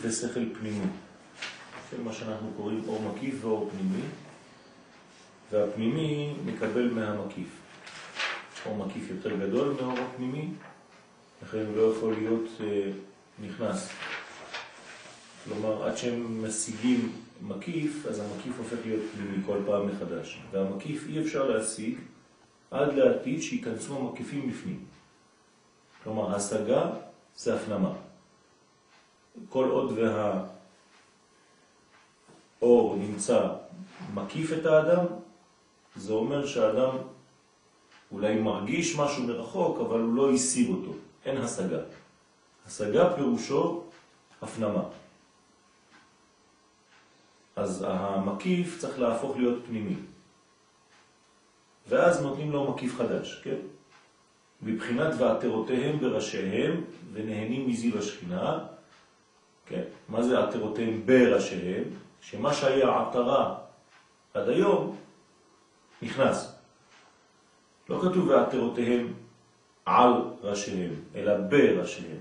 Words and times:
ושכל 0.00 0.54
פנימי. 0.58 0.86
זה 1.90 2.02
מה 2.04 2.12
שאנחנו 2.12 2.50
קוראים 2.56 2.82
אור 2.88 3.02
מקיף 3.02 3.44
ואור 3.44 3.70
פנימי, 3.70 4.02
והפנימי 5.52 6.34
מקבל 6.44 6.90
מהמקיף. 6.90 7.48
אור 8.66 8.86
מקיף 8.86 9.10
יותר 9.10 9.36
גדול 9.36 9.74
מהאור 9.80 9.98
הפנימי, 9.98 10.48
לכן 11.42 11.64
הוא 11.66 11.76
לא 11.76 11.94
יכול 11.96 12.14
להיות 12.14 12.48
אה, 12.60 12.90
נכנס. 13.42 13.88
כלומר, 15.44 15.84
עד 15.84 15.96
שהם 15.96 16.44
משיגים 16.44 17.12
מקיף, 17.42 18.06
אז 18.06 18.20
המקיף 18.20 18.58
הופך 18.58 18.76
להיות 18.84 19.02
פנימי 19.14 19.44
כל 19.46 19.58
פעם 19.66 19.86
מחדש. 19.86 20.40
והמקיף 20.50 21.06
אי 21.08 21.20
אפשר 21.20 21.48
להשיג 21.50 21.98
עד 22.70 22.94
לעתיד 22.94 23.42
שייכנסו 23.42 23.96
המקיפים 23.98 24.50
בפנים. 24.50 24.84
כלומר, 26.04 26.36
השגה 26.36 26.90
זה 27.36 27.54
הפנמה. 27.54 27.92
כל 29.48 29.68
עוד 29.70 29.98
והאור 32.60 32.96
נמצא 32.96 33.48
מקיף 34.14 34.52
את 34.52 34.66
האדם, 34.66 35.06
זה 35.96 36.12
אומר 36.12 36.46
שהאדם 36.46 36.96
אולי 38.12 38.40
מרגיש 38.40 38.96
משהו 38.96 39.26
מרחוק, 39.26 39.80
אבל 39.80 40.00
הוא 40.00 40.14
לא 40.14 40.32
השיג 40.32 40.70
אותו. 40.70 40.92
אין 41.24 41.36
השגה. 41.36 41.78
השגה 42.66 43.16
פירושו 43.16 43.82
הפנמה. 44.42 44.82
אז 47.56 47.84
המקיף 47.88 48.78
צריך 48.78 48.98
להפוך 48.98 49.36
להיות 49.36 49.58
פנימי. 49.66 49.96
ואז 51.88 52.22
נותנים 52.22 52.50
לו 52.50 52.72
מקיף 52.72 52.96
חדש, 52.96 53.40
כן? 53.44 53.56
מבחינת 54.62 55.14
ועתרותיהם 55.18 55.98
בראשיהם 55.98 56.84
ונהנים 57.12 57.68
מזיו 57.68 57.98
השכינה, 57.98 58.58
כן? 59.70 59.82
מה 60.08 60.22
זה 60.22 60.38
עתרותיהם 60.38 61.02
בראשיהם? 61.06 61.84
שמה 62.20 62.54
שהיה 62.54 63.00
עתרה 63.00 63.54
עד 64.34 64.48
היום 64.48 64.96
נכנס. 66.02 66.58
לא 67.88 67.98
כתוב 68.00 68.28
ועתרותיהם 68.28 69.12
על 69.84 70.12
ראשיהם, 70.42 70.94
אלא 71.14 71.36
בראשיהם. 71.36 72.18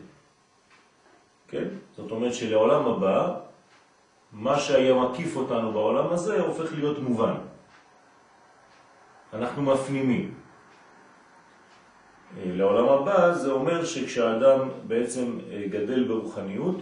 כן? 1.47 1.67
זאת 1.97 2.11
אומרת 2.11 2.33
שלעולם 2.33 2.85
הבא, 2.85 3.35
מה 4.33 4.59
שהיה 4.59 4.95
מקיף 4.95 5.35
אותנו 5.35 5.71
בעולם 5.71 6.09
הזה 6.09 6.41
הופך 6.41 6.73
להיות 6.73 6.99
מובן. 6.99 7.35
אנחנו 9.33 9.61
מפנימים. 9.61 10.33
אה, 12.37 12.43
לעולם 12.45 12.89
הבא 12.89 13.33
זה 13.33 13.51
אומר 13.51 13.85
שכשהאדם 13.85 14.69
בעצם 14.87 15.37
אה, 15.51 15.63
גדל 15.69 16.07
ברוחניות, 16.07 16.77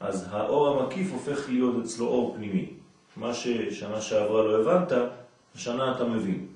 אז 0.00 0.28
האור 0.30 0.68
המקיף 0.68 1.12
הופך 1.12 1.48
להיות 1.48 1.84
אצלו 1.84 2.06
אור 2.06 2.34
פנימי. 2.36 2.70
מה 3.16 3.34
ששנה 3.34 4.00
שעברה 4.00 4.42
לא 4.42 4.60
הבנת, 4.60 4.92
השנה 5.54 5.96
אתה 5.96 6.04
מבין. 6.04 6.46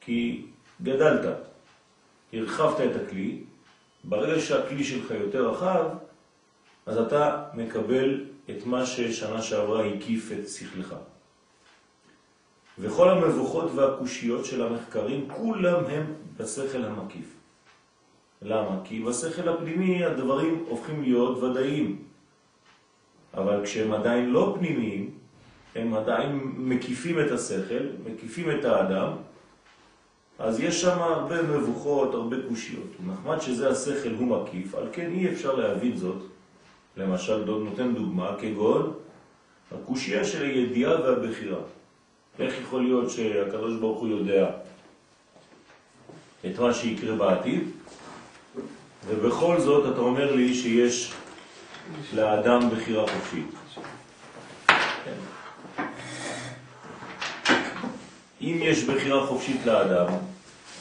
כי 0.00 0.46
גדלת, 0.82 1.36
הרחבת 2.32 2.80
את 2.80 2.96
הכלי, 2.96 3.40
ברגע 4.04 4.40
שהכלי 4.40 4.84
שלך 4.84 5.10
יותר 5.10 5.50
רחב, 5.50 5.84
אז 6.86 6.98
אתה 6.98 7.44
מקבל 7.54 8.24
את 8.50 8.66
מה 8.66 8.86
ששנה 8.86 9.42
שעברה 9.42 9.86
הקיף 9.86 10.32
את 10.32 10.48
שכלך. 10.48 10.94
וכל 12.78 13.08
המבוכות 13.08 13.70
והקושיות 13.74 14.44
של 14.44 14.62
המחקרים, 14.62 15.28
כולם 15.36 15.84
הם 15.84 16.14
בשכל 16.36 16.84
המקיף. 16.84 17.26
למה? 18.42 18.80
כי 18.84 19.02
בשכל 19.02 19.48
הפנימי 19.48 20.04
הדברים 20.04 20.64
הופכים 20.68 21.02
להיות 21.02 21.42
ודאיים. 21.42 22.02
אבל 23.36 23.60
כשהם 23.64 23.92
עדיין 23.92 24.30
לא 24.30 24.56
פנימיים, 24.58 25.10
הם 25.74 25.94
עדיין 25.94 26.40
מקיפים 26.56 27.20
את 27.20 27.30
השכל, 27.30 27.84
מקיפים 28.06 28.50
את 28.50 28.64
האדם, 28.64 29.12
אז 30.38 30.60
יש 30.60 30.80
שם 30.80 30.98
הרבה 30.98 31.42
מבוכות, 31.42 32.14
הרבה 32.14 32.36
קושיות. 32.48 32.90
נחמד 33.06 33.40
שזה 33.40 33.70
השכל 33.70 34.10
הוא 34.18 34.26
מקיף, 34.26 34.74
על 34.74 34.88
כן 34.92 35.10
אי 35.10 35.32
אפשר 35.32 35.54
להבין 35.54 35.96
זאת. 35.96 36.22
למשל, 36.96 37.44
נותן 37.44 37.94
דוגמה, 37.94 38.36
כגון 38.40 38.92
הקושייה 39.72 40.24
של 40.24 40.42
הידיעה 40.42 41.00
והבחירה. 41.00 41.58
איך 42.38 42.54
יכול 42.60 42.82
להיות 42.82 43.10
שהקדוש 43.10 43.74
ברוך 43.80 44.00
הוא 44.00 44.08
יודע 44.08 44.50
את 46.46 46.58
מה 46.58 46.74
שיקרה 46.74 47.16
בעתיד, 47.16 47.62
ובכל 49.06 49.60
זאת 49.60 49.92
אתה 49.92 50.00
אומר 50.00 50.34
לי 50.34 50.54
שיש 50.54 51.12
לאדם 52.12 52.70
בחירה 52.70 53.06
חופשית. 53.08 53.46
אם 58.40 58.58
יש 58.62 58.84
בחירה 58.84 59.26
חופשית 59.26 59.66
לאדם, 59.66 60.06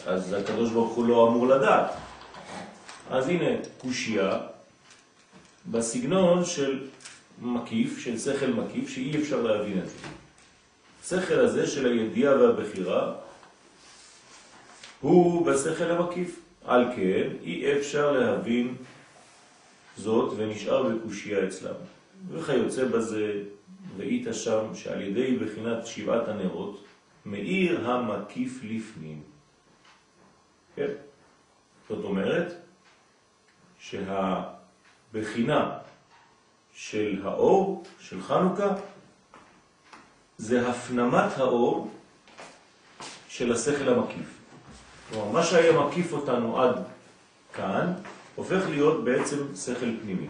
אז 0.05 0.33
הקדוש 0.33 0.71
ברוך 0.71 0.93
הוא 0.93 1.05
לא 1.05 1.27
אמור 1.27 1.47
לדעת. 1.47 1.91
אז 3.09 3.29
הנה, 3.29 3.49
קושייה 3.77 4.37
בסגנון 5.71 6.45
של 6.45 6.87
מקיף, 7.41 7.99
של 7.99 8.19
שכל 8.19 8.47
מקיף, 8.47 8.89
שאי 8.89 9.21
אפשר 9.21 9.41
להבין 9.41 9.79
את 9.79 9.89
זה. 9.89 9.95
השכל 11.03 11.39
הזה 11.39 11.67
של 11.67 11.85
הידיעה 11.85 12.35
והבחירה 12.37 13.13
הוא 15.01 15.45
בשכל 15.45 15.91
המקיף. 15.91 16.39
על 16.65 16.85
כן, 16.95 17.27
אי 17.43 17.77
אפשר 17.77 18.11
להבין 18.11 18.75
זאת 19.97 20.33
ונשאר 20.37 20.89
בקושייה 20.89 21.47
אצלם. 21.47 21.75
וכיוצא 22.29 22.85
בזה, 22.85 23.43
ראית 23.97 24.27
שם 24.31 24.75
שעל 24.75 25.01
ידי 25.01 25.37
בחינת 25.37 25.85
שבעת 25.87 26.27
הנרות, 26.27 26.83
מאיר 27.25 27.89
המקיף 27.89 28.59
לפנים. 28.63 29.21
כן? 30.75 30.91
זאת 31.89 32.03
אומרת 32.03 32.53
שהבחינה 33.79 35.77
של 36.73 37.21
האור, 37.23 37.83
של 37.99 38.21
חנוכה, 38.21 38.75
זה 40.37 40.69
הפנמת 40.69 41.37
האור 41.37 41.91
של 43.27 43.51
השכל 43.51 43.89
המקיף. 43.89 44.39
כלומר, 45.09 45.31
מה 45.31 45.43
שהיה 45.43 45.79
מקיף 45.79 46.13
אותנו 46.13 46.61
עד 46.61 46.75
כאן, 47.53 47.93
הופך 48.35 48.69
להיות 48.69 49.03
בעצם 49.03 49.37
שכל 49.55 49.89
פנימי. 50.01 50.27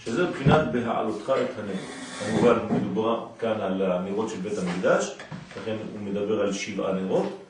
שזה 0.00 0.26
מבחינת 0.26 0.72
בהעלותך 0.72 1.32
את 1.44 1.58
הנר. 1.58 1.74
כמובן 2.18 2.58
מדובר 2.70 3.26
כאן 3.38 3.60
על 3.60 3.92
הנרות 3.92 4.28
של 4.30 4.36
בית 4.40 4.58
המקדש, 4.58 5.16
לכן 5.56 5.76
הוא 5.92 6.00
מדבר 6.00 6.40
על 6.40 6.52
שבעה 6.52 6.92
נרות, 6.92 7.42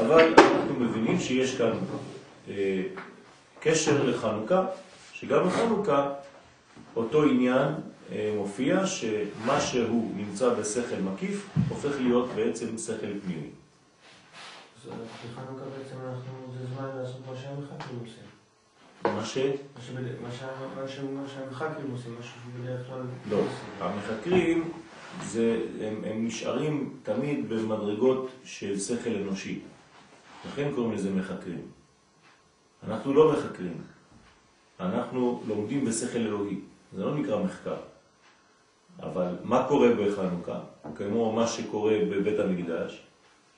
אבל 0.00 0.34
אנחנו 0.38 0.74
מבינים 0.80 1.20
שיש 1.20 1.56
כאן 1.58 1.72
אה, 2.48 2.82
קשר 3.60 4.04
לחנוכה, 4.04 4.66
שגם 5.12 5.46
בחנוכה 5.46 6.12
אותו 6.96 7.22
עניין 7.22 7.68
אה, 8.12 8.34
מופיע 8.36 8.86
שמה 8.86 9.60
שהוא 9.60 10.12
נמצא 10.16 10.54
בשכל 10.54 10.96
מקיף 11.04 11.46
הופך 11.68 12.00
להיות 12.00 12.28
בעצם 12.34 12.78
שכל 12.78 13.18
פנימי. 13.24 13.50
אז 14.76 14.90
בחנוכה 14.90 15.64
בעצם 15.78 15.96
אנחנו, 16.06 16.52
זה 16.58 16.66
זמן 16.74 16.88
לעשות 16.96 17.20
מה 17.30 17.36
שהמחקים 17.36 17.98
עושים. 18.02 18.31
ש... 19.34 19.38
מה 20.22 20.30
שהמחקרים 21.28 21.90
עושים, 21.92 22.16
משהו 22.20 22.32
שבדרך 22.44 22.86
כלל... 22.86 23.00
לא, 23.30 23.42
המחקרים 23.80 24.72
זה, 25.22 25.60
הם, 25.80 26.04
הם 26.04 26.26
נשארים 26.26 26.96
תמיד 27.02 27.48
במדרגות 27.48 28.30
של 28.44 28.78
שכל 28.78 29.10
אנושי. 29.10 29.60
לכן 30.46 30.70
קוראים 30.74 30.92
לזה 30.92 31.10
מחקרים. 31.10 31.62
אנחנו 32.88 33.14
לא 33.14 33.32
מחקרים, 33.32 33.80
אנחנו 34.80 35.42
לומדים 35.46 35.84
בשכל 35.84 36.18
אלוהי. 36.18 36.56
זה 36.92 37.04
לא 37.04 37.14
נקרא 37.14 37.42
מחקר. 37.42 37.76
אבל 39.02 39.36
מה 39.44 39.64
קורה 39.68 39.88
בחנוכה? 39.94 40.60
כמו 40.96 41.32
מה 41.32 41.46
שקורה 41.46 41.98
בבית 42.10 42.38
המקדש, 42.38 43.02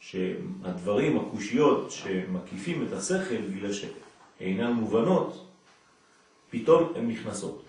שהדברים, 0.01 1.19
הקושיות 1.19 1.91
שמקיפים 1.91 2.87
את 2.87 2.93
השכל 2.93 3.41
בגלל 3.55 3.71
שאינן 3.73 4.73
מובנות, 4.73 5.45
פתאום 6.55 6.93
הן 6.97 7.09
נכנסות. 7.09 7.63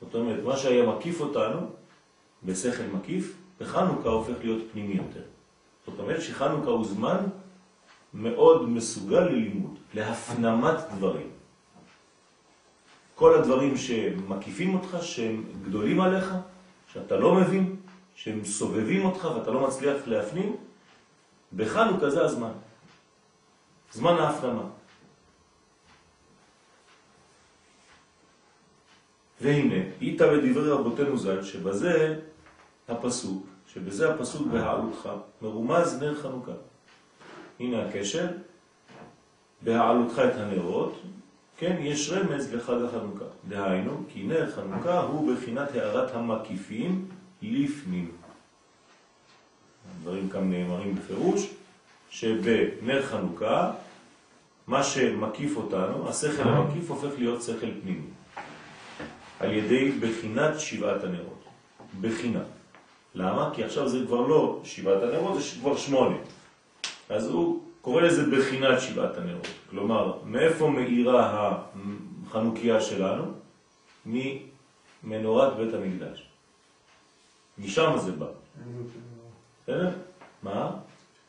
זאת 0.00 0.14
אומרת, 0.14 0.44
מה 0.44 0.56
שהיה 0.56 0.86
מקיף 0.86 1.20
אותנו 1.20 1.70
בשכל 2.44 2.82
מקיף, 2.92 3.36
בחנוכה 3.60 4.08
הופך 4.08 4.34
להיות 4.40 4.62
פנימי 4.72 4.94
יותר. 4.94 5.22
זאת 5.86 5.98
אומרת 5.98 6.22
שחנוכה 6.22 6.70
הוא 6.70 6.84
זמן 6.84 7.26
מאוד 8.14 8.68
מסוגל 8.68 9.20
ללימוד, 9.20 9.78
להפנמת 9.94 10.78
דברים. 10.96 11.30
כל 13.14 13.34
הדברים 13.34 13.76
שמקיפים 13.76 14.74
אותך, 14.74 14.96
שהם 15.00 15.44
גדולים 15.64 16.00
עליך, 16.00 16.34
שאתה 16.92 17.16
לא 17.16 17.34
מבין, 17.34 17.76
שהם 18.14 18.44
סובבים 18.44 19.04
אותך 19.04 19.28
ואתה 19.34 19.50
לא 19.50 19.66
מצליח 19.68 19.96
להפנים, 20.06 20.56
בחנוכה 21.56 22.10
זה 22.10 22.24
הזמן. 22.24 22.52
זמן 23.92 24.12
ההפנמה. 24.12 24.64
והנה, 29.40 29.84
איתה 30.00 30.26
בדברי 30.26 30.70
רבותינו 30.70 31.18
ז"ל, 31.18 31.42
שבזה 31.42 32.20
הפסוק, 32.88 33.46
שבזה 33.72 34.14
הפסוק 34.14 34.46
בהעלותך, 34.46 35.08
מרומז 35.42 35.98
נר 36.02 36.14
חנוכה. 36.14 36.52
הנה 37.60 37.86
הקשר, 37.86 38.26
בהעלותך 39.62 40.18
את 40.18 40.36
הנרות, 40.36 41.02
כן, 41.58 41.76
יש 41.80 42.10
רמז 42.10 42.54
לחג 42.54 42.82
החנוכה. 42.88 43.24
דהיינו, 43.48 44.02
כי 44.08 44.22
נר 44.22 44.50
חנוכה 44.50 45.00
הוא 45.00 45.34
בחינת 45.34 45.74
הערת 45.74 46.14
המקיפים 46.14 47.08
לפנים. 47.42 48.10
הדברים 49.98 50.28
כאן 50.28 50.50
נאמרים 50.50 50.94
בפירוש, 50.94 51.50
שבנר 52.10 53.02
חנוכה, 53.02 53.72
מה 54.66 54.84
שמקיף 54.84 55.56
אותנו, 55.56 56.08
השכל 56.08 56.48
המקיף 56.48 56.90
הופך 56.90 57.18
להיות 57.18 57.42
שכל 57.42 57.70
פנימי. 57.82 58.06
על 59.40 59.52
ידי 59.52 59.90
בחינת 59.90 60.60
שבעת 60.60 61.04
הנרות. 61.04 61.44
בחינה. 62.00 62.42
למה? 63.14 63.50
כי 63.54 63.64
עכשיו 63.64 63.88
זה 63.88 63.98
כבר 64.06 64.20
לא 64.20 64.60
שבעת 64.64 65.02
הנרות, 65.02 65.42
זה 65.42 65.60
כבר 65.60 65.76
שמונה. 65.76 66.16
אז 67.08 67.28
הוא 67.28 67.62
קורא 67.80 68.02
לזה 68.02 68.36
בחינת 68.36 68.80
שבעת 68.80 69.18
הנרות. 69.18 69.48
כלומר, 69.70 70.18
מאיפה 70.24 70.68
מאירה 70.68 71.52
החנוכיה 72.26 72.80
שלנו? 72.80 73.24
ממנורת 74.06 75.56
בית 75.56 75.74
המקדש. 75.74 76.28
משם 77.58 77.92
זה 77.98 78.12
בא. 78.12 78.26
בסדר? 79.62 79.90
מה? 80.42 80.70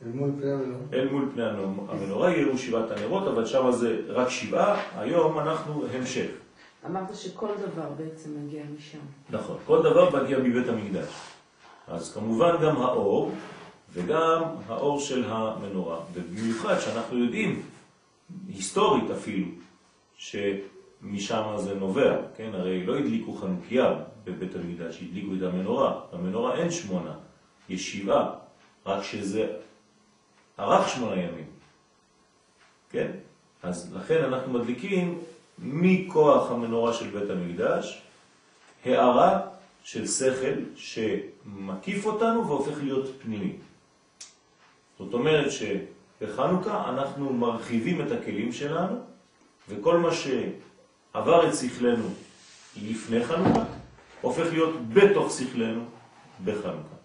אל 0.02 0.08
מול 0.08 0.30
פני 0.40 0.52
המנורה. 0.52 0.84
אל 0.92 1.08
מול 1.08 1.28
פני 1.34 1.44
המנורה 1.88 2.36
יראו 2.36 2.58
שבעת 2.58 2.90
הנרות, 2.90 3.28
אבל 3.28 3.46
שם 3.46 3.72
זה 3.72 4.00
רק 4.08 4.28
שבעה, 4.28 4.82
היום 5.00 5.38
אנחנו 5.38 5.84
המשך. 5.94 6.30
אמרת 6.86 7.16
שכל 7.16 7.54
דבר 7.60 7.88
בעצם 7.96 8.30
מגיע 8.44 8.62
משם. 8.76 8.98
נכון, 9.30 9.56
כל 9.66 9.82
דבר 9.82 10.22
מגיע 10.22 10.38
מבית 10.38 10.68
המקדש. 10.68 11.08
אז 11.88 12.14
כמובן 12.14 12.56
גם 12.62 12.76
האור 12.76 13.32
וגם 13.92 14.42
האור 14.68 15.00
של 15.00 15.24
המנורה. 15.28 16.00
ובמיוחד 16.12 16.78
שאנחנו 16.78 17.18
יודעים, 17.18 17.62
היסטורית 18.48 19.10
אפילו, 19.10 19.46
שמשם 20.16 21.54
זה 21.56 21.74
נובע, 21.74 22.16
כן? 22.36 22.50
הרי 22.54 22.86
לא 22.86 22.98
הדליקו 22.98 23.32
חנוכיה 23.32 23.94
בבית 24.24 24.54
המקדש, 24.54 25.02
הדליקו 25.02 25.32
את 25.38 25.42
המנורה. 25.42 26.00
במנורה 26.12 26.54
אין 26.54 26.70
שמונה, 26.70 27.14
יש 27.68 27.92
שבעה, 27.92 28.30
רק 28.86 29.02
שזה 29.02 29.56
ארך 30.58 30.88
שמונה 30.88 31.16
ימים. 31.16 31.46
כן? 32.90 33.10
אז 33.62 33.96
לכן 33.96 34.24
אנחנו 34.24 34.52
מדליקים 34.52 35.18
מכוח 35.62 36.50
המנורה 36.50 36.92
של 36.92 37.10
בית 37.10 37.30
המקדש, 37.30 38.02
הערה 38.84 39.40
של 39.84 40.06
שכל 40.06 40.60
שמקיף 40.76 42.06
אותנו 42.06 42.48
והופך 42.48 42.82
להיות 42.82 43.08
פנימי. 43.22 43.52
זאת 44.98 45.14
אומרת 45.14 45.50
שבחנוכה 45.50 46.90
אנחנו 46.90 47.32
מרחיבים 47.32 48.00
את 48.00 48.12
הכלים 48.12 48.52
שלנו, 48.52 48.96
וכל 49.68 49.98
מה 49.98 50.08
שעבר 50.12 51.48
את 51.48 51.54
שכלנו 51.54 52.08
לפני 52.82 53.24
חנוכה, 53.24 53.64
הופך 54.20 54.46
להיות 54.52 54.88
בתוך 54.88 55.32
שכלנו 55.32 55.84
בחנוכה. 56.44 56.98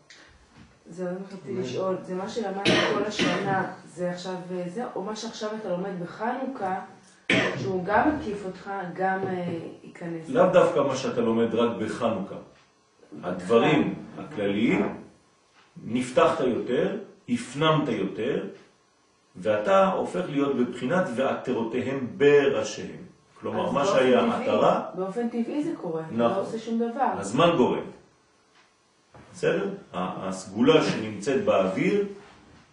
זה 0.90 1.04
מה 1.04 1.12
רציתי 1.26 1.54
לשאול, 1.54 1.96
זה 2.02 2.16
מה 2.16 2.30
שלמדת 2.30 2.68
כל 2.94 3.04
השנה, 3.06 3.74
זה 3.86 4.12
עכשיו 4.12 4.36
זה, 4.68 4.84
או 4.96 5.04
מה 5.04 5.16
שעכשיו 5.16 5.50
אתה 5.62 5.70
לומד 5.70 6.04
בחנוכה, 6.04 6.80
שהוא 7.58 7.86
גם 7.86 8.10
מקיף 8.18 8.46
אותך, 8.46 8.70
גם 8.96 9.20
אה, 9.28 9.58
ייכנס. 9.84 10.30
לאו 10.30 10.50
דווקא 10.54 10.80
מה 10.80 10.96
שאתה 10.96 11.22
לומד 11.22 11.56
רק 11.56 11.78
בחנוכה. 11.78 12.36
הדברים 13.24 13.94
הכלליים, 14.18 14.98
נפתחת 15.86 16.40
יותר, 16.40 16.98
הפנמת 17.30 17.88
יותר, 17.90 18.46
ואתה 19.36 19.88
הופך 19.92 20.22
להיות 20.30 20.56
בבחינת 20.56 21.04
ועטרותיהם 21.16 22.08
בראשיהם. 22.18 23.04
כלומר, 23.42 23.68
אז 23.68 23.74
מה 23.74 23.86
שהיה 23.86 24.36
עטרה, 24.36 24.86
באופן 24.96 25.30
טבעי 25.30 25.64
זה 25.64 25.72
קורה, 25.82 26.02
אתה 26.02 26.10
נכון. 26.12 26.20
לא 26.38 26.42
עושה 26.42 26.60
שום 26.60 26.78
דבר. 26.80 27.08
הזמן 27.18 27.50
גורם. 27.58 27.80
בסדר? 29.34 29.70
ה- 29.94 30.28
הסגולה 30.28 30.84
שנמצאת 30.84 31.46
באוויר 31.46 32.06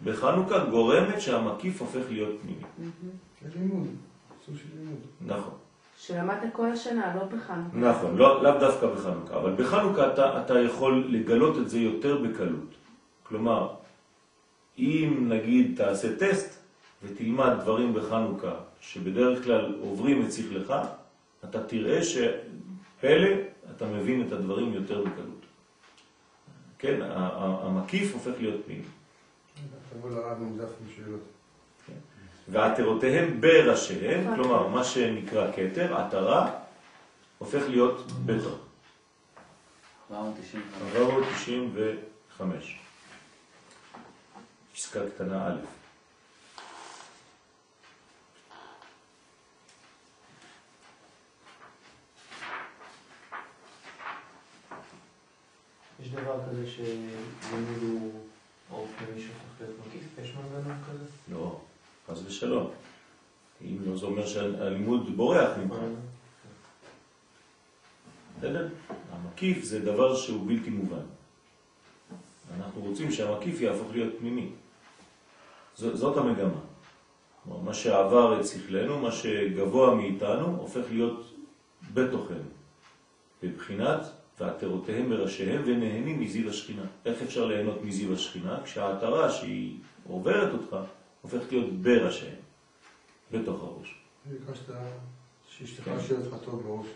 בחנוכה 0.03 0.65
גורמת 0.65 1.21
שהמקיף 1.21 1.81
הופך 1.81 2.01
להיות 2.09 2.35
פנימי. 2.41 2.91
זה 3.41 3.49
לימוד, 3.59 3.87
סוג 4.51 4.59
של 4.59 4.77
לימוד. 4.77 4.99
נכון. 5.21 5.53
שלמדת 5.97 6.53
כל 6.53 6.71
השנה, 6.71 7.15
לא 7.15 7.23
בחנוכה. 7.23 7.77
נכון, 7.77 8.17
לא, 8.17 8.43
לאו 8.43 8.59
דווקא 8.59 8.87
בחנוכה, 8.87 9.35
אבל 9.35 9.55
בחנוכה 9.55 10.13
אתה, 10.13 10.41
אתה 10.41 10.59
יכול 10.59 11.07
לגלות 11.09 11.57
את 11.57 11.69
זה 11.69 11.79
יותר 11.79 12.17
בקלות. 12.17 12.69
כלומר, 13.23 13.73
אם 14.77 15.25
נגיד 15.29 15.77
תעשה 15.77 16.15
טסט 16.17 16.59
ותלמד 17.03 17.53
דברים 17.61 17.93
בחנוכה 17.93 18.53
שבדרך 18.79 19.43
כלל 19.43 19.75
עוברים 19.81 20.25
את 20.25 20.31
שכלך, 20.31 20.73
אתה 21.43 21.63
תראה 21.63 21.99
שפלא 22.03 23.29
אתה 23.75 23.85
מבין 23.85 24.27
את 24.27 24.31
הדברים 24.31 24.73
יותר 24.73 25.01
בקלות. 25.01 25.45
כן, 26.79 26.99
המקיף 27.01 28.13
הופך 28.13 28.31
להיות 28.39 28.65
פנימי. 28.65 28.83
תבוא 29.93 30.09
לרב 30.09 30.37
עם 30.41 30.57
דף 30.57 30.69
עם 30.81 30.87
שאלות. 30.95 31.21
ועטרותיהם 32.51 33.41
בראשיהם, 33.41 34.35
כלומר 34.35 34.67
מה 34.67 34.83
שנקרא 34.83 35.51
כתר, 35.55 35.97
עטרה, 35.97 36.51
הופך 37.37 37.61
להיות 37.69 38.11
בתוך. 38.25 38.59
495. 40.11 40.95
495. 40.97 42.79
פסקה 44.73 44.99
קטנה 45.15 45.47
א'. 45.47 45.55
יש 55.99 56.09
דבר 56.09 56.39
כזה 56.49 56.67
שלימוד 56.67 57.81
הוא 57.81 58.21
אור 58.71 58.87
פנימי 58.97 59.21
שהופך 59.21 59.61
להיות 59.61 59.75
מקיף? 59.87 60.01
יש 60.23 60.33
מנגנון 60.35 60.77
כזה? 60.89 61.05
לא, 61.31 61.59
חס 62.11 62.23
ושלום. 62.25 62.69
אם 63.61 63.77
לא, 63.85 63.97
זה 63.97 64.05
אומר 64.05 64.25
שהלימוד 64.25 65.17
בורח 65.17 65.49
ממך. 65.57 65.75
בסדר? 68.37 68.67
המקיף 69.11 69.63
זה 69.63 69.79
דבר 69.79 70.15
שהוא 70.15 70.47
בלתי 70.47 70.69
מובן. 70.69 71.05
אנחנו 72.57 72.81
רוצים 72.81 73.11
שהמקיף 73.11 73.61
יהפוך 73.61 73.91
להיות 73.91 74.13
פנימי. 74.19 74.49
זאת 75.75 76.17
המגמה. 76.17 76.59
מה 77.45 77.73
שעבר 77.73 78.39
את 78.39 78.47
שכלנו, 78.47 78.99
מה 78.99 79.11
שגבוה 79.11 79.95
מאיתנו, 79.95 80.47
הופך 80.47 80.83
להיות 80.89 81.33
בתוכנו. 81.93 82.49
בבחינת 83.43 84.01
ועטרותיהם 84.39 85.09
בראשיהם 85.09 85.61
ונהנים 85.65 86.19
מזיו 86.19 86.49
השכינה. 86.49 86.83
איך 87.05 87.21
אפשר 87.21 87.45
ליהנות 87.45 87.83
מזיו 87.83 88.13
השכינה? 88.13 88.57
כשהעטרה 88.63 89.31
שהיא 89.31 89.77
עוברת 90.07 90.53
אותך, 90.53 90.77
הופכת 91.21 91.51
להיות 91.51 91.73
בראשיהם, 91.73 92.35
בתוך 93.31 93.63
הראש. 93.63 93.95
ביקשת 94.25 94.73
שאשתך 95.49 95.83
כן. 95.83 95.91
יושבת 95.91 96.27
לך 96.27 96.35
טוב 96.45 96.63
בראש. 96.63 96.87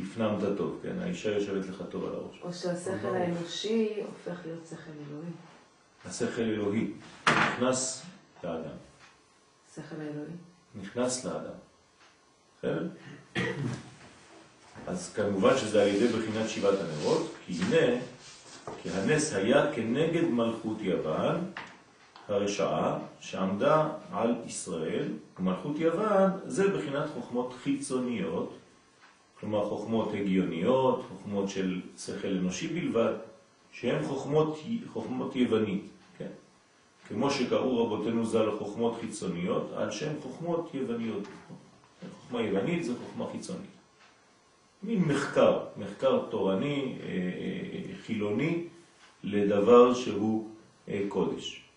הפנמת 0.00 0.58
טוב, 0.58 0.78
כן? 0.82 0.98
האישה 1.00 1.30
יושבת 1.30 1.66
לך 1.66 1.82
טוב 1.90 2.04
על 2.04 2.14
הראש. 2.14 2.40
או 2.42 2.52
שהשכל 2.52 3.14
האנושי 3.14 3.94
הופך 4.06 4.40
להיות 4.44 4.66
שכל 4.70 4.90
אלוהי. 5.08 5.30
השכל 6.04 6.42
אלוהי 6.42 6.90
נכנס 7.28 8.02
לאדם. 8.44 8.76
שכל 9.74 9.96
האלוהי. 10.00 10.32
נכנס 10.80 11.24
לאדם. 11.24 11.54
בסדר? 12.58 12.88
אז 14.86 15.12
כמובן 15.14 15.58
שזה 15.58 15.82
על 15.82 15.88
ידי 15.88 16.08
בחינת 16.08 16.48
שבעת 16.48 16.78
הנרות, 16.80 17.34
כי 17.46 17.52
הנה, 17.62 18.00
כי 18.82 18.90
הנס 18.90 19.32
היה 19.32 19.72
כנגד 19.74 20.24
מלכות 20.24 20.76
יוון 20.80 21.52
הרשעה 22.28 22.98
שעמדה 23.20 23.88
על 24.12 24.34
ישראל, 24.46 25.08
ומלכות 25.38 25.78
יוון 25.78 26.30
זה 26.46 26.68
בחינת 26.68 27.04
חוכמות 27.14 27.54
חיצוניות, 27.62 28.54
כלומר 29.40 29.68
חוכמות 29.68 30.08
הגיוניות, 30.14 31.04
חוכמות 31.08 31.48
של 31.48 31.80
שכל 31.98 32.28
אנושי 32.28 32.68
בלבד, 32.68 33.12
שהן 33.72 34.04
חוכמות, 34.04 34.58
חוכמות 34.92 35.36
יוונית, 35.36 35.84
כן? 36.18 36.30
כמו 37.08 37.30
שקראו 37.30 37.84
רבותינו 37.86 38.26
ז"ל 38.26 38.50
חוכמות 38.58 38.96
חיצוניות, 39.00 39.72
על 39.76 39.90
שם 39.90 40.12
חוכמות 40.22 40.70
יווניות. 40.74 41.22
חוכמה 42.20 42.42
יוונית 42.42 42.84
זה 42.84 42.92
חוכמה 42.98 43.26
חיצונית. 43.32 43.70
מין 44.82 45.04
מחקר, 45.04 45.60
מחקר 45.76 46.20
תורני, 46.30 46.96
אה, 47.02 47.08
אה, 47.08 47.94
חילוני, 48.06 48.64
לדבר 49.24 49.94
שהוא 49.94 50.48
אה, 50.88 51.02
קודש. 51.08 51.67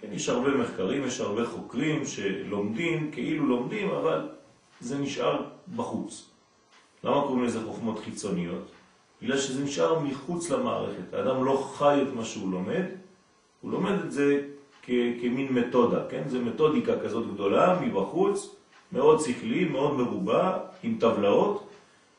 כן, 0.00 0.12
יש 0.12 0.28
הרבה 0.28 0.50
מחקרים, 0.50 1.04
יש 1.06 1.20
הרבה 1.20 1.46
חוקרים 1.46 2.06
שלומדים, 2.06 3.10
כאילו 3.12 3.46
לומדים, 3.46 3.90
אבל 3.90 4.28
זה 4.80 4.98
נשאר 4.98 5.42
בחוץ. 5.76 6.26
למה 7.04 7.20
קוראים 7.22 7.44
לזה 7.44 7.60
חוכמות 7.64 7.98
חיצוניות? 7.98 8.64
בגלל 9.22 9.38
שזה 9.38 9.64
נשאר 9.64 9.98
מחוץ 9.98 10.50
למערכת. 10.50 11.14
האדם 11.14 11.44
לא 11.44 11.70
חי 11.74 12.02
את 12.02 12.14
מה 12.14 12.24
שהוא 12.24 12.52
לומד, 12.52 12.82
הוא 13.60 13.72
לומד 13.72 13.92
את 14.04 14.12
זה 14.12 14.42
כ- 14.82 14.90
כמין 15.20 15.52
מתודה, 15.52 16.02
כן? 16.10 16.22
זה 16.26 16.38
מתודיקה 16.38 17.00
כזאת 17.00 17.34
גדולה 17.34 17.78
מבחוץ, 17.80 18.54
מאוד 18.92 19.20
שכלי, 19.20 19.64
מאוד 19.64 19.96
מרובה, 19.96 20.58
עם 20.82 20.96
טבלאות, 21.00 21.66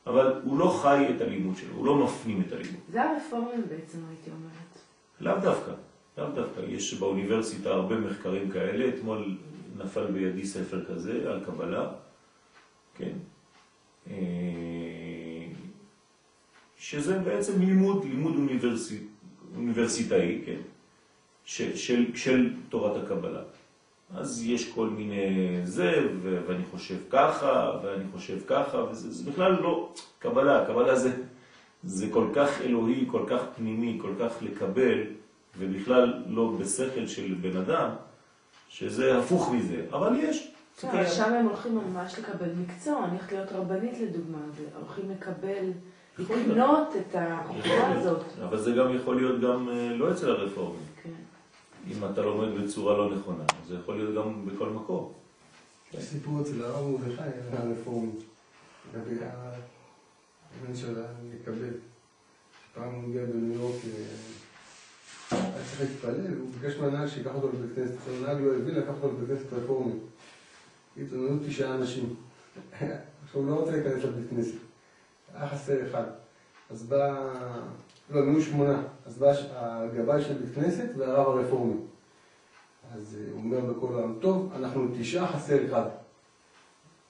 אבל 0.08 0.42
הוא 0.44 0.60
לא 0.60 0.80
חי 0.82 1.06
את 1.16 1.22
הלימוד 1.22 1.58
שלו, 1.58 1.76
הוא 1.76 1.86
לא 1.86 1.96
מפנים 1.96 2.44
את 2.48 2.52
הלימוד. 2.52 2.80
זה 2.90 3.04
הרפורמים 3.04 3.62
בעצם, 3.70 3.98
הייתי 4.10 4.30
אומרת. 4.32 4.80
לאו 5.22 5.52
דווקא, 5.52 5.72
לאו 6.18 6.30
דווקא. 6.30 6.62
יש 6.68 6.94
באוניברסיטה 6.94 7.70
הרבה 7.70 7.96
מחקרים 7.96 8.52
כאלה. 8.52 8.90
אתמול 8.90 9.38
נפל 9.78 10.06
בידי 10.06 10.46
ספר 10.46 10.86
כזה 10.86 11.32
על 11.32 11.40
קבלה, 11.46 11.90
כן? 12.98 13.14
אה, 14.10 15.48
שזה 16.78 17.20
בעצם 17.20 17.62
לימוד, 17.62 18.06
לימוד 18.06 18.36
אוניברסי, 18.36 18.98
אוניברסיטאי, 19.56 20.42
כן? 20.46 20.62
של, 21.46 21.76
של, 21.76 22.16
של 22.16 22.54
תורת 22.70 23.04
הקבלה. 23.04 23.42
אז 24.16 24.46
יש 24.46 24.72
כל 24.72 24.90
מיני 24.90 25.60
זה, 25.64 26.08
ו- 26.22 26.42
ואני 26.48 26.64
חושב 26.72 26.96
ככה, 27.10 27.80
ואני 27.84 28.04
חושב 28.12 28.38
ככה, 28.48 28.78
וזה 28.78 29.12
זה 29.12 29.32
בכלל 29.32 29.52
לא 29.52 29.94
קבלה. 30.20 30.66
קבלה 30.68 30.96
זה, 30.96 31.12
זה 31.84 32.08
כל 32.12 32.28
כך 32.36 32.62
אלוהי, 32.62 33.06
כל 33.12 33.24
כך 33.28 33.42
פנימי, 33.56 33.98
כל 34.02 34.14
כך 34.20 34.34
לקבל, 34.42 35.04
ובכלל 35.58 36.24
לא 36.28 36.52
בשכל 36.60 37.08
של 37.08 37.36
בן 37.42 37.58
אדם, 37.58 37.90
שזה 38.70 39.18
הפוך 39.18 39.52
מזה. 39.52 39.86
אבל 39.92 40.16
יש. 40.20 40.52
כן. 40.80 40.88
אבל 40.88 41.08
שם 41.08 41.34
הם 41.34 41.46
הולכים 41.46 41.76
ממש 41.76 42.20
לקבל 42.20 42.50
מקצוע, 42.54 43.04
אני 43.04 43.12
הולכת 43.12 43.32
להיות 43.32 43.52
רבנית 43.52 44.00
לדוגמה, 44.00 44.38
והולכים 44.56 45.12
לקבל. 45.12 45.72
לקנות 46.20 46.88
את 46.96 47.16
החוכמה 47.20 47.88
הזאת. 47.88 48.22
אבל 48.44 48.58
זה 48.58 48.72
גם 48.72 48.96
יכול 48.96 49.16
להיות 49.16 49.42
גם 49.42 49.70
אה, 49.70 49.94
לא 49.94 50.12
אצל 50.12 50.30
הרפורמים. 50.30 50.82
כן. 51.04 51.10
אם 51.92 52.06
אתה 52.12 52.22
לומד 52.22 52.62
בצורה 52.62 52.98
לא 52.98 53.16
נכונה, 53.16 53.44
זה 53.68 53.76
יכול 53.76 53.98
להיות 53.98 54.16
גם 54.16 54.46
בכל 54.46 54.70
מקום. 54.70 55.14
יש 55.94 56.04
סיפור 56.04 56.42
אצל 56.42 56.64
הרב 56.64 56.86
מרדכי, 56.86 57.22
הרפורמי, 57.52 58.12
לגבי 58.94 59.16
של 60.76 61.02
לקבל. 61.34 61.74
פעם 62.74 62.94
הוא 62.94 63.04
הגיע 63.10 63.26
בניו 63.26 63.54
יורק, 63.54 63.76
אה, 63.86 64.06
היה 65.32 65.64
צריך 65.70 65.82
להתפלל, 65.82 66.34
הוא 66.40 66.50
ביקש 66.60 66.78
מהנהג 66.80 67.08
שיקח 67.08 67.32
אותו 67.36 67.48
לבית 67.48 67.76
כנסת. 67.76 67.98
הנהג 68.08 68.42
לא 68.42 68.56
הבין, 68.56 68.76
לקח 68.76 68.94
אותו 69.02 69.08
לבית 69.08 69.40
כנסת 69.40 69.54
רפורמי. 69.54 69.94
היו 70.96 71.38
תשעה 71.48 71.76
אנשים. 71.76 72.16
עכשיו 73.24 73.42
הוא 73.42 73.50
לא 73.50 73.56
רוצה 73.56 73.72
להיכנס 73.72 74.04
לבית 74.04 74.30
כנסת. 74.30 74.58
היה 75.34 75.50
חסר 75.50 75.88
אחד. 75.88 76.04
אז 76.70 76.84
בא... 76.84 77.34
לא, 78.10 78.20
הם 78.20 78.42
שמונה. 78.42 78.84
אז 79.06 79.18
בא 79.18 79.34
הגבאי 79.56 80.22
של 80.22 80.34
בית 80.34 80.56
כנסת 80.56 80.88
והרב 80.98 81.38
הרפורמי. 81.38 81.76
אז 82.96 83.18
אה, 83.20 83.32
הוא 83.32 83.44
אומר 83.44 83.74
בקול 83.74 84.00
העם, 84.00 84.16
טוב, 84.22 84.54
אנחנו 84.56 84.88
תשעה 85.00 85.28
חסר 85.28 85.66
אחד. 85.66 85.90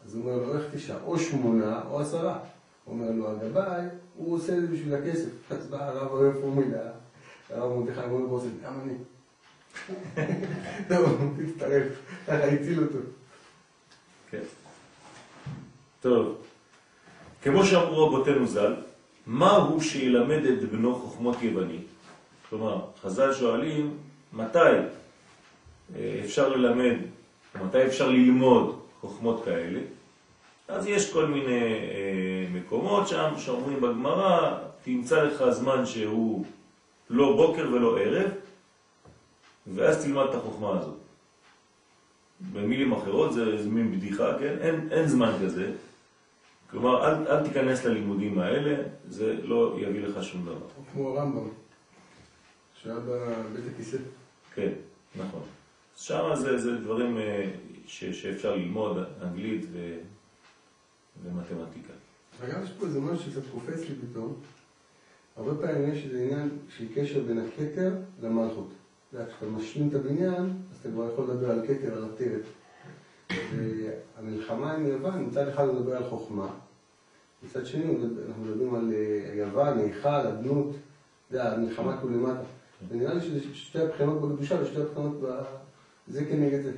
אז 0.05 0.15
הוא 0.15 0.23
אומר 0.23 0.43
לו, 0.45 0.57
איך 0.57 0.63
תשעה? 0.73 0.97
או 1.03 1.19
שמונה 1.19 1.81
או 1.89 1.99
עשרה. 1.99 2.39
אומר 2.87 3.11
לו, 3.11 3.31
הגבאי, 3.31 3.85
הוא 4.17 4.35
עושה 4.35 4.57
את 4.57 4.61
זה 4.61 4.67
בשביל 4.67 4.95
הכסף. 4.95 5.29
אז 5.51 5.67
בא 5.67 5.87
הרב 5.87 6.15
הרפורמי, 6.15 6.65
הרב 7.51 7.73
מרדכי, 7.73 7.99
אומר, 7.99 8.27
בוא, 8.27 8.41
גם 8.63 8.73
אני. 8.83 8.93
טוב, 10.89 11.09
הוא 11.09 11.31
מצטרף, 11.37 11.87
ככה 12.27 12.43
הציל 12.43 12.83
אותו. 12.83 12.97
כן. 14.29 14.41
טוב, 16.01 16.37
כמו 17.41 17.65
שאמרו 17.65 18.07
רבותינו 18.07 18.47
ז"ל, 18.47 18.75
מה 19.25 19.51
הוא 19.51 19.81
שילמד 19.81 20.45
את 20.45 20.69
בנו 20.71 20.95
חוכמות 20.95 21.41
יוונית? 21.41 21.87
כלומר, 22.49 22.81
חז"ל 23.01 23.33
שואלים, 23.33 23.97
מתי 24.33 24.59
אה, 25.95 26.21
אפשר 26.25 26.49
ללמד, 26.49 26.95
מתי 27.65 27.85
אפשר 27.85 28.09
ללמוד 28.09 28.79
חוכמות 29.01 29.45
כאלה? 29.45 29.79
אז 30.67 30.87
יש 30.87 31.13
כל 31.13 31.25
מיני 31.25 31.61
אה, 31.61 32.45
מקומות 32.53 33.07
שם 33.07 33.33
שאומרים 33.37 33.81
בגמרא, 33.81 34.57
תמצא 34.83 35.23
לך 35.23 35.43
זמן 35.49 35.85
שהוא 35.85 36.45
לא 37.11 37.35
בוקר 37.35 37.69
ולא 37.73 37.99
ערב, 37.99 38.31
ואז 39.75 40.05
תלמד 40.05 40.25
את 40.29 40.35
החוכמה 40.35 40.79
הזאת. 40.79 40.97
במילים 42.53 42.91
אחרות 42.91 43.33
זה, 43.33 43.69
מין 43.69 43.91
בדיחה, 43.91 44.39
כן? 44.39 44.57
אין, 44.61 44.87
אין 44.91 45.07
זמן 45.07 45.31
כזה. 45.43 45.71
כלומר, 46.69 47.07
אל, 47.07 47.27
אל 47.27 47.47
תיכנס 47.47 47.85
ללימודים 47.85 48.39
האלה, 48.39 48.83
זה 49.07 49.33
לא 49.43 49.77
יביא 49.81 50.01
לך 50.01 50.23
שום 50.23 50.45
דבר. 50.45 50.67
כמו 50.93 51.09
הרמב"ם, 51.09 51.47
שהיה 52.81 52.95
בבית 52.95 53.63
הכיסא. 53.73 53.97
כן, 54.55 54.71
נכון. 55.15 55.41
שם 55.95 56.29
זה, 56.35 56.57
זה 56.57 56.77
דברים 56.77 57.17
אה, 57.17 57.49
ש, 57.87 58.05
שאפשר 58.05 58.55
ללמוד, 58.55 58.97
אנגלית 59.21 59.65
ו, 59.71 59.97
ומתמטיקה. 61.23 61.93
וגם 62.39 62.63
יש 62.63 62.69
פה 62.79 62.85
איזה 62.85 62.99
משהו 62.99 63.31
שקצת 63.31 63.47
קופץ 63.51 63.79
לי 63.79 63.95
פתאום. 63.95 64.35
הרבה 65.37 65.67
פעמים 65.67 65.93
יש 65.93 66.05
איזה 66.05 66.23
עניין 66.23 66.49
של 66.77 66.85
קשר 66.95 67.23
בין 67.27 67.39
הכתר 67.39 67.93
למלכות. 68.21 68.69
כשאתה 69.11 69.45
משלים 69.45 69.89
את 69.89 69.93
הבניין, 69.93 70.43
אז 70.71 70.77
אתה 70.81 70.89
כבר 70.89 71.09
יכול 71.13 71.23
לדבר 71.23 71.51
על 71.51 71.67
כתר, 71.67 71.97
על 71.97 72.05
עטרת. 72.05 72.41
והמלחמה 74.17 74.73
עם 74.73 74.87
יוון, 74.87 75.25
מצד 75.25 75.47
אחד 75.47 75.67
הוא 75.67 75.75
מדבר 75.75 75.97
על 75.97 76.09
חוכמה, 76.09 76.47
מצד 77.43 77.65
שני 77.65 77.83
אנחנו 78.27 78.43
מדברים 78.43 78.75
על 78.75 78.93
אה, 78.93 79.33
יוון, 79.35 79.77
היכל, 79.77 80.09
אדנות, 80.09 80.75
יודע, 81.31 81.53
המלחמה 81.53 81.97
כאילו 81.97 82.13
למטה. 82.17 82.43
ונראה 82.89 83.13
לי 83.13 83.21
שזה 83.21 83.39
שתי 83.53 83.79
הבחינות 83.79 84.21
בקדושה 84.21 84.61
ושתי 84.61 84.81
הבחינות 84.81 85.21
ב... 85.21 85.41
זה 86.07 86.25
כנגד 86.25 86.61
זה. 86.61 86.71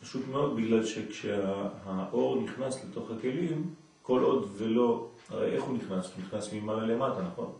פשוט 0.00 0.28
מאוד 0.28 0.56
בגלל 0.56 0.84
שכשהאור 0.84 2.42
נכנס 2.42 2.84
לתוך 2.84 3.10
הכלים, 3.10 3.74
כל 4.02 4.22
עוד 4.22 4.48
ולא, 4.56 5.08
הרי 5.28 5.52
איך 5.52 5.64
הוא 5.64 5.76
נכנס? 5.76 6.12
הוא 6.14 6.24
נכנס 6.26 6.52
ממעלה 6.52 6.86
למטה, 6.86 7.22
נכון? 7.22 7.52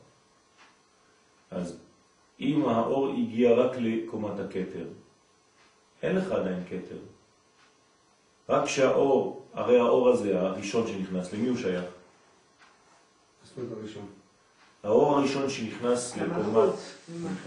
אז 1.51 1.79
אם 2.41 2.69
האור 2.69 3.09
הגיע 3.09 3.55
רק 3.55 3.77
לקומת 3.77 4.41
הכתר, 4.41 4.87
אין 6.03 6.17
לך 6.17 6.33
עדיין 6.33 6.63
כתר. 6.69 6.99
רק 8.49 8.65
כשהאור, 8.65 9.43
הרי 9.55 9.79
האור 9.79 10.09
הזה, 10.09 10.41
הראשון 10.41 10.87
שנכנס, 10.87 11.33
למי 11.33 11.49
הוא 11.49 11.57
שייך? 11.57 11.85
האור 14.83 15.17
הראשון 15.17 15.51
שנכנס 15.51 16.17
לקומת. 16.17 16.75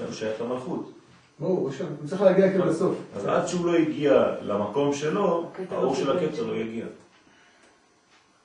הוא 0.06 0.13
שייך 0.13 0.41
למלכות. 0.41 0.91
ברור, 1.39 1.68
ראשון. 1.68 1.96
הוא 2.01 2.10
צריך 2.10 2.22
להגיע 2.22 2.50
כאילו 2.50 2.65
בסוף. 2.65 2.98
אז 3.15 3.25
עד 3.25 3.48
שהוא 3.48 3.65
לא 3.65 3.75
הגיע 3.75 4.36
למקום 4.41 4.94
שלו, 4.94 5.50
האור 5.72 5.86
לא 5.86 5.96
של 5.96 6.18
הכתר 6.18 6.36
שם. 6.36 6.48
לא 6.48 6.56
יגיע. 6.56 6.86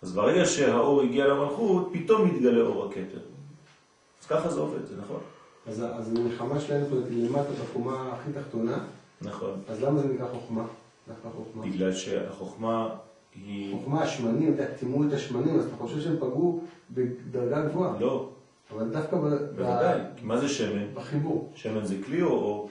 אז 0.03 0.13
ברגע 0.13 0.47
שהאור 0.47 1.03
הגיע 1.03 1.27
למלכות, 1.27 1.91
פתאום 1.93 2.29
מתגלה 2.29 2.61
אור 2.61 2.85
הכתר. 2.85 3.21
אז 4.23 4.27
ככה 4.27 4.49
זה 4.51 4.61
עובד, 4.61 4.87
זה 4.87 4.97
נכון. 4.97 5.21
אז, 5.67 5.85
אז 5.93 6.17
המלחמה 6.17 6.61
שלהם 6.61 6.85
זאת 6.91 7.05
למטה 7.11 7.51
בקומה 7.63 8.13
הכי 8.13 8.33
תחתונה, 8.33 8.85
נכון. 9.23 9.61
אז 9.69 9.83
למה 9.83 10.01
זה 10.01 10.09
נקרא 10.09 10.29
חוכמה? 10.29 10.67
דווקא 11.09 11.29
חוכמה. 11.37 11.67
בגלל 11.67 11.93
שהחוכמה 11.93 12.89
היא... 13.35 13.77
חוכמה, 13.77 14.03
השמנים, 14.03 14.55
אתה 14.55 14.63
יודע, 14.63 14.75
טימאו 14.75 15.09
את 15.09 15.13
השמנים, 15.13 15.59
אז 15.59 15.67
אתה 15.67 15.77
חושב 15.77 16.01
שהם 16.01 16.17
פגעו 16.17 16.61
בדרגה 16.91 17.69
גבוהה. 17.69 18.01
לא, 18.01 18.31
אבל 18.73 18.89
דווקא 18.89 19.17
ב, 19.17 19.27
ב, 19.27 19.57
בוודאי. 19.57 20.01
כי 20.17 20.25
מה 20.25 20.39
זה 20.39 20.49
שמן? 20.49 20.95
בחיבור. 20.95 21.53
שמן 21.55 21.85
זה 21.85 21.97
כלי 22.07 22.23
או 22.23 22.29
אור? 22.29 22.71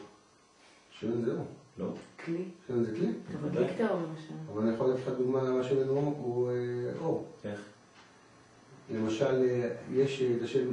שמן 0.99 1.21
זה 1.21 1.31
אור. 1.31 1.45
לא. 1.77 1.85
כלי. 2.25 2.43
שמן 2.67 2.83
זה 2.83 2.95
כלי. 2.95 3.07
אבל 3.07 3.49
בוודאי. 3.49 3.67
דיקטר 3.67 3.95
למשל. 3.95 4.33
אבל 4.53 4.61
אני 4.61 4.73
יכול 4.73 4.89
לתת 4.89 4.99
לך 4.99 5.13
דוגמה 5.17 5.43
למה 5.43 5.63
שמן 5.63 5.89
אור 5.89 6.15
הוא 6.17 6.49
אה, 6.49 6.53
אור. 7.01 7.25
איך? 7.43 7.59
למשל, 8.93 9.43
אה, 9.43 9.69
יש 9.93 10.21
אה, 10.21 10.35
את 10.37 10.41
השם 10.41 10.67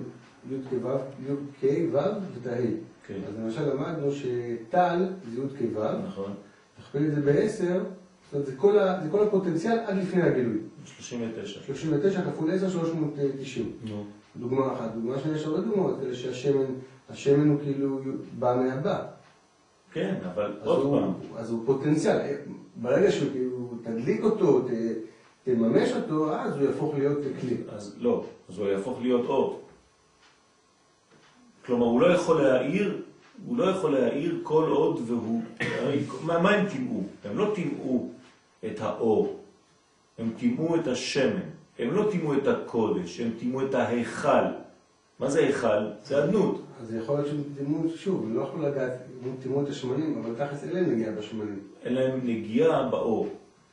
י"ק 0.50 0.84
ו', 0.84 0.88
י"ק 1.28 1.64
ו' 1.92 1.96
ואת 1.96 2.46
ה-ה'. 2.46 2.66
כן. 3.06 3.14
אז 3.28 3.34
למשל 3.38 3.74
למדנו 3.74 4.12
שטל 4.12 5.06
זה 5.34 5.42
י"ק 5.42 5.76
ו', 5.76 5.84
נכון. 6.08 6.32
תכפיל 6.78 7.06
את 7.06 7.14
זה 7.14 7.20
בעשר, 7.20 7.82
זאת 8.24 8.34
אומרת, 8.34 8.46
זה 8.46 8.56
כל, 8.56 8.78
ה, 8.78 9.00
זה 9.04 9.10
כל 9.10 9.26
הפוטנציאל 9.26 9.78
עד 9.86 9.96
לפני 9.96 10.22
הגילוי. 10.22 10.58
39. 10.84 11.60
39 11.66 12.22
כפול 12.22 12.50
10, 12.50 12.68
390. 12.70 13.72
נו. 13.88 14.04
דוגמה 14.36 14.72
אחת. 14.72 14.90
דוגמה 14.94 15.18
שנייה, 15.18 15.36
יש 15.36 15.44
הרבה 15.46 15.60
דוגמאות 15.60 15.96
כאלה 16.00 16.14
שהשמן, 16.14 16.64
השמן 17.10 17.48
הוא 17.48 17.58
כאילו 17.62 18.00
בא 18.38 18.56
מהבא. 18.62 19.06
כן, 19.92 20.14
אבל 20.34 20.52
עוד 20.64 20.82
הוא- 20.84 21.00
פעם, 21.00 21.12
אז 21.36 21.50
הוא 21.50 21.62
פוטנציאל. 21.66 22.18
ברגע 22.76 23.10
שהוא 23.10 23.30
כאילו, 23.32 23.70
תדליק 23.82 24.24
אותו, 24.24 24.60
ת- 24.60 24.70
תממש 25.44 25.92
אותו, 25.92 26.34
אז 26.34 26.56
הוא 26.56 26.66
יהפוך 26.66 26.94
להיות 26.98 27.18
כלי. 27.40 27.56
אז 27.68 27.94
לא, 27.98 28.24
אז 28.48 28.58
הוא 28.58 28.66
יהפוך 28.68 28.98
להיות 29.02 29.26
אור. 29.26 29.60
כלומר, 31.70 31.86
הוא 31.86 32.00
לא 32.00 32.06
יכול 32.06 32.42
להעיר, 32.42 33.02
הוא 33.46 33.58
לא 33.58 33.64
יכול 33.64 33.90
להעיר 33.90 34.40
כל 34.42 34.64
עוד 34.68 35.00
והוא... 35.06 35.42
מה, 36.22 36.38
מה 36.38 36.50
הם 36.50 36.68
טימאו? 36.68 37.02
הם 37.24 37.38
לא 37.38 37.52
טימאו 37.54 38.08
את 38.66 38.80
האור, 38.80 39.40
הם 40.18 40.30
טימאו 40.38 40.76
את 40.76 40.86
השמן, 40.86 41.48
הם 41.78 41.94
לא 41.94 42.08
טימאו 42.10 42.34
את 42.34 42.46
הקודש, 42.46 43.20
הם 43.20 43.30
טימאו 43.38 43.66
את 43.66 43.74
ההיכל. 43.74 44.44
מה 45.18 45.30
זה 45.30 45.40
היכל? 45.40 45.86
זה 46.04 46.24
אדנות. 46.24 46.62
אז 46.82 46.94
יכול 46.94 47.14
להיות 47.14 47.26
שהם 47.26 47.42
טימאו, 47.58 47.88
שוב, 47.96 48.24
הם 48.24 48.36
לא 48.36 48.42
יכלו 48.42 48.62
לגעת, 48.62 48.92
הם 49.24 49.34
טימאו 49.42 49.62
את 49.62 49.68
השמנים, 49.68 50.22
אבל 50.24 50.46
תכלס 50.46 50.64
אין 50.64 50.72
להם 50.72 50.92
נגיעה 50.92 51.12
בשמנים. 51.12 51.58
אין 51.84 51.94
להם 51.94 52.20
נגיעה 52.24 52.88
באור, 52.88 53.28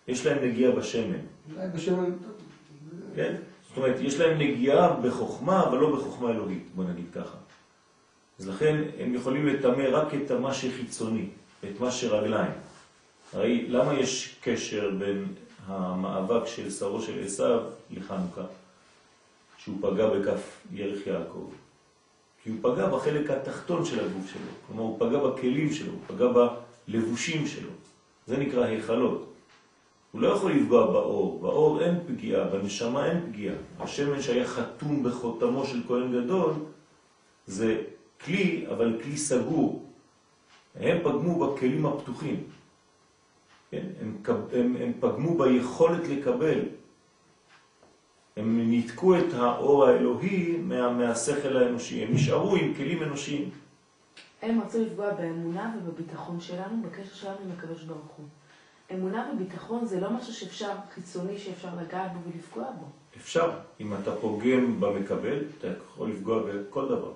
יש 0.08 0.26
להם 0.26 0.46
נגיעה 0.46 0.72
בשמן. 0.72 1.20
אולי 1.56 1.68
בשמן, 1.76 2.10
כן? 3.16 3.36
זאת 3.68 3.78
אומרת, 3.78 4.00
יש 4.00 4.20
להם 4.20 4.38
נגיעה 4.38 4.94
בחוכמה, 4.94 5.64
אבל 5.64 5.78
לא 5.78 5.96
בחוכמה 5.96 6.32
אלוהית, 6.32 6.68
בוא 6.76 6.84
נגיד 6.84 7.06
ככה. 7.14 7.38
אז 8.40 8.48
לכן 8.48 8.84
הם 9.00 9.14
יכולים 9.14 9.48
לטמא 9.48 9.84
רק 9.92 10.08
את 10.14 10.32
מה 10.32 10.54
שחיצוני, 10.54 11.26
את 11.64 11.80
מה 11.80 11.92
שרגליים. 11.92 12.52
הרי 13.34 13.66
למה 13.68 13.94
יש 13.94 14.36
קשר 14.42 14.92
בין 15.00 15.26
המאבק 15.66 16.48
של 16.48 16.72
שרו 16.72 17.02
של 17.02 17.24
עשיו 17.24 17.60
לחנוכה, 17.90 18.44
שהוא 19.58 19.78
פגע 19.82 20.10
בכף 20.10 20.58
ירך 20.72 21.08
יעקב? 21.08 21.50
כי 22.44 22.50
הוא 22.50 22.58
פגע 22.62 22.88
בחלק 22.88 23.30
התחתון 23.30 23.86
של 23.86 24.00
הגוף 24.00 24.30
שלו, 24.32 24.52
כלומר 24.68 24.82
הוא 24.82 25.00
פגע 25.00 25.18
בכלים 25.18 25.74
שלו, 25.74 25.92
הוא 25.92 26.02
פגע 26.08 26.48
בלבושים 26.88 27.48
שלו. 27.48 27.70
זה 28.28 28.38
נקרא 28.38 28.64
היכלות. 28.64 29.34
הוא 30.12 30.22
לא 30.22 30.28
יכול 30.28 30.52
לפגוע 30.52 30.86
באור, 30.92 31.40
באור 31.42 31.82
אין 31.82 31.96
פגיעה, 32.08 32.46
בנשמה 32.46 33.06
אין 33.06 33.32
פגיעה. 33.32 33.56
השמן 33.80 34.22
שהיה 34.22 34.48
חתום 34.48 35.04
בחותמו 35.04 35.66
של 35.66 35.82
כהן 35.88 36.12
גדול 36.12 36.54
זה 37.48 37.82
כלי, 38.26 38.66
אבל 38.72 39.00
כלי 39.04 39.18
סגור. 39.18 39.86
הם 40.76 40.98
פגמו 41.04 41.40
בכלים 41.40 41.86
הפתוחים. 41.86 42.44
כן? 43.72 43.86
הם, 44.02 44.18
הם, 44.54 44.76
הם 44.80 44.94
פגמו 45.00 45.38
ביכולת 45.38 46.08
לקבל. 46.08 46.60
הם 48.38 48.70
ניתקו 48.70 49.18
את 49.18 49.34
האור 49.34 49.86
האלוהי 49.86 50.58
מה, 50.58 50.90
מהשכל 50.92 51.58
האנושי. 51.58 52.04
הם 52.04 52.14
נשארו 52.14 52.56
עם 52.56 52.74
כלים 52.74 53.04
אנושיים. 53.04 53.50
הם 54.42 54.62
רצו 54.62 54.82
לפגוע 54.82 55.14
באמונה 55.14 55.76
ובביטחון 55.78 56.40
שלנו, 56.40 56.82
בקשר 56.82 57.16
שלנו 57.16 57.38
עם 57.46 57.52
הקדוש 57.58 57.84
ברוך 57.84 58.12
הוא. 58.18 58.26
אמונה 58.94 59.32
וביטחון 59.34 59.86
זה 59.86 60.00
לא 60.00 60.10
משהו 60.10 60.34
שאפשר, 60.34 60.72
חיצוני 60.94 61.38
שאפשר 61.38 61.70
לגעת 61.82 62.14
בו 62.14 62.20
ולפגוע 62.26 62.72
בו. 62.80 62.86
אפשר, 63.18 63.52
אם 63.80 63.94
אתה 63.94 64.16
פוגם 64.16 64.80
במקבל, 64.80 65.44
אתה 65.58 65.68
יכול 65.68 66.10
לפגוע 66.10 66.44
בכל 66.44 66.86
דבר. 66.86 67.12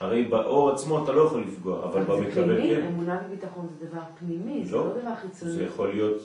הרי 0.00 0.24
באור 0.24 0.70
עצמו 0.70 1.04
אתה 1.04 1.12
לא 1.12 1.22
יכול 1.22 1.40
לפגוע, 1.40 1.84
אבל 1.84 2.02
במקבל 2.04 2.60
כן. 2.62 2.86
אמונה 2.86 3.20
וביטחון 3.26 3.68
זה 3.68 3.86
דבר 3.86 4.00
פנימי, 4.18 4.64
זה 4.64 4.76
לא. 4.76 4.86
לא 4.86 5.00
דבר 5.00 5.14
חיצוני. 5.14 5.52
זה 5.52 5.64
יכול 5.64 5.88
להיות, 5.88 6.22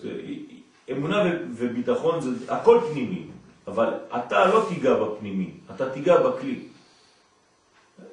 אמונה 0.91 1.23
ו- 1.25 1.45
וביטחון 1.53 2.21
זה 2.21 2.53
הכל 2.53 2.79
פנימי, 2.91 3.27
אבל 3.67 3.93
אתה 4.17 4.45
לא 4.47 4.65
תיגע 4.69 5.03
בפנימי, 5.03 5.51
אתה 5.75 5.89
תיגע 5.89 6.21
בכלי. 6.21 6.59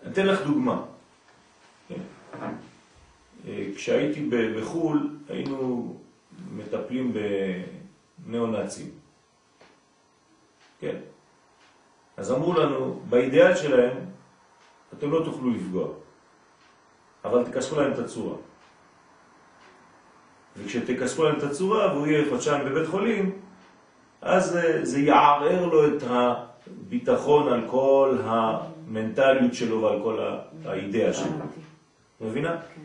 אני 0.03 0.13
אתן 0.13 0.27
לך 0.27 0.47
דוגמה. 0.47 0.83
כן? 1.89 2.01
אה, 3.49 3.67
כשהייתי 3.77 4.31
בחו"ל 4.31 5.17
היינו 5.29 5.97
מטפלים 6.57 7.13
בניאו-נאצים. 8.27 8.91
כן. 10.81 10.97
אז 12.17 12.33
אמרו 12.33 12.53
לנו, 12.53 13.01
באידאל 13.09 13.57
שלהם 13.57 14.08
אתם 14.93 15.11
לא 15.11 15.25
תוכלו 15.25 15.51
לפגוע, 15.51 15.89
אבל 17.25 17.45
תכסחו 17.45 17.81
להם 17.81 17.93
את 17.93 17.99
הצורה. 17.99 18.37
וכשתכסחו 20.57 21.25
להם 21.25 21.39
את 21.39 21.43
הצורה 21.43 21.95
והוא 21.95 22.07
יהיה 22.07 22.25
חודשיים 22.31 22.65
בבית 22.65 22.89
חולים, 22.89 23.33
אז 24.23 24.59
זה 24.83 25.01
יערער 25.01 25.67
לו 25.67 25.87
את 25.87 26.03
הביטחון 26.07 27.53
על 27.53 27.61
כל 27.71 28.17
המנטליות 28.25 29.55
שלו 29.55 29.83
ועל 29.83 30.03
כל 30.03 30.19
האידאה 30.65 31.13
שלו. 31.13 31.33
מבינה? 32.21 32.57
כן. 32.75 32.83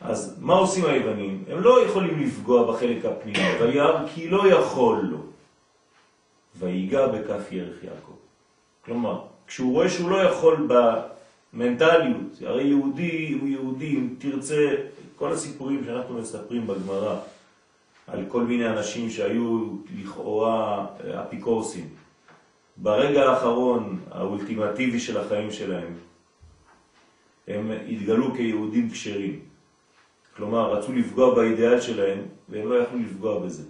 אז 0.00 0.38
מה 0.40 0.54
עושים 0.54 0.84
היוונים? 0.84 1.44
הם 1.48 1.60
לא 1.60 1.86
יכולים 1.86 2.20
לפגוע 2.20 2.72
בחלק 2.72 3.04
הפנימי, 3.04 3.54
וירא 3.60 4.08
כי 4.14 4.28
לא 4.28 4.48
יכול 4.48 5.00
לו. 5.02 5.18
ויגע 6.56 7.06
בכף 7.06 7.52
ירך 7.52 7.84
יעקב. 7.84 8.12
כלומר, 8.84 9.20
כשהוא 9.46 9.72
רואה 9.72 9.88
שהוא 9.88 10.10
לא 10.10 10.16
יכול 10.16 10.66
במנטליות, 11.52 12.42
הרי 12.46 12.64
יהודי 12.64 13.36
הוא 13.40 13.48
יהודי, 13.48 13.96
אם 13.96 14.14
תרצה, 14.18 14.74
כל 15.16 15.32
הסיפורים 15.32 15.84
שאנחנו 15.84 16.18
מספרים 16.18 16.66
בגמרא, 16.66 17.16
על 18.06 18.24
כל 18.28 18.44
מיני 18.44 18.68
אנשים 18.68 19.10
שהיו 19.10 19.68
לכאורה 20.00 20.86
אה, 21.04 21.22
אפיקורסים, 21.22 21.88
ברגע 22.76 23.30
האחרון, 23.30 24.00
האולטימטיבי 24.10 25.00
של 25.00 25.18
החיים 25.18 25.52
שלהם, 25.52 25.94
הם 27.48 27.70
התגלו 27.88 28.34
כיהודים 28.34 28.90
כשרים. 28.90 29.40
כלומר, 30.36 30.72
רצו 30.72 30.92
לפגוע 30.92 31.34
באידאל 31.34 31.80
שלהם, 31.80 32.18
והם 32.48 32.68
לא 32.68 32.74
יכלו 32.74 32.98
לפגוע 32.98 33.38
בזה. 33.38 33.62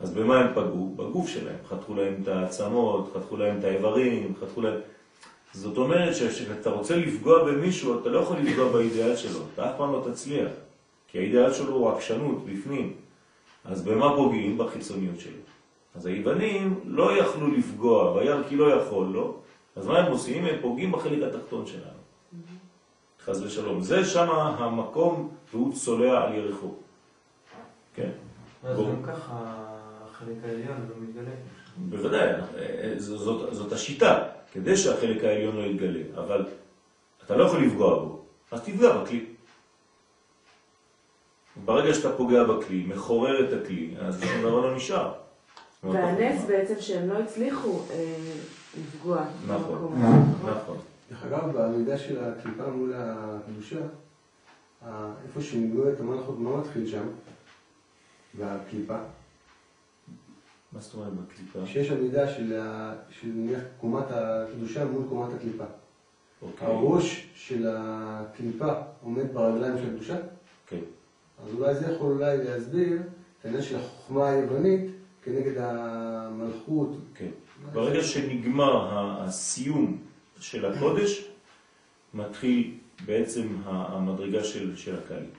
אז 0.00 0.14
במה 0.14 0.38
הם 0.38 0.52
פגעו? 0.54 0.94
בגוף 0.96 1.28
שלהם. 1.28 1.56
חתכו 1.68 1.94
להם 1.94 2.14
את 2.22 2.28
העצמות, 2.28 3.12
חתכו 3.16 3.36
להם 3.36 3.58
את 3.58 3.64
האיברים, 3.64 4.34
חתכו 4.40 4.60
להם... 4.60 4.80
זאת 5.54 5.76
אומרת 5.76 6.16
שכשאתה 6.16 6.70
רוצה 6.70 6.96
לפגוע 6.96 7.44
במישהו, 7.44 8.00
אתה 8.00 8.08
לא 8.08 8.18
יכול 8.18 8.36
לפגוע 8.36 8.72
באידאל 8.72 9.16
שלו, 9.16 9.40
אתה 9.54 9.70
אף 9.70 9.76
פעם 9.76 9.92
לא 9.92 10.06
תצליח. 10.10 10.48
כי 11.08 11.18
האידאל 11.18 11.52
שלו 11.52 11.74
הוא 11.74 11.90
עקשנות, 11.90 12.44
בפנים. 12.46 12.92
אז 13.64 13.84
במה 13.84 14.16
פוגעים? 14.16 14.58
בחיצוניות 14.58 15.20
שלו. 15.20 15.40
אז 15.94 16.06
היוונים 16.06 16.80
לא 16.84 17.18
יכלו 17.18 17.50
לפגוע, 17.50 18.12
וירא 18.12 18.42
כי 18.48 18.56
לא 18.56 18.74
יכול 18.74 19.06
לו, 19.06 19.36
אז 19.76 19.86
מה 19.86 19.98
הם 19.98 20.12
עושים? 20.12 20.44
הם 20.44 20.56
פוגעים 20.60 20.92
בחלק 20.92 21.22
התחתון 21.22 21.66
שלנו. 21.66 22.04
חז 23.24 23.42
ושלום. 23.42 23.82
זה 23.82 24.04
שם 24.04 24.30
המקום 24.30 25.30
והוא 25.52 25.74
צולע 25.74 26.24
על 26.24 26.34
ירחו. 26.34 26.74
כן, 27.94 28.10
אז. 28.64 28.78
גם 28.78 29.02
ככה 29.02 29.54
החלק 30.04 30.36
העליון 30.44 30.88
לא 30.88 30.94
מתגלה. 31.00 31.34
בוודאי, 31.76 32.28
אה, 32.28 32.94
זאת, 32.96 33.54
זאת 33.54 33.72
השיטה, 33.72 34.24
כדי 34.54 34.76
שהחלק 34.76 35.24
העליון 35.24 35.56
לא 35.56 35.62
יתגלה, 35.62 36.00
אבל 36.14 36.46
אתה 37.24 37.36
לא 37.36 37.44
יכול 37.44 37.64
לפגוע 37.64 37.98
בו, 37.98 38.22
אז 38.50 38.60
תפגע 38.60 38.98
בכלי. 38.98 39.24
ברגע 41.64 41.94
שאתה 41.94 42.12
פוגע 42.16 42.44
בכלי, 42.44 42.84
מחורר 42.88 43.48
את 43.48 43.62
הכלי, 43.62 43.94
אז 44.00 44.20
שום 44.20 44.40
דבר 44.42 44.60
לא 44.60 44.76
נשאר. 44.76 45.12
והנס 45.82 46.44
בעצם 46.44 46.74
שהם 46.80 47.08
לא 47.08 47.18
הצליחו 47.18 47.80
אה, 47.90 48.16
לפגוע 48.78 49.24
נכון. 49.46 49.74
במקום 49.74 50.02
הזה. 50.02 50.50
נכון. 50.50 50.78
דרך 51.10 51.24
אגב, 51.24 51.52
בעמידה 51.52 51.98
של 51.98 52.24
הקליפה 52.24 52.66
מול 52.66 52.92
הקדושה, 52.96 53.80
איפה 55.26 55.40
שניגעו 55.40 55.88
את 55.88 56.00
המלכות, 56.00 56.38
מה 56.38 56.56
מתחיל 56.56 56.86
שם? 56.86 57.06
בקליפה. 58.38 58.96
מה 60.74 60.80
זאת 60.80 60.94
אומרת 60.94 61.12
בקליפה? 61.12 61.66
שיש 61.66 61.90
עמידה 61.90 62.28
של, 62.28 62.60
של 63.10 63.28
נניח 63.28 63.60
קומת 63.80 64.04
הקדושה 64.10 64.84
מול 64.84 65.02
קומת 65.08 65.34
הקליפה. 65.34 65.64
אוקיי. 66.42 66.68
הראש 66.68 67.26
של 67.34 67.66
הקליפה 67.68 68.72
עומד 69.02 69.34
ברגליים 69.34 69.78
של 69.78 69.88
הקדושה, 69.90 70.16
כן. 70.66 70.80
אז 71.44 71.54
אולי 71.54 71.74
זה 71.74 71.92
יכול 71.92 72.12
אולי 72.12 72.44
להסביר 72.44 72.96
את 73.40 73.44
העניין 73.44 73.62
של 73.62 73.76
החוכמה 73.76 74.28
היוונית 74.28 74.90
כנגד 75.22 75.52
המלכות. 75.58 76.96
כן. 77.14 77.30
ברגע 77.72 78.02
שנגמר 78.02 78.88
הסיום 78.92 79.98
של 80.40 80.64
הקודש, 80.64 81.30
מתחיל 82.14 82.74
בעצם 83.06 83.56
המדרגה 83.64 84.44
של, 84.44 84.76
של 84.76 84.96
הקהלים. 84.96 85.30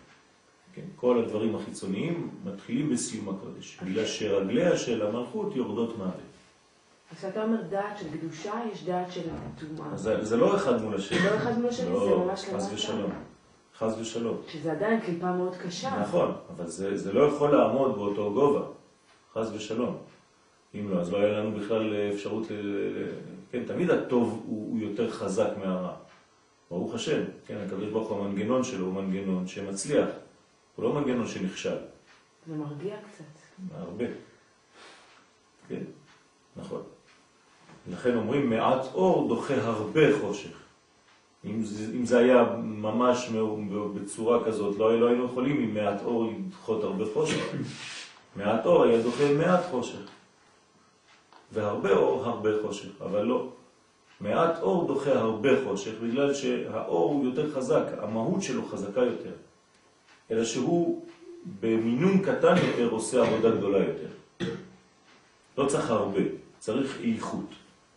כן? 0.75 0.81
כל 0.95 1.19
הדברים 1.19 1.55
החיצוניים 1.55 2.29
מתחילים 2.45 2.89
בסיום 2.89 3.29
הקודש, 3.29 3.79
בגלל 3.83 4.05
שרגליה 4.05 4.77
של 4.77 5.05
המלכות 5.05 5.55
יורדות 5.55 5.97
מוות. 5.97 6.11
אז 7.11 7.17
כשאתה 7.17 7.43
אומר 7.43 7.61
דעת 7.61 7.97
של 7.97 8.17
קדושה, 8.17 8.53
יש 8.71 8.83
דעת 8.83 9.11
של 9.11 9.21
טומאה. 9.77 9.97
זה, 9.97 10.38
לא 10.38 10.55
אחד 10.55 10.81
מול 10.83 10.95
השני. 10.95 11.19
זה 11.19 11.29
לא 11.29 11.38
אחד 11.38 11.57
מול 11.59 11.69
השני, 11.69 11.89
לא, 11.89 12.05
זה 12.09 12.15
ממש 12.15 12.39
חס 12.45 12.49
למטה. 12.51 12.73
ושלום. 12.75 13.11
חס 13.77 13.95
ושלום. 13.99 14.38
שזה 14.47 14.71
עדיין 14.71 14.99
קליפה 14.99 15.31
מאוד 15.31 15.55
קשה. 15.55 15.99
נכון, 16.01 16.31
אבל 16.55 16.67
זה, 16.67 16.97
זה 16.97 17.13
לא 17.13 17.23
יכול 17.23 17.57
לעמוד 17.57 17.95
באותו 17.95 18.33
גובה, 18.33 18.65
חס 19.33 19.49
ושלום. 19.53 19.97
אם 20.75 20.89
לא, 20.91 20.99
אז 20.99 21.11
לא 21.11 21.17
היה 21.17 21.39
לנו 21.39 21.57
בכלל 21.59 21.93
אפשרות 22.13 22.51
ל... 22.51 22.53
ל- 22.53 23.09
כן, 23.51 23.63
תמיד 23.67 23.89
הטוב 23.91 24.43
הוא, 24.47 24.71
הוא 24.71 24.79
יותר 24.79 25.11
חזק 25.11 25.49
מהרע. 25.63 25.93
ברוך 26.71 26.93
השם, 26.95 27.21
כן, 27.47 27.57
הקדוש 27.65 27.89
ברוך 27.89 28.09
הוא 28.09 28.19
המנגנון 28.25 28.63
שלו 28.63 28.85
הוא 28.85 28.93
מנגנון 28.93 29.47
שמצליח, 29.47 30.07
הוא 30.75 30.83
לא 30.83 30.93
מנגנון 30.93 31.27
שנכשל, 31.27 31.77
זה 32.47 32.55
מרגיע 32.55 32.95
קצת. 33.11 33.23
הרבה. 33.77 34.05
כן, 35.67 35.83
נכון. 36.55 36.83
לכן 37.91 38.15
אומרים 38.15 38.49
מעט 38.49 38.85
אור 38.93 39.27
דוחה 39.27 39.53
הרבה 39.53 40.19
חושך. 40.21 40.65
אם 41.45 41.63
זה, 41.63 41.91
אם 41.95 42.05
זה 42.05 42.17
היה 42.17 42.43
ממש 42.63 43.29
בצורה 43.95 44.45
כזאת, 44.45 44.77
לא, 44.77 44.99
לא 44.99 45.07
היינו 45.07 45.25
יכולים 45.25 45.61
עם 45.61 45.73
מעט 45.73 46.01
אור 46.03 46.31
לדחות 46.31 46.83
הרבה 46.83 47.03
חושך. 47.13 47.55
מעט 48.35 48.65
אור 48.65 48.83
היה 48.83 49.01
דוחה 49.01 49.33
מעט 49.33 49.65
חושך. 49.71 49.99
והרבה 51.51 51.89
אור, 51.89 52.25
הרבה 52.25 52.49
חושך, 52.61 53.01
אבל 53.01 53.21
לא. 53.21 53.49
מעט 54.21 54.59
אור 54.59 54.88
דוחה 54.88 55.11
הרבה 55.11 55.49
חושך, 55.63 55.91
בגלל 56.03 56.33
שהאור 56.33 57.13
הוא 57.13 57.25
יותר 57.25 57.51
חזק, 57.51 57.83
המהות 58.01 58.41
שלו 58.41 58.65
חזקה 58.65 59.01
יותר. 59.01 59.33
אלא 60.31 60.45
שהוא 60.45 61.05
במינון 61.59 62.19
קטן 62.19 62.55
יותר 62.67 62.89
עושה 62.89 63.21
עבודה 63.27 63.55
גדולה 63.55 63.79
יותר. 63.79 64.09
לא 65.57 65.65
צריך 65.67 65.89
הרבה, 65.89 66.21
צריך 66.59 66.99
איכות. 67.03 67.49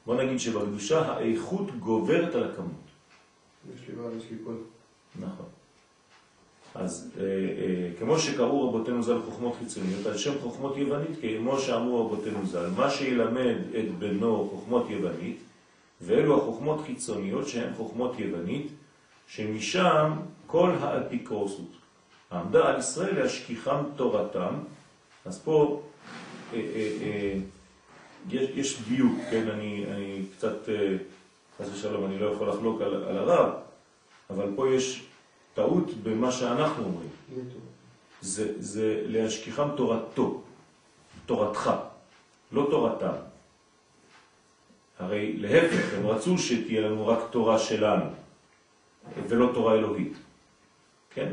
בוא 0.06 0.22
נגיד 0.22 0.40
שבקדושה 0.40 1.12
האיכות 1.12 1.70
גוברת 1.80 2.34
על 2.34 2.44
הכמות. 2.44 2.88
יש 3.74 3.88
לי 3.88 3.94
בעל, 3.94 4.18
יש 4.18 4.24
לי. 4.30 4.36
נכון. 5.20 5.46
אז 6.74 7.10
אה, 7.18 7.24
אה, 7.24 7.90
כמו 7.98 8.18
שקראו 8.18 8.68
רבותינו 8.68 9.02
ז"ל 9.02 9.22
חוכמות 9.24 9.54
חיצוניות, 9.58 10.06
על 10.06 10.16
שם 10.16 10.38
חוכמות 10.40 10.76
יוונית, 10.76 11.18
כמו 11.20 11.58
שאמרו 11.58 12.06
רבותינו 12.06 12.46
ז"ל, 12.46 12.70
מה 12.76 12.90
שילמד 12.90 13.56
את 13.78 13.98
בנו 13.98 14.48
חוכמות 14.50 14.90
יוונית, 14.90 15.38
ואלו 16.00 16.36
החוכמות 16.36 16.80
חיצוניות 16.86 17.48
שהן 17.48 17.74
חוכמות 17.74 18.18
יוונית, 18.18 18.66
שמשם 19.26 20.12
כל 20.46 20.70
האפיקורסות 20.80 21.77
עמדה 22.32 22.68
על 22.68 22.78
ישראל 22.78 23.22
להשכיחם 23.22 23.82
תורתם. 23.96 24.54
אז 25.24 25.42
פה 25.44 25.82
אה, 26.54 26.58
אה, 26.58 26.90
אה, 27.02 27.34
יש, 28.30 28.50
יש 28.54 28.82
דיוק, 28.88 29.18
כן, 29.30 29.48
אני, 29.48 29.84
אני 29.90 30.22
קצת, 30.36 30.68
חס 31.58 31.68
ושלום, 31.72 32.06
אני 32.06 32.18
לא 32.18 32.26
יכול 32.26 32.48
לחלוק 32.48 32.82
על, 32.82 32.94
על 32.94 33.18
הרב, 33.18 33.52
אבל 34.30 34.46
פה 34.56 34.68
יש 34.68 35.04
טעות 35.54 35.90
במה 36.02 36.32
שאנחנו 36.32 36.84
אומרים. 36.84 37.08
זה, 38.20 38.62
זה 38.62 39.02
להשכיחם 39.06 39.68
תורתו, 39.76 40.42
תורתך, 41.26 41.70
לא 42.52 42.66
תורתם. 42.70 43.14
הרי 44.98 45.36
להפך, 45.36 45.94
הם 45.94 46.06
רצו 46.06 46.38
שתהיה 46.38 46.80
לנו 46.80 47.06
רק 47.06 47.18
תורה 47.30 47.58
שלנו, 47.58 48.04
ולא 49.28 49.50
תורה 49.54 49.74
אלוהית. 49.74 50.12
כן? 51.14 51.32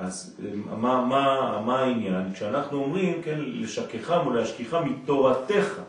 אז 0.00 0.36
מה, 0.78 1.04
מה, 1.04 1.62
מה 1.66 1.78
העניין? 1.78 2.32
כשאנחנו 2.34 2.82
אומרים, 2.82 3.22
כן, 3.22 3.40
לשכחם 3.40 4.20
או 4.26 4.30
להשכיחם 4.30 4.88
מתורתך. 4.88 5.80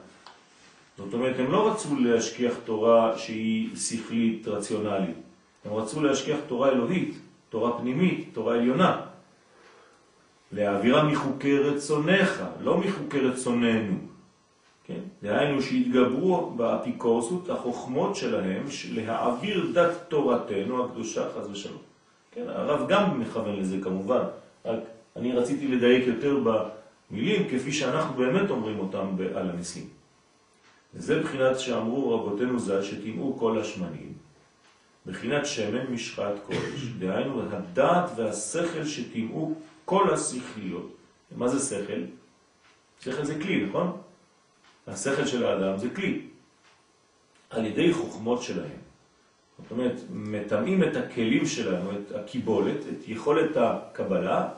זאת 0.97 1.13
אומרת, 1.13 1.39
הם 1.39 1.51
לא 1.51 1.71
רצו 1.71 1.95
להשכיח 1.95 2.53
תורה 2.65 3.17
שהיא 3.17 3.75
שכלית, 3.75 4.47
רציונלית. 4.47 5.17
הם 5.65 5.73
רצו 5.73 6.03
להשכיח 6.03 6.37
תורה 6.47 6.69
אלוהית, 6.69 7.19
תורה 7.49 7.77
פנימית, 7.77 8.29
תורה 8.33 8.55
עליונה. 8.55 9.01
להעבירה 10.51 11.03
מחוקי 11.03 11.57
רצונך, 11.57 12.43
לא 12.61 12.77
מחוקי 12.77 13.19
רצוננו. 13.19 13.95
כן? 14.83 14.99
דהיינו 15.23 15.61
שהתגברו 15.61 16.49
באפיקורסות 16.55 17.49
החוכמות 17.49 18.15
שלהם 18.15 18.63
להעביר 18.91 19.71
דת 19.73 19.91
תורתנו 20.07 20.85
הקדושה 20.85 21.23
חז 21.35 21.49
ושלום. 21.51 21.90
כן, 22.31 22.47
הרב 22.47 22.89
גם 22.89 23.19
מכוון 23.19 23.55
לזה 23.55 23.77
כמובן, 23.83 24.23
רק 24.65 24.79
אני 25.15 25.31
רציתי 25.31 25.67
לדייק 25.67 26.07
יותר 26.07 26.37
במילים 26.43 27.49
כפי 27.49 27.71
שאנחנו 27.71 28.13
באמת 28.13 28.49
אומרים 28.49 28.79
אותם 28.79 29.15
על 29.35 29.49
הניסים. 29.49 29.89
וזה 30.93 31.23
בחינת 31.23 31.59
שאמרו 31.59 32.19
רבותינו 32.19 32.59
ז"ל 32.59 32.81
שטימאו 32.81 33.37
כל 33.39 33.59
השמנים, 33.59 34.13
בחינת 35.05 35.45
שמן 35.45 35.91
משחת 35.91 36.33
קודש, 36.45 36.85
דהיינו 36.99 37.41
הדעת 37.51 38.11
והשכל 38.15 38.85
שטימאו 38.85 39.53
כל 39.85 40.13
השכליות. 40.13 40.95
מה 41.35 41.47
זה 41.47 41.59
שכל? 41.59 42.01
שכל 42.99 43.23
זה 43.23 43.39
כלי, 43.41 43.65
נכון? 43.65 43.97
השכל 44.87 45.25
של 45.25 45.45
האדם 45.45 45.77
זה 45.77 45.89
כלי, 45.89 46.21
על 47.49 47.65
ידי 47.65 47.93
חוכמות 47.93 48.41
שלהם. 48.41 48.90
זאת 49.61 49.71
אומרת, 49.71 50.01
מטמאים 50.13 50.83
את 50.83 50.95
הכלים 50.95 51.45
שלנו, 51.45 51.91
את 51.91 52.15
הקיבולת, 52.15 52.77
את 52.77 53.07
יכולת 53.07 53.57
הקבלה, 53.57 54.49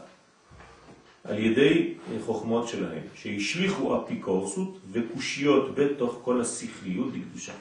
על 1.23 1.39
ידי 1.39 1.93
חוכמות 2.25 2.67
שלהם, 2.67 3.01
שהשליחו 3.15 4.03
אפיקורסות 4.03 4.79
וקושיות 4.91 5.75
בתוך 5.75 6.19
כל 6.23 6.41
השכליות 6.41 7.07
לקדושה. 7.15 7.53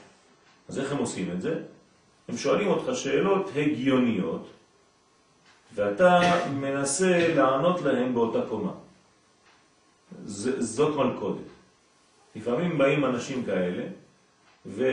אז 0.69 0.79
איך 0.79 0.91
הם 0.91 0.97
עושים 0.97 1.31
את 1.31 1.41
זה? 1.41 1.61
הם 2.27 2.37
שואלים 2.37 2.67
אותך 2.67 2.95
שאלות 2.95 3.49
הגיוניות, 3.55 4.47
ואתה 5.75 6.19
מנסה 6.53 7.33
לענות 7.35 7.81
להם 7.81 8.13
באותה 8.13 8.41
קומה. 8.49 8.71
זאת 10.25 10.95
מלכודת. 10.95 11.41
לפעמים 12.35 12.77
באים 12.77 13.05
אנשים 13.05 13.45
כאלה, 13.45 13.83
וקצת 14.65 14.83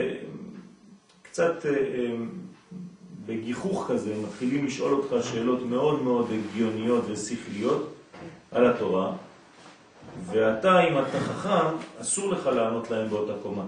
אה, 1.39 1.47
אה, 1.65 2.15
בגיחוך 3.27 3.91
כזה 3.91 4.15
מתחילים 4.27 4.67
לשאול 4.67 4.93
אותך 4.93 5.27
שאלות 5.27 5.63
מאוד 5.63 6.03
מאוד 6.03 6.27
הגיוניות 6.31 7.05
ושכליות 7.09 7.93
על 8.53 8.67
התורה, 8.67 9.13
ואתה, 10.27 10.89
אם 10.89 10.99
אתה 10.99 11.21
חכם, 11.21 11.77
אסור 12.01 12.33
לך 12.33 12.47
לענות 12.47 12.91
להם 12.91 13.09
באותה 13.09 13.33
קומה. 13.43 13.65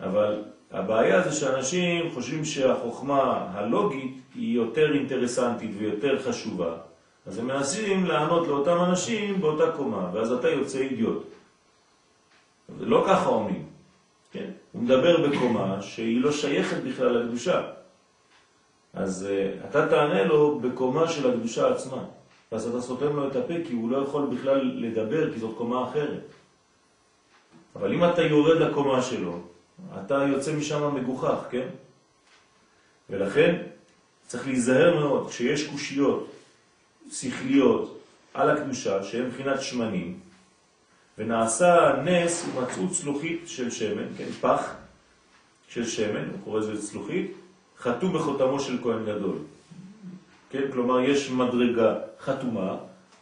אבל 0.00 0.42
הבעיה 0.70 1.22
זה 1.22 1.32
שאנשים 1.32 2.10
חושבים 2.14 2.44
שהחוכמה 2.44 3.48
הלוגית 3.52 4.20
היא 4.34 4.56
יותר 4.56 4.94
אינטרסנטית 4.94 5.70
ויותר 5.78 6.22
חשובה, 6.22 6.74
אז 7.26 7.38
הם 7.38 7.46
מנסים 7.46 8.06
לענות 8.06 8.48
לאותם 8.48 8.84
אנשים 8.84 9.40
באותה 9.40 9.72
קומה, 9.76 10.10
ואז 10.12 10.32
אתה 10.32 10.48
יוצא 10.48 10.78
אידיוט. 10.78 11.24
לא 12.80 13.04
ככה 13.08 13.28
אומרים, 13.28 13.64
כן? 14.32 14.50
הוא 14.72 14.82
מדבר 14.82 15.28
בקומה 15.28 15.82
שהיא 15.82 16.20
לא 16.20 16.32
שייכת 16.32 16.76
בכלל 16.76 17.18
לקדושה. 17.18 17.70
אז 18.94 19.28
uh, 19.28 19.68
אתה 19.68 19.88
תענה 19.88 20.24
לו 20.24 20.58
בקומה 20.60 21.08
של 21.08 21.30
הקדושה 21.30 21.68
עצמה, 21.74 22.04
ואז 22.52 22.68
אתה 22.68 22.80
סותם 22.80 23.16
לו 23.16 23.28
את 23.28 23.36
הפה 23.36 23.54
כי 23.66 23.72
הוא 23.72 23.90
לא 23.90 23.96
יכול 23.96 24.26
בכלל 24.26 24.60
לדבר 24.74 25.32
כי 25.32 25.40
זאת 25.40 25.56
קומה 25.56 25.88
אחרת. 25.90 26.22
אבל 27.76 27.92
אם 27.94 28.04
אתה 28.04 28.22
יורד 28.22 28.56
לקומה 28.60 29.02
שלו, 29.02 29.40
אתה 30.00 30.14
יוצא 30.14 30.52
משם 30.52 30.94
מגוחך, 30.94 31.38
כן? 31.50 31.68
ולכן 33.10 33.62
צריך 34.26 34.46
להיזהר 34.46 35.00
מאוד, 35.00 35.28
כשיש 35.28 35.66
קושיות 35.66 36.30
שכליות 37.12 37.98
על 38.34 38.50
הקדושה, 38.50 39.04
שהן 39.04 39.26
מבחינת 39.26 39.62
שמנים, 39.62 40.20
ונעשה 41.18 42.02
נס 42.04 42.46
ומצאו 42.48 42.90
צלוחית 42.90 43.42
של 43.46 43.70
שמן, 43.70 44.04
כן, 44.16 44.30
פח 44.40 44.74
של 45.68 45.86
שמן, 45.86 46.24
הוא 46.32 46.38
קורא 46.44 46.60
לזה 46.60 46.82
צלוחית, 46.82 47.32
חתום 47.78 48.12
בחותמו 48.12 48.60
של 48.60 48.78
כהן 48.82 49.04
גדול. 49.06 49.36
כן, 50.50 50.62
כלומר 50.72 51.00
יש 51.00 51.30
מדרגה 51.30 51.94
חתומה, 52.20 52.76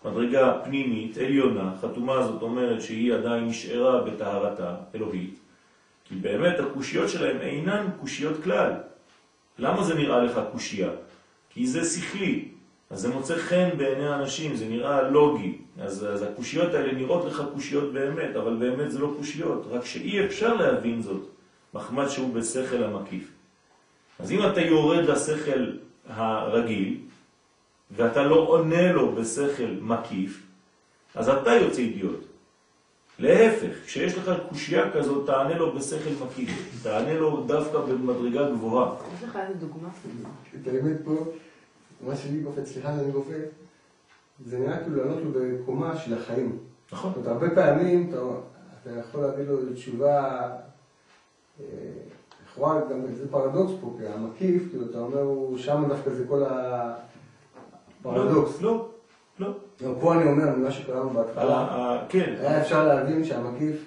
מדרגה 0.04 0.58
פנימית, 0.64 1.18
עליונה, 1.18 1.72
חתומה 1.80 2.22
זאת 2.22 2.42
אומרת 2.42 2.82
שהיא 2.82 3.14
עדיין 3.14 3.44
נשארה 3.44 4.02
בטהרתה 4.02 4.76
אלוהית, 4.94 5.38
כי 6.04 6.14
באמת 6.14 6.60
הקושיות 6.60 7.08
שלהם 7.08 7.40
אינן 7.40 7.86
קושיות 8.00 8.42
כלל. 8.44 8.72
למה 9.58 9.84
זה 9.84 9.94
נראה 9.94 10.24
לך 10.24 10.40
קושייה? 10.52 10.90
כי 11.50 11.66
זה 11.66 11.84
שכלי, 11.84 12.48
אז 12.90 13.00
זה 13.00 13.08
מוצא 13.08 13.36
חן 13.36 13.68
בעיני 13.76 14.08
האנשים, 14.08 14.56
זה 14.56 14.68
נראה 14.68 15.10
לוגי. 15.10 15.58
אז, 15.80 16.06
אז 16.06 16.22
הקושיות 16.22 16.74
האלה 16.74 16.92
נראות 16.92 17.24
לך 17.24 17.42
קושיות 17.54 17.92
באמת, 17.92 18.36
אבל 18.36 18.56
באמת 18.56 18.90
זה 18.90 18.98
לא 18.98 19.14
קושיות, 19.16 19.66
רק 19.70 19.84
שאי 19.84 20.26
אפשר 20.26 20.54
להבין 20.54 21.02
זאת, 21.02 21.22
מחמד 21.74 22.08
שהוא 22.08 22.34
בשכל 22.34 22.82
המקיף. 22.84 23.28
אז 24.18 24.32
אם 24.32 24.46
אתה 24.46 24.60
יורד 24.60 25.04
לשכל 25.04 25.72
הרגיל, 26.08 26.98
ואתה 27.96 28.22
לא 28.22 28.34
עונה 28.34 28.92
לו 28.92 29.14
בשכל 29.14 29.70
מקיף, 29.80 30.42
אז 31.14 31.28
אתה 31.28 31.54
יוצא 31.54 31.80
אידיוט. 31.80 32.26
להפך, 33.18 33.84
כשיש 33.86 34.18
לך 34.18 34.32
קושייה 34.48 34.90
כזאת, 34.90 35.26
תענה 35.26 35.58
לו 35.58 35.72
בשכל 35.72 36.24
מקיף, 36.24 36.80
תענה 36.82 37.14
לו 37.14 37.44
דווקא 37.46 37.78
במדרגה 37.78 38.50
גבוהה. 38.50 38.94
יש 39.18 39.24
לך 39.24 39.36
איזה 39.36 39.54
דוגמה? 39.54 39.88
את 40.62 40.68
האמת 40.68 40.96
פה, 41.04 41.26
מה 42.00 42.16
שלי 42.16 42.42
קופץ, 42.44 42.72
סליחה 42.72 42.92
שאני 42.98 43.12
קופץ, 43.12 43.48
זה 44.46 44.58
נראה 44.58 44.76
כאילו 44.82 44.96
לענות 44.96 45.18
לו 45.24 45.30
בקומה 45.34 45.96
של 45.96 46.14
החיים. 46.18 46.58
נכון. 46.92 47.12
זאת 47.14 47.26
אומרת, 47.26 47.42
הרבה 47.42 47.54
פעמים 47.54 48.06
אתה, 48.10 48.16
אתה 48.82 49.00
יכול 49.00 49.20
להביא 49.20 49.44
לו 49.44 49.72
תשובה, 49.74 50.40
אה, 51.60 51.64
לכאורה 52.44 52.80
גם 52.90 53.06
זה 53.14 53.28
פרדוקס 53.30 53.72
פה, 53.80 53.94
כי 53.98 54.06
המקיף, 54.06 54.62
כאילו 54.70 54.84
אתה 54.90 54.98
אומר, 54.98 55.20
הוא 55.20 55.58
שם 55.58 55.84
דווקא 55.88 56.10
זה 56.10 56.24
כל 56.28 56.42
הפרדוקס. 58.00 58.60
לא, 58.62 58.88
לא. 59.38 59.50
לא, 59.80 59.94
פה 60.00 60.14
אני 60.14 60.30
אומר, 60.30 60.56
ממה 60.56 60.70
שקראנו 60.70 61.10
בהתחלה, 61.10 61.56
ה- 61.56 61.60
ה- 61.94 62.06
כן, 62.08 62.34
היה 62.38 62.60
אפשר 62.60 62.88
להבין 62.88 63.24
שהמקיף, 63.24 63.84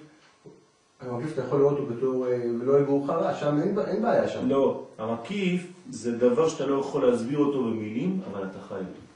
המקיף 1.02 1.34
אתה 1.34 1.42
יכול 1.42 1.60
לראות 1.60 1.80
אותו 1.80 1.94
בתור, 1.94 2.28
אה, 2.28 2.42
ולא 2.62 2.80
יגור 2.80 3.08
חרא, 3.08 3.34
שם 3.34 3.60
אין, 3.62 3.80
אין 3.80 4.02
בעיה 4.02 4.28
שם. 4.28 4.50
לא. 4.50 4.84
המקיף 4.98 5.72
זה 5.90 6.18
דבר 6.18 6.50
שאתה 6.50 6.66
לא 6.66 6.80
יכול 6.80 7.06
להסביר 7.12 7.40
אותו 7.40 7.64
במילים, 7.64 8.22
אבל 8.32 8.44
אתה 8.44 8.60
חי 8.68 8.76
אותו. 8.76 9.10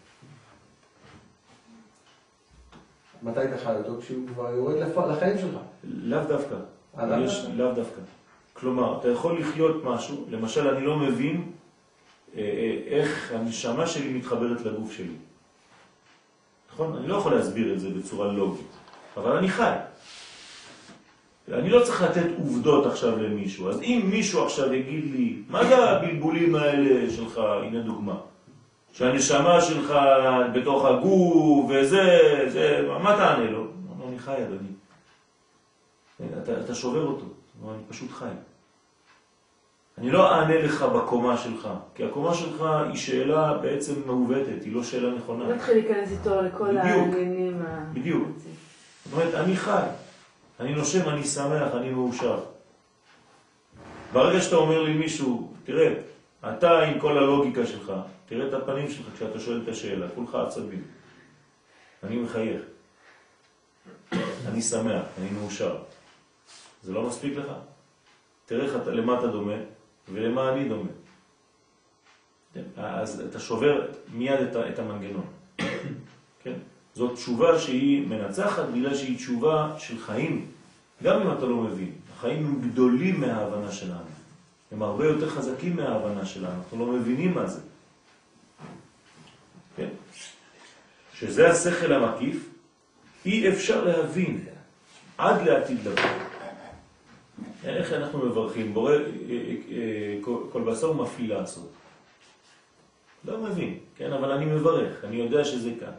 מתי 3.24 3.44
אתה 3.44 3.58
חי 3.58 3.76
אותו? 3.76 4.02
כשהוא 4.02 4.28
כבר 4.28 4.50
יורד 4.50 4.76
לחיים 5.12 5.38
שלך. 5.38 5.58
לאו 5.84 6.24
דווקא. 6.28 6.56
אה, 7.00 7.20
יש? 7.20 7.46
לאו 7.56 7.72
דווקא. 7.74 8.02
כלומר, 8.54 9.00
אתה 9.00 9.08
יכול 9.08 9.40
לחיות 9.40 9.84
משהו, 9.84 10.26
למשל, 10.30 10.68
אני 10.68 10.86
לא 10.86 10.98
מבין 10.98 11.52
אה, 12.36 12.42
אה, 12.42 12.80
איך 12.86 13.32
הנשמה 13.32 13.88
שלי 13.88 14.14
מתחברת 14.14 14.62
לגוף 14.62 14.92
שלי. 14.92 15.16
נכון? 16.74 16.98
אני 16.98 17.08
לא 17.08 17.16
יכול 17.16 17.36
להסביר 17.36 17.74
את 17.74 17.80
זה 17.80 17.90
בצורה 17.90 18.28
לוגית, 18.28 18.68
אבל 19.18 19.38
אני 19.38 19.50
חי. 19.50 19.74
אני 21.52 21.70
לא 21.70 21.84
צריך 21.84 22.02
לתת 22.02 22.26
עובדות 22.38 22.86
עכשיו 22.86 23.18
למישהו. 23.24 23.70
אז 23.70 23.82
אם 23.82 24.02
מישהו 24.10 24.44
עכשיו 24.44 24.74
יגיד 24.74 25.12
לי, 25.12 25.42
מה 25.50 25.66
זה 25.66 25.90
הבלבולים 25.90 26.56
האלה 26.56 27.12
שלך, 27.12 27.38
הנה 27.38 27.80
דוגמה, 27.80 28.16
שהנשמה 28.94 29.62
שלך 29.62 29.94
בתוך 30.54 30.86
הגוף 30.86 31.66
וזה, 31.70 32.20
זה, 32.48 32.88
מה 33.04 33.16
תענה 33.18 33.52
לו? 33.52 33.60
הוא 33.60 34.10
אני 34.10 34.20
חי, 34.20 34.36
אדוני. 34.44 34.70
אתה, 36.44 36.60
אתה 36.60 36.76
שובר 36.76 37.06
אותו, 37.06 37.26
אני 37.70 37.84
פשוט 37.90 38.12
חי. 38.12 38.26
אני 39.98 40.12
לא 40.12 40.32
אענה 40.32 40.58
לך 40.58 40.82
בקומה 40.82 41.38
שלך, 41.38 41.70
כי 41.96 42.04
הקומה 42.04 42.34
שלך 42.34 42.62
היא 42.62 42.96
שאלה 42.96 43.58
בעצם 43.58 43.94
מעוותת, 44.06 44.64
היא 44.64 44.76
לא 44.76 44.84
שאלה 44.84 45.12
נכונה. 45.16 45.44
לא 45.44 45.56
נתחיל 45.56 45.74
להיכנס 45.74 46.12
איתו 46.12 46.42
לכל. 46.42 46.78
העניינים 46.78 47.62
ה... 47.68 47.86
בדיוק. 47.94 48.28
זאת 49.06 49.14
אומרת, 49.14 49.34
אני 49.34 49.56
חי, 49.56 49.82
אני 50.64 50.76
נושם, 50.76 51.10
אני 51.10 51.24
שמח, 51.24 51.74
אני 51.76 51.90
מאושר. 51.90 52.40
ברגע 54.14 54.42
שאתה 54.42 54.56
אומר 54.56 54.82
לי 54.84 54.94
מישהו, 54.94 55.54
תראה, 55.64 55.94
אתה 56.50 56.80
עם 56.80 57.00
כל 57.00 57.18
הלוגיקה 57.18 57.66
שלך, 57.66 57.94
תראה 58.26 58.48
את 58.48 58.54
הפנים 58.54 58.92
שלך 58.92 59.06
כשאתה 59.16 59.40
שואל 59.40 59.62
את 59.64 59.68
השאלה, 59.68 60.08
כולך 60.16 60.36
עצבים. 60.36 60.84
אני 62.04 62.16
מחייך. 62.18 62.62
אני 64.48 64.62
שמח, 64.62 65.04
אני 65.22 65.30
מאושר. 65.30 65.78
זה 66.84 66.94
לא 66.94 67.04
מספיק 67.08 67.38
לך? 67.38 67.48
תראה 68.46 68.76
אתה- 68.82 68.92
למה 68.92 69.20
אתה 69.20 69.28
דומה 69.28 69.56
ולמה 70.14 70.50
אני 70.54 70.70
דומה. 70.70 70.90
כן? 72.54 72.64
אז 72.78 73.24
אתה 73.30 73.40
שובר 73.40 73.86
מיד 74.14 74.40
את, 74.40 74.56
את 74.56 74.80
המנגנון. 74.80 75.26
כן? 76.44 76.54
זאת 76.94 77.14
תשובה 77.16 77.60
שהיא 77.60 78.08
מנצחת 78.08 78.64
בגלל 78.66 78.96
שהיא 78.96 79.18
תשובה 79.18 79.76
של 79.78 80.00
חיים, 80.00 80.52
גם 81.04 81.22
אם 81.22 81.32
אתה 81.38 81.46
לא 81.46 81.56
מבין. 81.56 81.92
החיים 82.16 82.46
הם 82.46 82.70
גדולים 82.70 83.22
מההבנה 83.22 83.72
שלנו. 83.72 84.14
הם 84.72 84.82
הרבה 84.82 85.06
יותר 85.06 85.30
חזקים 85.30 85.76
מההבנה 85.76 86.26
שלנו, 86.26 86.54
אנחנו 86.54 86.86
לא 86.86 86.86
מבינים 86.86 87.34
מה 87.34 87.48
זה. 87.48 87.62
כן? 89.76 89.90
שזה 91.14 91.50
השכל 91.50 91.94
המקיף, 91.94 92.50
אי 93.26 93.50
אפשר 93.50 93.86
להבין 93.86 94.46
עד 95.18 95.42
לעתיד 95.42 95.78
לבוא. 95.80 96.10
איך 97.64 97.94
אנחנו 97.94 98.26
מברכים? 98.26 98.74
בורא 98.74 98.92
אה, 98.92 98.98
אה, 98.98 100.18
כל 100.22 100.38
כל 100.52 100.62
בשר 100.62 100.94
מפליא 100.94 101.28
לעשות. 101.28 101.72
לא 103.26 103.38
מבין, 103.38 103.78
כן? 103.96 104.14
אבל 104.14 104.32
אני 104.32 104.46
מברך, 104.46 105.04
אני 105.04 105.16
יודע 105.16 105.46
שזה 105.46 105.72
כאן. 105.80 105.92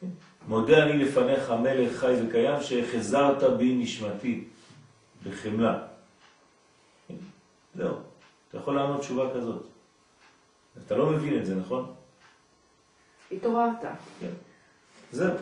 כן? 0.00 0.06
מודה 0.48 0.82
אני 0.82 1.04
לפניך 1.04 1.50
מלך 1.50 1.96
חי 1.96 2.14
וקיים 2.26 2.62
שהחזרת 2.62 3.42
בי 3.42 3.74
נשמתי 3.74 4.44
בחמלה. 5.24 5.78
זהו, 7.74 7.94
אתה 8.48 8.58
יכול 8.58 8.74
לענות 8.74 9.00
תשובה 9.00 9.34
כזאת. 9.34 9.62
אתה 10.86 10.96
לא 10.96 11.10
מבין 11.10 11.38
את 11.38 11.46
זה, 11.46 11.54
נכון? 11.54 11.86
התעוררת. 13.32 13.82
כן. 14.20 14.30
זהו. 15.12 15.34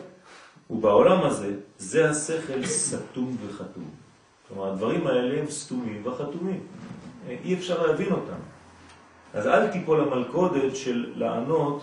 ובעולם 0.69 1.23
הזה, 1.23 1.55
זה 1.77 2.09
השכל 2.09 2.65
סתום 2.65 3.37
וחתום. 3.45 3.89
כלומר, 4.47 4.71
הדברים 4.71 5.07
האלה 5.07 5.39
הם 5.39 5.49
סתומים 5.49 6.01
וחתומים. 6.05 6.67
אי 7.27 7.53
אפשר 7.53 7.87
להבין 7.87 8.11
אותם. 8.11 8.39
אז 9.33 9.47
אל 9.47 9.71
תיפול 9.71 10.01
המלכודת 10.01 10.75
של 10.75 11.13
לענות 11.15 11.81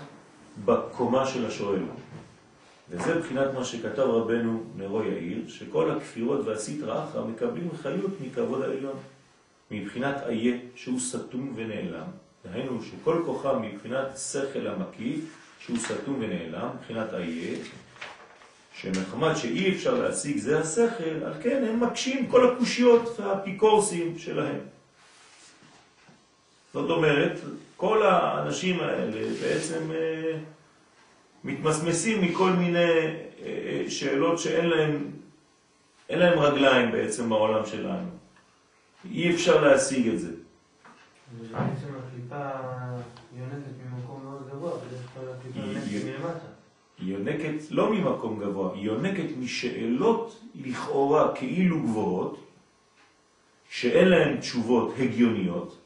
בקומה 0.65 1.27
של 1.27 1.47
השואל. 1.47 1.83
וזה 2.91 3.15
מבחינת 3.15 3.55
מה 3.55 3.65
שכתב 3.65 4.03
רבנו 4.03 4.63
נרו 4.77 5.03
יאיר, 5.03 5.39
שכל 5.49 5.91
הכפירות 5.91 6.47
והסטרא 6.47 7.05
אחרא 7.05 7.25
מקבלים 7.25 7.71
חיות 7.83 8.11
מכבוד 8.21 8.63
העליון. 8.63 8.97
מבחינת 9.71 10.17
איה 10.29 10.57
שהוא 10.75 11.01
סתום 11.01 11.53
ונעלם, 11.57 12.07
דהיינו 12.45 12.83
שכל 12.83 13.23
כוחם 13.27 13.63
מבחינת 13.63 14.19
שכל 14.19 14.67
המקיף 14.67 15.21
שהוא 15.59 15.77
סתום 15.79 16.17
ונעלם, 16.21 16.69
מבחינת 16.81 17.15
איה, 17.15 17.59
שמחמת 18.81 19.37
שאי 19.37 19.75
אפשר 19.75 19.95
להשיג 19.95 20.39
זה 20.39 20.61
השכל, 20.61 21.25
על 21.25 21.33
כן 21.43 21.65
הם 21.69 21.81
מקשים 21.81 22.27
כל 22.27 22.51
הקושיות 22.51 23.21
והאפיקורסים 23.21 24.19
שלהם. 24.19 24.59
זאת 26.73 26.91
אומרת, 26.91 27.41
כל 27.77 28.03
האנשים 28.03 28.81
האלה 28.81 29.29
בעצם 29.43 29.91
אה, 29.93 30.39
מתמסמסים 31.45 32.23
מכל 32.23 32.51
מיני 32.51 32.79
אה, 32.79 33.15
אה, 33.43 33.85
שאלות 33.89 34.39
שאין 34.39 34.67
להם, 34.67 35.11
אין 36.09 36.19
להם 36.19 36.39
רגליים 36.39 36.93
בעצם 36.93 37.29
בעולם 37.29 37.67
שלנו. 37.67 38.09
אי 39.11 39.35
אפשר 39.35 39.61
להשיג 39.65 40.09
את 40.09 40.19
זה. 40.21 40.31
בעצם 41.41 41.61
הקליפה 41.99 42.51
יונקת 43.39 43.71
ממקום 43.85 44.21
מאוד 44.25 44.49
גבוה, 44.53 44.73
בדרך 44.77 45.07
כלל 45.15 45.25
הקליפה 45.39 45.61
היא- 45.61 45.99
יונקת 45.99 46.21
מלמטה. 46.21 46.47
היא 46.99 47.13
יונקת 47.15 47.71
לא 47.71 47.93
ממקום 47.93 48.41
גבוה, 48.41 48.75
היא 48.75 48.83
יונקת 48.85 49.37
משאלות 49.41 50.41
לכאורה 50.55 51.35
כאילו 51.35 51.81
גבוהות, 51.83 52.41
שאין 53.71 54.09
להן 54.09 54.37
תשובות 54.41 54.95
הגיוניות. 54.99 55.79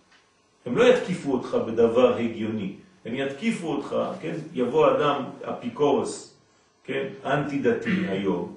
הם 0.67 0.77
לא 0.77 0.85
יתקיפו 0.85 1.33
אותך 1.33 1.57
בדבר 1.67 2.17
הגיוני, 2.17 2.75
הם 3.09 3.15
יתקיפו 3.15 3.69
אותך, 3.69 3.97
כן? 4.21 4.35
יבוא 4.55 4.97
אדם 4.97 5.23
אפיקורס, 5.43 6.35
כן? 6.85 7.07
אנטי 7.25 7.59
דתי 7.59 8.09
היום, 8.09 8.55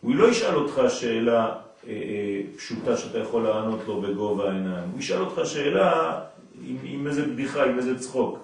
הוא 0.00 0.14
לא 0.14 0.28
ישאל 0.28 0.54
אותך 0.54 0.82
שאלה 0.88 1.44
אה, 1.44 1.92
אה, 1.92 2.40
פשוטה 2.56 2.96
שאתה 2.96 3.18
יכול 3.18 3.42
לענות 3.42 3.80
לו 3.86 4.00
בגובה 4.00 4.50
העיניים, 4.50 4.88
הוא 4.92 4.98
ישאל 4.98 5.20
אותך 5.20 5.40
שאלה 5.44 6.20
עם, 6.66 6.76
עם 6.84 7.06
איזה 7.06 7.26
בדיחה, 7.26 7.64
עם 7.64 7.78
איזה 7.78 7.98
צחוק. 7.98 8.38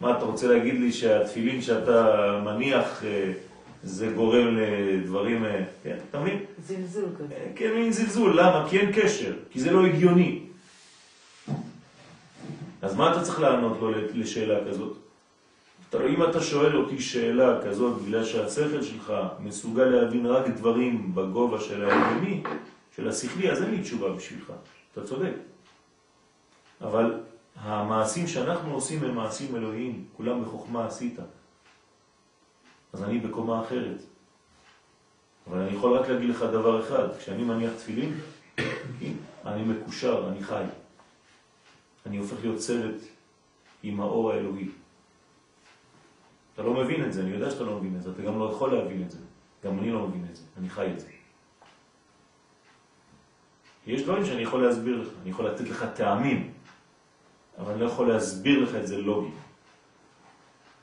מה, 0.00 0.16
אתה 0.16 0.24
רוצה 0.24 0.46
להגיד 0.46 0.80
לי 0.80 0.92
שהתפילין 0.92 1.62
שאתה 1.62 2.40
מניח 2.44 3.04
אה, 3.04 3.32
זה 3.82 4.12
גורם 4.14 4.56
לדברים, 4.56 5.44
כן, 5.82 5.96
אתה 6.10 6.20
מבין? 6.20 6.38
זלזול 6.66 7.08
כזה. 7.18 7.34
כן, 7.56 7.70
מין 7.74 7.92
זלזול, 7.92 8.40
למה? 8.40 8.66
כי 8.70 8.78
אין 8.78 8.92
קשר, 8.92 9.32
כי 9.50 9.60
זה 9.60 9.72
לא 9.72 9.86
הגיוני. 9.86 10.40
אז 12.82 12.96
מה 12.96 13.12
אתה 13.12 13.22
צריך 13.22 13.40
לענות 13.40 13.76
לו 13.80 13.90
לשאלה 13.90 14.58
כזאת? 14.68 14.96
אם 15.94 16.22
אתה 16.22 16.40
שואל 16.40 16.76
אותי 16.76 17.00
שאלה 17.00 17.62
כזאת 17.64 18.02
בגלל 18.02 18.24
שהשכל 18.24 18.82
שלך 18.82 19.12
מסוגל 19.40 19.84
להבין 19.84 20.26
רק 20.26 20.48
דברים 20.48 21.14
בגובה 21.14 21.60
של 21.60 21.84
ההגיוני, 21.84 22.42
של 22.96 23.08
השכלי, 23.08 23.52
אז 23.52 23.62
אין 23.62 23.70
לי 23.70 23.82
תשובה 23.82 24.12
בשבילך. 24.12 24.52
אתה 24.92 25.04
צודק. 25.04 25.32
אבל 26.80 27.20
המעשים 27.56 28.26
שאנחנו 28.26 28.74
עושים 28.74 29.04
הם 29.04 29.14
מעשים 29.14 29.56
אלוהיים, 29.56 30.04
כולם 30.16 30.42
בחוכמה 30.42 30.86
עשית. 30.86 31.18
אז 32.92 33.02
אני 33.02 33.18
בקומה 33.18 33.60
אחרת. 33.60 34.02
אבל 35.50 35.58
אני 35.58 35.76
יכול 35.76 35.98
רק 35.98 36.08
להגיד 36.08 36.30
לך 36.30 36.42
דבר 36.42 36.80
אחד, 36.80 37.16
כשאני 37.18 37.42
מניח 37.42 37.72
תפילין, 37.72 38.14
כן, 38.56 39.12
אני 39.46 39.62
מקושר, 39.62 40.28
אני 40.28 40.42
חי. 40.42 40.64
אני 42.06 42.16
הופך 42.16 42.36
להיות 42.40 42.58
צוות 42.58 43.00
עם 43.82 44.00
האור 44.00 44.32
האלוהי. 44.32 44.68
אתה 46.54 46.62
לא 46.62 46.74
מבין 46.74 47.04
את 47.04 47.12
זה, 47.12 47.22
אני 47.22 47.30
יודע 47.30 47.50
שאתה 47.50 47.64
לא 47.64 47.76
מבין 47.76 47.96
את 47.96 48.02
זה, 48.02 48.10
אתה 48.10 48.22
גם 48.22 48.38
לא 48.38 48.50
יכול 48.52 48.74
להבין 48.74 49.02
את 49.02 49.10
זה. 49.10 49.18
גם 49.64 49.78
אני 49.78 49.90
לא 49.90 50.06
מבין 50.06 50.26
את 50.30 50.36
זה, 50.36 50.42
אני 50.58 50.70
חי 50.70 50.88
את 50.92 51.00
זה. 51.00 51.06
יש 53.86 54.02
דברים 54.02 54.24
שאני 54.24 54.42
יכול 54.42 54.62
להסביר 54.66 55.02
לך, 55.02 55.08
אני 55.22 55.30
יכול 55.30 55.46
לתת 55.46 55.68
לך 55.68 55.84
טעמים, 55.94 56.50
אבל 57.58 57.72
אני 57.72 57.80
לא 57.80 57.86
יכול 57.86 58.08
להסביר 58.08 58.64
לך 58.64 58.74
את 58.74 58.86
זה 58.86 58.96
לוגי. 58.96 59.30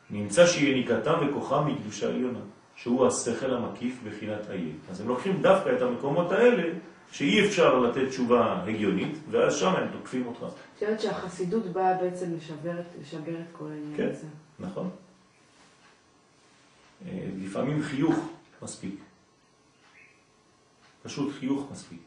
נמצא 0.10 0.48
שיניקתם 0.48 1.28
וכוחם 1.28 1.68
מקדושה 1.68 2.08
עליונה, 2.08 2.40
שהוא 2.76 3.08
השכל 3.08 3.54
המקיף 3.54 4.00
בחינת 4.04 4.50
איה. 4.50 4.74
אז 4.90 5.02
הם 5.02 5.08
לוקחים 5.08 5.42
דווקא 5.42 5.70
את 5.76 5.82
המקומות 5.82 6.32
האלה 6.32 6.74
שאי 7.12 7.46
אפשר 7.48 7.80
לתת 7.80 8.10
תשובה 8.10 8.64
הגיונית, 8.64 9.18
ואז 9.32 9.56
שם 9.56 9.74
הם 9.76 9.88
תוקפים 9.92 10.28
אותך. 10.28 10.44
את 10.78 10.82
יודעת 10.82 11.02
שהחסידות 11.02 11.66
באה 11.66 11.98
בעצם 11.98 12.36
לשבר 12.36 12.80
את, 12.80 13.46
כל 13.52 13.66
העניין 13.66 13.98
כן. 13.98 14.10
הזה. 14.10 14.28
נכון? 14.60 14.90
אה, 17.06 17.30
לפעמים 17.38 17.84
חיוך 17.84 18.16
מספיק. 18.62 18.96
פשוט 21.04 21.34
חיוך 21.40 21.68
מספיק. 21.72 22.00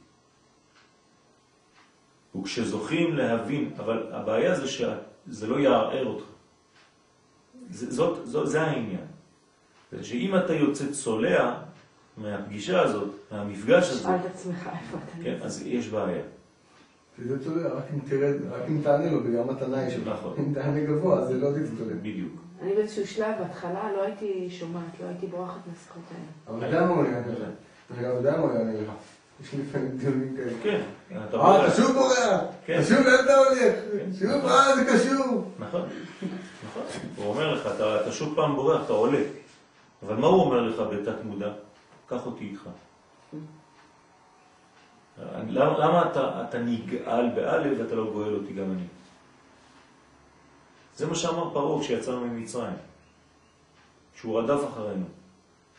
וכשזוכים 2.36 3.16
להבין, 3.16 3.70
אבל 3.76 4.12
הבעיה 4.12 4.60
זה 4.60 4.68
שזה 4.68 5.46
לא 5.46 5.58
יערער 5.58 6.06
אותך. 6.06 6.24
זה, 7.70 7.94
זאת, 7.94 8.26
זאת, 8.26 8.48
זה 8.48 8.62
העניין. 8.62 9.06
זה 9.92 10.04
שאם 10.04 10.36
אתה 10.36 10.54
יוצא 10.54 10.92
צולע 10.92 11.62
מהפגישה 12.16 12.82
הזאת, 12.82 13.08
מהמפגש 13.30 13.90
הזה, 13.90 14.02
שאל 14.02 14.14
את 14.14 14.26
עצמך 14.34 14.58
איפה 14.58 14.96
אתה 14.96 15.24
כן, 15.24 15.32
נמצא. 15.32 15.44
אז 15.44 15.62
יש 15.66 15.88
בעיה. 15.88 16.22
תדע 17.16 17.34
צולע, 17.44 17.68
רק 17.68 17.84
אם 17.94 17.98
תרד, 18.08 18.34
רק 18.50 18.62
אם 18.68 18.80
תענה 18.82 19.10
לו 19.10 19.24
בגלל 19.24 19.44
מתנאי 19.44 19.90
שלו. 19.90 20.12
נכון. 20.12 20.34
אם 20.38 20.54
תענה 20.54 20.80
גבוה, 20.80 21.18
אז 21.18 21.28
זה 21.28 21.38
לא 21.38 21.48
תצטולע. 21.50 21.94
בדיוק. 22.02 22.32
אני 22.62 22.74
באיזשהו 22.74 23.06
שלב, 23.06 23.34
בהתחלה, 23.40 23.92
לא 23.96 24.02
הייתי 24.02 24.50
שומעת, 24.50 25.00
לא 25.00 25.06
הייתי 25.08 25.26
בורחת 25.26 25.60
מהשיחות 25.70 26.02
האלה. 26.10 26.24
אבל 26.48 26.58
אתה 26.58 26.66
יודע 26.66 26.86
מה 26.86 26.94
הוא 26.94 27.04
יענה 27.04 27.32
לך? 27.32 27.48
אתה 27.92 28.06
יודע 28.06 28.36
מה 28.36 28.42
הוא 28.42 28.52
יענה 28.52 28.72
לך? 28.72 28.90
יש 29.42 29.52
לי 29.52 29.62
לפעמים 29.62 29.96
דיונים 29.96 30.36
כאלה. 30.36 30.52
כן, 30.62 30.80
אתה 31.28 31.36
אה. 31.36 31.66
אתה 31.66 31.74
שוב 31.76 31.92
בורח! 31.92 32.40
כן. 32.66 32.74
אתה 32.74 32.84
שוב 32.84 32.98
לאן 32.98 33.24
אתה 33.24 33.36
הולך? 33.36 33.74
כן. 33.92 34.12
שוב, 34.18 34.46
אה, 34.46 34.76
זה 34.76 34.84
קשור! 34.84 35.44
נכון, 35.58 35.82
נכון. 36.66 36.82
הוא 37.16 37.26
אומר 37.26 37.54
לך, 37.54 37.68
אתה, 37.76 38.00
אתה 38.00 38.12
שוב 38.12 38.34
פעם 38.36 38.54
בורח, 38.54 38.84
אתה 38.84 38.92
עולה. 38.92 39.22
אבל 40.06 40.16
מה 40.16 40.26
הוא 40.26 40.42
אומר 40.42 40.62
לך 40.62 40.82
בתת 40.92 41.24
מודע? 41.24 41.52
קח 42.06 42.26
אותי 42.26 42.44
איתך. 42.44 42.68
למה, 45.48 45.78
למה 45.78 46.10
אתה, 46.10 46.44
אתה 46.48 46.58
נגאל 46.58 47.28
באלף 47.34 47.78
ואתה 47.78 47.94
לא 47.94 48.10
גואל 48.12 48.34
אותי 48.34 48.52
גם 48.52 48.72
אני? 48.72 48.86
זה 50.96 51.06
מה 51.06 51.14
שאמר 51.14 51.50
פרעה 51.52 51.80
כשיצאנו 51.80 52.20
ממצרים. 52.20 52.74
כשהוא 54.14 54.40
רדף 54.40 54.68
אחרינו. 54.68 55.04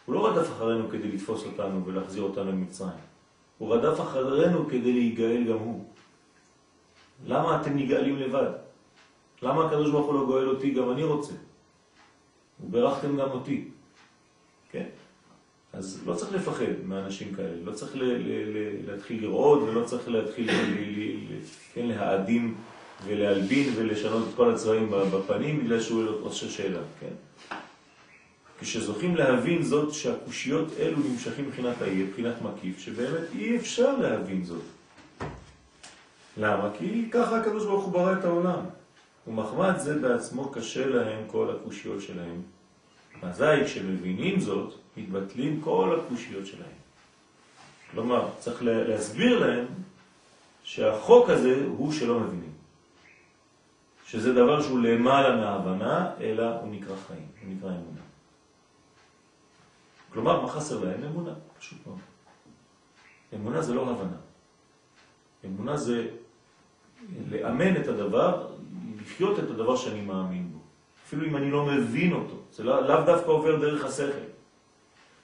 הוא 0.06 0.16
לא 0.16 0.28
רדף 0.28 0.48
אחרינו 0.52 0.90
כדי 0.90 1.08
לתפוס 1.08 1.46
אותנו 1.46 1.86
ולהחזיר 1.86 2.24
אותנו 2.24 2.52
למצרים. 2.52 3.00
הוא 3.58 3.76
רדף 3.76 4.02
אחרינו 4.02 4.66
כדי 4.66 4.94
להיגאל 4.94 5.44
גם 5.50 5.58
הוא. 5.58 5.86
למה 7.26 7.62
אתם 7.62 7.78
נגאלים 7.78 8.18
לבד? 8.18 8.50
למה 9.42 9.66
הקדוש 9.66 9.92
ברוך 9.92 10.06
הוא 10.06 10.14
לא 10.14 10.26
גואל 10.26 10.50
אותי? 10.50 10.72
גם 10.72 10.92
אני 10.92 11.04
רוצה. 11.04 11.34
וברכתם 12.64 13.18
גם 13.18 13.30
אותי. 13.32 13.70
אז 15.74 16.02
לא 16.06 16.14
צריך 16.14 16.32
לפחד 16.34 16.66
מאנשים 16.86 17.36
כאלה, 17.36 17.56
לא 17.64 17.72
צריך 17.72 17.92
להתחיל 18.88 19.24
לרעוד 19.24 19.62
ולא 19.62 19.86
צריך 19.86 20.08
להתחיל 20.08 20.50
כן, 21.74 21.86
להאדים 21.86 22.56
ולהלבין 23.06 23.74
ולשנות 23.76 24.28
את 24.30 24.36
כל 24.36 24.54
הצבעים 24.54 24.92
בפנים 24.92 25.64
בגלל 25.64 25.82
שהוא 25.82 26.04
עושה 26.22 26.50
שאלה, 26.50 26.80
כן? 27.00 27.14
כשזוכים 28.60 29.16
להבין 29.16 29.64
זאת 29.64 29.94
שהקושיות 29.94 30.68
אלו 30.80 30.98
נמשכים 31.00 31.48
מבחינת 31.48 31.82
האי, 31.82 32.04
מבחינת 32.04 32.42
מקיף, 32.42 32.80
שבאמת 32.80 33.24
אי 33.36 33.58
אפשר 33.58 33.98
להבין 33.98 34.44
זאת. 34.44 34.62
למה? 36.38 36.70
כי 36.78 37.10
ככה 37.12 37.38
הקדוש 37.38 37.66
ברוך 37.66 37.86
הוא 37.86 37.94
ברא 37.94 38.14
את 38.14 38.26
העולם. 38.26 38.60
ומחמד 39.28 39.74
זה 39.78 40.00
בעצמו 40.00 40.50
קשה 40.50 40.88
להם 40.88 41.24
כל 41.28 41.56
הקושיות 41.56 42.02
שלהם. 42.02 42.42
אזי 43.24 43.64
כשמבינים 43.66 44.40
זאת, 44.40 44.74
מתבטלים 44.98 45.62
כל 45.62 46.00
הקושיות 46.00 46.46
שלהם. 46.46 46.78
כלומר, 47.92 48.30
צריך 48.40 48.64
לה- 48.64 48.84
להסביר 48.88 49.40
להם 49.48 49.66
שהחוק 50.64 51.30
הזה 51.30 51.64
הוא 51.78 51.92
שלא 51.92 52.20
מבינים. 52.20 52.52
שזה 54.06 54.34
דבר 54.34 54.62
שהוא 54.62 54.80
למעלה 54.80 55.36
מההבנה, 55.36 56.12
אלא 56.22 56.60
הוא 56.60 56.72
נקרא 56.72 56.96
חיים, 57.08 57.28
הוא 57.42 57.54
נקרא 57.56 57.70
אמונה. 57.70 58.02
כלומר, 60.14 60.42
מה 60.42 60.48
חסר 60.50 60.84
להם? 60.86 61.04
אמונה, 61.04 61.34
פשוט 61.60 61.78
מאוד. 61.88 62.00
אמונה 63.34 63.62
זה 63.62 63.74
לא 63.74 63.90
הבנה. 63.90 64.18
אמונה 65.46 65.78
זה 65.78 66.08
לאמן 67.32 67.76
את 67.82 67.88
הדבר, 67.88 68.48
לחיות 69.02 69.40
את 69.40 69.50
הדבר 69.50 69.76
שאני 69.76 70.02
מאמין. 70.02 70.43
אפילו 71.14 71.28
אם 71.28 71.36
אני 71.36 71.52
לא 71.52 71.66
מבין 71.66 72.14
אותו. 72.14 72.36
זה 72.52 72.64
לא, 72.64 72.88
לאו 72.88 73.06
דווקא 73.06 73.30
עובר 73.32 73.60
דרך 73.60 73.86
השכל. 73.86 74.26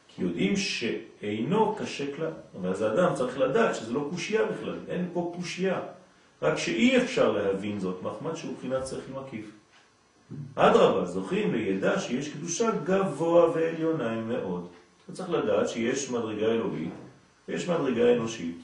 כי 0.08 0.22
יודעים 0.24 0.56
שאינו 0.56 1.76
קשה 1.76 2.16
כלל. 2.16 2.32
ואז 2.62 2.82
האדם 2.82 3.16
צריך 3.16 3.38
לדעת 3.38 3.76
שזה 3.76 3.94
לא 3.94 4.08
קושייה 4.10 4.46
בכלל, 4.46 4.80
אין 4.88 5.10
פה 5.14 5.34
קושייה. 5.36 5.80
רק 6.42 6.58
שאי 6.58 6.98
אפשר 6.98 7.32
להבין 7.32 7.80
זאת, 7.80 8.04
מחמד 8.04 8.36
שהוא 8.36 8.56
בחינת 8.58 8.88
שכל 8.88 9.20
מקיף. 9.26 9.52
אדרבה, 10.56 11.06
זוכים 11.06 11.54
לידע 11.54 12.00
שיש 12.00 12.30
קדושה 12.30 12.72
גבוה 12.84 13.50
ועליונה 13.50 14.22
מאוד. 14.22 14.68
אתה 15.04 15.14
צריך 15.14 15.30
לדעת 15.30 15.70
שיש 15.70 16.12
מדרגה 16.12 16.46
אלוהית 16.46 16.94
ויש 17.48 17.70
מדרגה 17.70 18.14
אנושית, 18.14 18.58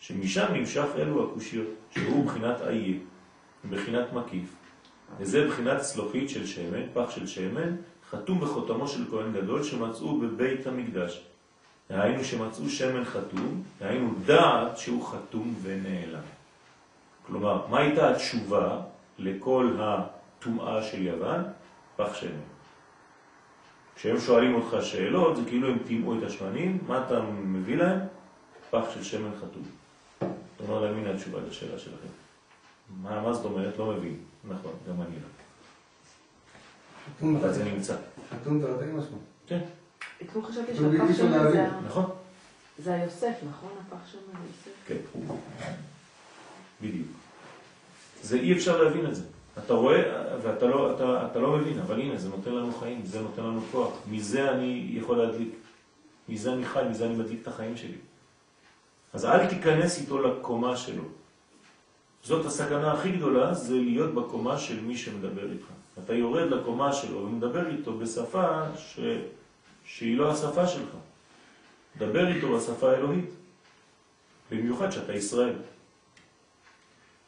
שמשם 0.00 0.46
נמשך 0.52 0.86
אלו 0.98 1.30
הקושיות, 1.30 1.68
שהוא 1.90 2.26
בחינת 2.26 2.56
איה, 2.60 2.94
בחינת 3.70 4.12
מקיף. 4.12 4.59
וזה 5.18 5.48
בחינת 5.48 5.80
צלוחית 5.80 6.30
של 6.30 6.46
שמן, 6.46 6.82
פח 6.94 7.10
של 7.10 7.26
שמן, 7.26 7.76
חתום 8.10 8.40
בחותמו 8.40 8.88
של 8.88 9.10
כהן 9.10 9.32
גדול 9.32 9.62
שמצאו 9.62 10.20
בבית 10.20 10.66
המקדש. 10.66 11.24
היינו 11.88 12.24
שמצאו 12.24 12.68
שמן 12.68 13.04
חתום, 13.04 13.62
היינו 13.80 14.14
דעת 14.26 14.78
שהוא 14.78 15.06
חתום 15.06 15.54
ונעלם. 15.62 16.22
כלומר, 17.26 17.66
מה 17.66 17.78
הייתה 17.78 18.10
התשובה 18.10 18.80
לכל 19.18 19.76
הטומאה 19.78 20.82
של 20.82 21.02
יוון? 21.02 21.42
פח 21.96 22.14
שמן. 22.14 22.50
כשהם 23.96 24.20
שואלים 24.20 24.54
אותך 24.54 24.76
שאלות, 24.82 25.36
זה 25.36 25.42
כאילו 25.44 25.68
הם 25.68 25.78
טימאו 25.86 26.18
את 26.18 26.22
השמנים, 26.22 26.78
מה 26.86 27.04
אתה 27.06 27.20
מביא 27.44 27.76
להם? 27.76 27.98
פח 28.70 28.84
של 28.94 29.04
שמן 29.04 29.30
חתום. 29.38 29.62
אתה 30.18 30.64
אומר 30.68 30.80
להם, 30.80 30.96
הנה 30.98 31.10
התשובה 31.10 31.38
לשאלה 31.48 31.78
שלכם. 31.78 32.08
מה, 33.02 33.22
מה 33.22 33.32
זאת 33.32 33.44
אומרת? 33.44 33.78
לא 33.78 33.86
מבין. 33.86 34.16
נכון, 34.48 34.72
גם 34.88 35.02
אני 35.02 35.14
לא. 35.22 35.28
אבל 37.38 37.52
זה 37.52 37.64
נמצא. 37.64 37.96
חתום 38.30 38.60
תרתי 38.60 38.84
משמע. 38.84 39.16
כן, 39.46 39.60
אתמול 40.22 40.44
חשבתי 40.44 40.76
שמן 40.76 40.96
להבין. 40.96 41.12
זה 41.12 41.68
נכון. 41.86 42.10
זה 42.78 42.94
היוסף, 42.94 43.34
נכון? 43.48 43.70
הפח 43.80 44.06
שמן 44.12 44.20
זה 44.32 44.38
יוסף. 44.46 44.70
כן. 44.86 44.96
בדיוק. 46.82 47.08
זה 48.22 48.36
אי 48.36 48.52
אפשר 48.52 48.82
להבין 48.82 49.06
את 49.06 49.14
זה. 49.14 49.22
אתה 49.64 49.74
רואה 49.74 50.02
ואתה 50.42 50.66
לא, 50.66 50.94
אתה, 50.94 51.26
אתה 51.30 51.38
לא 51.38 51.56
מבין, 51.56 51.78
אבל 51.78 52.00
הנה, 52.00 52.18
זה 52.18 52.28
נותן 52.28 52.52
לנו 52.52 52.72
חיים, 52.72 53.00
זה 53.04 53.20
נותן 53.20 53.42
לנו 53.42 53.60
כוח. 53.72 53.92
מזה 54.10 54.50
אני 54.50 54.90
יכול 54.92 55.18
להדליק. 55.18 55.54
מזה 56.28 56.52
אני 56.52 56.64
חי, 56.64 56.80
מזה 56.90 57.06
אני 57.06 57.14
מדליק 57.14 57.42
את 57.42 57.48
החיים 57.48 57.76
שלי. 57.76 57.96
אז 59.12 59.24
אל 59.24 59.46
תיכנס 59.46 59.98
איתו 59.98 60.22
לקומה 60.22 60.76
שלו. 60.76 61.02
זאת 62.22 62.46
הסכנה 62.46 62.92
הכי 62.92 63.12
גדולה, 63.12 63.54
זה 63.54 63.74
להיות 63.74 64.14
בקומה 64.14 64.58
של 64.58 64.80
מי 64.80 64.96
שמדבר 64.96 65.52
איתך. 65.52 65.66
אתה 66.04 66.14
יורד 66.14 66.50
לקומה 66.50 66.92
שלו 66.92 67.18
ומדבר 67.18 67.68
איתו 67.68 67.98
בשפה 67.98 68.76
ש... 68.76 69.00
שהיא 69.84 70.16
לא 70.16 70.32
השפה 70.32 70.66
שלך. 70.66 70.90
דבר 71.98 72.28
איתו 72.28 72.56
בשפה 72.56 72.90
האלוהית. 72.90 73.30
במיוחד 74.50 74.90
שאתה 74.90 75.12
ישראל. 75.12 75.56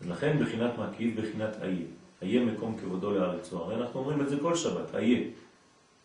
ולכן 0.00 0.38
בחינת 0.44 0.70
מקיף, 0.78 1.20
בחינת 1.20 1.56
איה. 1.62 1.86
איה 2.22 2.44
מקום 2.44 2.78
כבודו 2.78 3.10
לארצו. 3.10 3.58
הרי 3.58 3.74
אנחנו 3.74 4.00
אומרים 4.00 4.20
את 4.20 4.28
זה 4.28 4.36
כל 4.40 4.56
שבת, 4.56 4.94
איה. 4.94 5.20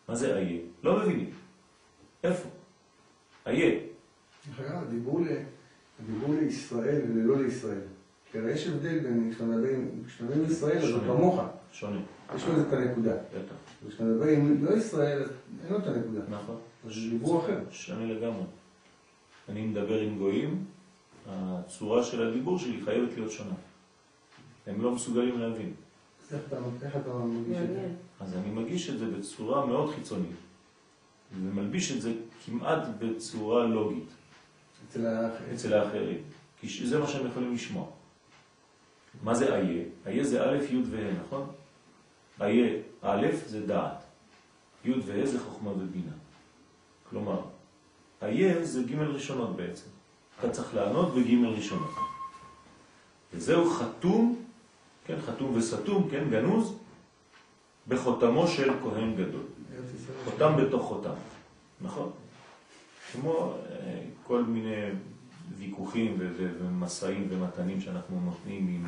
מה 0.08 0.14
זה 0.14 0.38
איה? 0.38 0.60
לא 0.82 0.96
מבינים. 0.96 1.30
איפה? 2.24 2.48
איה. 3.46 3.80
הדיבור 6.00 6.34
לישראל 6.40 7.00
וללא 7.08 7.42
לישראל. 7.42 7.80
כי 8.32 8.38
הרי 8.38 8.52
יש 8.52 8.66
הבדל 8.66 8.98
בין 8.98 9.30
כשאתה 9.30 9.44
מדבר 9.44 9.68
עם 9.68 9.88
כשאתה 10.06 10.24
מדבר 10.24 10.34
עם 10.44 10.50
ישראל, 10.50 10.78
אז 10.78 10.90
הוא. 10.90 11.00
כמוך. 11.00 11.40
שונה. 11.72 12.00
יש 12.36 12.44
לו 12.46 12.60
את 12.60 12.72
הנקודה. 12.72 13.12
בטח. 13.14 13.54
וכשאתה 13.86 14.04
מדבר 14.04 14.26
עם 14.26 14.64
לא 14.64 14.70
ישראל, 14.70 15.22
אז 15.22 15.28
אין 15.64 15.72
לו 15.72 15.78
את 15.78 15.86
הנקודה. 15.86 16.20
נכון. 16.30 16.56
אז 16.86 16.94
זה 16.94 17.10
דיבור 17.10 17.44
אחר. 17.44 17.58
שונה 17.70 18.06
לגמרי. 18.06 18.42
אני 19.48 19.66
מדבר 19.66 20.00
עם 20.00 20.18
גויים, 20.18 20.64
הצורה 21.26 22.04
של 22.04 22.28
הדיבור 22.28 22.58
שלי 22.58 22.80
חייבת 22.84 23.08
להיות 23.16 23.32
שונה. 23.32 23.54
הם 24.66 24.82
לא 24.82 24.94
מסוגלים 24.94 25.38
להבין. 25.40 25.72
איך 26.32 26.40
אתה- 26.50 26.60
מרגיש 26.60 27.56
את 27.62 27.68
זה? 27.68 27.88
אז 28.20 28.34
אני 28.36 28.50
מגיש 28.50 28.90
את 28.90 28.98
זה 28.98 29.06
בצורה 29.06 29.66
מאוד 29.66 29.94
חיצונית, 29.94 30.36
ומלביש 31.40 31.92
את 31.92 32.02
זה 32.02 32.12
כמעט 32.46 32.82
בצורה 32.98 33.66
לוגית 33.66 34.08
אצל 34.88 35.06
ה... 35.06 35.30
אצל 35.54 35.74
האחרים, 35.74 36.18
כי 36.60 36.86
זה 36.86 36.98
מה 36.98 37.06
שהם 37.06 37.26
יכולים 37.26 37.54
לשמוע. 37.54 37.86
מה 39.22 39.34
זה 39.34 39.56
איה? 39.56 39.84
איה 40.06 40.24
זה 40.24 40.50
א', 40.50 40.56
י' 40.70 40.82
וה', 40.90 41.12
נכון? 41.26 41.46
איה, 42.40 42.76
א' 43.02 43.26
זה 43.46 43.66
דעת, 43.66 44.02
י' 44.84 44.92
וה' 45.06 45.26
זה 45.26 45.40
חוכמה 45.40 45.70
ובינה. 45.70 46.12
כלומר, 47.10 47.40
איה 48.22 48.64
זה 48.64 48.82
ג' 48.82 48.98
ראשונות 48.98 49.56
בעצם. 49.56 49.86
אתה 50.38 50.50
צריך 50.50 50.74
לענות 50.74 51.14
בג' 51.14 51.44
ראשונה. 51.44 51.86
וזהו 53.34 53.70
חתום, 53.70 54.44
כן, 55.06 55.16
חתום 55.26 55.56
וסתום, 55.56 56.08
כן, 56.10 56.30
גנוז, 56.30 56.78
בחותמו 57.88 58.48
של 58.48 58.70
כהן 58.82 59.16
גדול. 59.16 59.42
חותם 60.24 60.52
בתוך 60.56 60.82
חותם, 60.82 61.14
נכון? 61.80 62.10
כמו 63.12 63.54
אה, 63.70 64.00
כל 64.24 64.42
מיני 64.42 64.90
ויכוחים 65.58 66.16
ומסעים 66.38 67.28
ומתנים 67.30 67.80
שאנחנו 67.80 68.20
נותנים 68.20 68.68
עם 68.68 68.86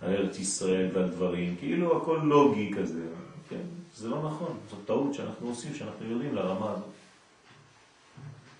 על 0.00 0.14
ארץ 0.14 0.38
ישראל 0.38 0.90
ועל 0.92 1.08
דברים, 1.08 1.56
כאילו 1.56 2.02
הכל 2.02 2.20
לוגי 2.24 2.70
כזה, 2.76 3.06
כן? 3.48 3.62
זה 3.96 4.08
לא 4.08 4.30
נכון, 4.30 4.56
זאת 4.70 4.78
טעות 4.86 5.14
שאנחנו 5.14 5.48
עושים, 5.48 5.74
שאנחנו 5.74 6.06
יודעים 6.06 6.34
לרמה 6.34 6.70
הזאת. 6.70 6.84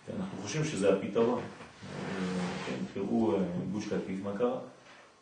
כן, 0.06 0.12
אנחנו 0.20 0.42
חושבים 0.42 0.64
שזה 0.64 0.94
הפתרון. 0.94 1.40
כן, 2.66 2.76
תראו 2.94 3.36
אה, 3.36 3.42
גוש 3.72 3.86
קטיף, 3.86 4.24
מה 4.24 4.38
קרה? 4.38 4.58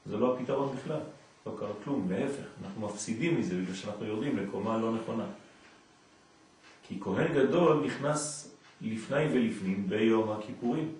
זה 0.06 0.16
לא 0.16 0.36
הפתרון 0.36 0.76
בכלל, 0.76 1.00
לא 1.46 1.54
קרה 1.58 1.72
כלום, 1.84 2.08
להפך, 2.10 2.44
אנחנו 2.64 2.86
מפסידים 2.86 3.40
מזה 3.40 3.54
בגלל 3.62 3.74
שאנחנו 3.74 4.04
יורדים 4.04 4.36
לקומה 4.36 4.78
לא 4.78 4.94
נכונה. 4.94 5.26
כי 6.88 7.00
כהן 7.00 7.34
גדול 7.34 7.86
נכנס 7.86 8.50
לפני 8.80 9.24
ולפנים 9.24 9.88
ביום 9.88 10.30
הכיפורים, 10.30 10.92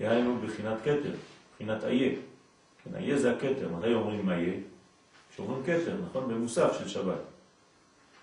דהיינו 0.00 0.36
בחינת 0.46 0.78
כתר, 0.82 1.12
בחינת 1.54 1.84
איה. 1.84 2.10
כן, 2.84 2.96
איה 2.96 3.18
זה 3.18 3.30
הכתר, 3.32 3.68
מתי 3.78 3.94
אומרים 3.94 4.30
איה? 4.30 4.52
כשאומרים 5.32 5.62
כתר, 5.62 5.96
נכון? 6.08 6.28
במוסף 6.28 6.78
של 6.78 6.88
שבת. 6.88 7.20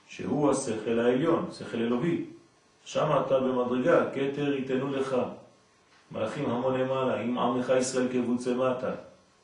שהוא 0.07 0.51
השכל 0.51 0.99
העליון, 0.99 1.49
שכל 1.51 1.77
אלוהי. 1.77 2.25
שם 2.85 3.09
אתה 3.25 3.39
במדרגה, 3.39 4.11
כתר 4.11 4.53
ייתנו 4.53 4.91
לך. 4.91 5.15
מלאכים 6.11 6.49
המון 6.49 6.79
למעלה, 6.79 7.21
עם 7.21 7.39
עמך 7.39 7.73
ישראל 7.77 8.07
כבוצה 8.11 8.53
מטה. 8.53 8.91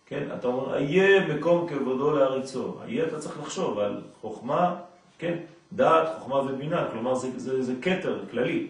כן, 0.05 0.27
אתה 0.37 0.47
אומר, 0.47 0.77
איה 0.77 1.27
מקום 1.27 1.67
כבודו 1.69 2.11
להריצו. 2.11 2.75
איה 2.87 3.07
אתה 3.07 3.19
צריך 3.19 3.39
לחשוב 3.39 3.79
על 3.79 4.01
חוכמה, 4.21 4.75
כן, 5.17 5.37
דעת, 5.73 6.07
חוכמה 6.19 6.35
ובינה, 6.35 6.87
כלומר 6.91 7.15
זה, 7.15 7.39
זה, 7.39 7.63
זה 7.63 7.73
כתר 7.81 8.19
כללי. 8.31 8.67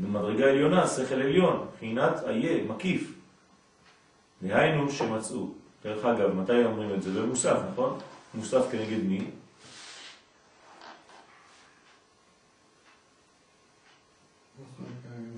במדרגה 0.00 0.50
עליונה, 0.50 0.88
שכל 0.88 1.14
עליון, 1.14 1.66
בחינת 1.76 2.24
איה, 2.26 2.64
מקיף. 2.64 3.12
דהיינו 4.42 4.90
שמצאו. 4.90 5.48
דרך 5.84 6.04
אגב, 6.04 6.34
מתי 6.34 6.64
אומרים 6.64 6.94
את 6.94 7.02
זה? 7.02 7.22
במוסף, 7.22 7.58
נכון? 7.72 7.98
מוסף 8.34 8.70
כנגד 8.70 9.04
מי? 9.04 9.30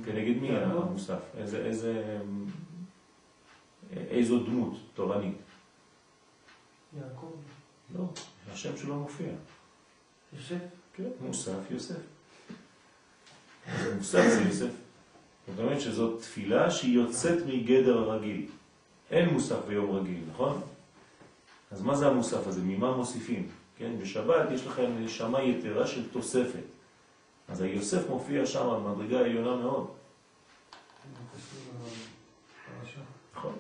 כנגד 0.05 0.40
מי 0.40 0.57
המוסף? 0.57 1.20
איזה, 1.36 1.59
איזה, 1.59 2.18
איזו 3.96 4.44
דמות 4.44 4.76
תורנית? 4.94 5.36
יעקב, 6.96 7.32
לא, 7.94 8.05
השם 8.52 8.76
שלו 8.76 8.94
מופיע. 8.94 9.32
יוסף, 10.32 10.64
כן, 10.94 11.09
מוסף 11.20 11.70
יוסף. 11.70 12.14
אז 13.69 13.95
מוסף 13.97 14.25
זה 14.29 14.43
יוסף. 14.43 14.73
זאת 15.49 15.59
אומרת 15.59 15.81
שזאת 15.81 16.21
תפילה 16.21 16.71
שהיא 16.71 16.95
יוצאת 16.95 17.39
מגדר 17.47 17.99
הרגיל. 17.99 18.47
אין 19.11 19.29
מוסף 19.29 19.59
ביום 19.69 19.97
רגיל, 19.97 20.21
נכון? 20.33 20.61
אז 21.71 21.83
מה 21.83 21.95
זה 21.95 22.07
המוסף 22.07 22.47
הזה? 22.47 22.61
ממה 22.65 22.97
מוסיפים? 22.97 23.49
כן, 23.79 23.93
בשבת 24.03 24.51
יש 24.51 24.67
לכם 24.67 24.91
נשמה 25.01 25.43
יתרה 25.43 25.87
של 25.87 26.09
תוספת. 26.09 26.65
אז 27.49 27.61
היוסף 27.61 28.09
מופיע 28.09 28.47
שם 28.47 28.71
על 28.71 28.81
מדרגה 28.81 29.19
עליונה 29.19 29.57
מאוד. 29.57 29.87
נכון. 33.37 33.53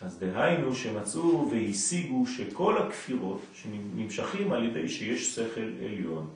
אז 0.00 0.18
דהיינו 0.18 0.74
שמצאו 0.74 1.50
והשיגו 1.50 2.26
שכל 2.26 2.78
הכפירות 2.78 3.40
שנמשכים 3.54 4.52
על 4.52 4.64
ידי 4.64 4.88
שיש 4.88 5.34
שכל 5.34 5.70
עליון, 5.84 6.30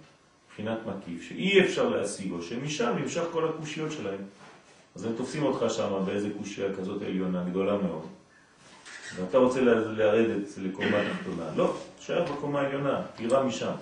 מבחינת 0.58 0.78
מקיף, 0.86 1.22
שאי 1.28 1.60
אפשר 1.60 1.88
להשיגו, 1.88 2.42
שמשם 2.42 2.94
נמשך 3.02 3.22
כל 3.32 3.48
הקושיות 3.48 3.92
שלהם. 3.92 4.20
אז 4.96 5.04
הם 5.04 5.12
תופסים 5.16 5.42
אותך 5.42 5.74
שם 5.74 6.02
באיזה 6.06 6.28
קושייה 6.38 6.68
כזאת 6.76 7.02
עליונה, 7.02 7.44
גדולה 7.50 7.76
מאוד. 7.76 8.06
ואתה 9.16 9.38
רוצה 9.38 9.60
לרדת 9.60 10.48
לקומה 10.62 10.98
תחתונה. 11.12 11.50
לא, 11.56 11.76
תשאר 11.98 12.24
בקומה 12.24 12.60
העליונה, 12.60 13.02
תירה 13.16 13.42
משם. 13.42 13.72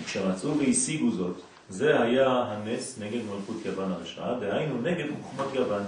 וכשמצאו 0.00 0.58
והשיגו 0.58 1.10
זאת, 1.10 1.36
זה 1.68 2.00
היה 2.02 2.28
הנס 2.28 2.98
נגד 2.98 3.20
מלכות 3.24 3.56
יוון 3.64 3.92
הרשעה, 3.92 4.34
דהיינו 4.40 4.82
נגד 4.82 5.06
חוכמת 5.22 5.54
יוון, 5.54 5.82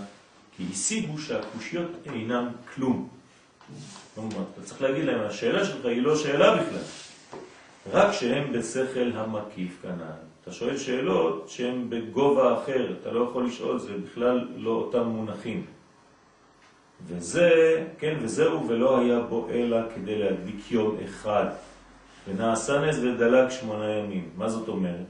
כי 0.56 0.64
השיגו 0.72 1.18
שהקושיות 1.18 1.90
אינם 2.06 2.48
כלום. 2.74 3.08
כלומר, 4.14 4.44
אתה 4.54 4.62
צריך 4.62 4.82
להגיד 4.82 5.04
להם, 5.04 5.20
השאלה 5.20 5.64
שלך 5.64 5.84
היא 5.84 6.02
לא 6.02 6.16
שאלה 6.16 6.56
בכלל, 6.56 6.82
רק 7.92 8.12
שהם 8.12 8.52
בשכל 8.52 9.10
המקיף 9.14 9.78
כנען. 9.82 10.28
אתה 10.42 10.52
שואל 10.52 10.76
שאלות 10.76 11.48
שהן 11.48 11.86
בגובה 11.88 12.54
אחר, 12.54 12.92
אתה 13.00 13.12
לא 13.12 13.24
יכול 13.24 13.46
לשאול, 13.46 13.78
זה 13.78 13.92
בכלל 14.04 14.48
לא 14.56 14.70
אותם 14.70 15.02
מונחים. 15.02 15.64
וזה, 17.06 17.84
כן, 17.98 18.18
וזהו 18.22 18.68
ולא 18.68 18.98
היה 18.98 19.20
בו 19.20 19.48
אלא 19.50 19.76
כדי 19.94 20.18
להדליק 20.18 20.70
יום 20.70 20.96
אחד. 21.04 21.46
ונעשה 22.28 22.80
נס 22.80 22.96
ודלק 22.98 23.50
שמונה 23.50 23.90
ימים. 23.90 24.30
מה 24.36 24.48
זאת 24.48 24.68
אומרת? 24.68 25.06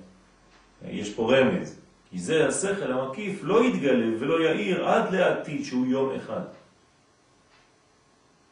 יש 0.88 1.14
פה 1.14 1.32
רמז. 1.34 1.80
כי 2.10 2.18
זה 2.18 2.48
השכל 2.48 2.92
המקיף 2.92 3.40
לא 3.42 3.64
יתגלה 3.64 4.06
ולא 4.18 4.40
יאיר 4.40 4.88
עד 4.88 5.14
לעתיד 5.14 5.64
שהוא 5.64 5.86
יום 5.86 6.10
אחד. 6.16 6.40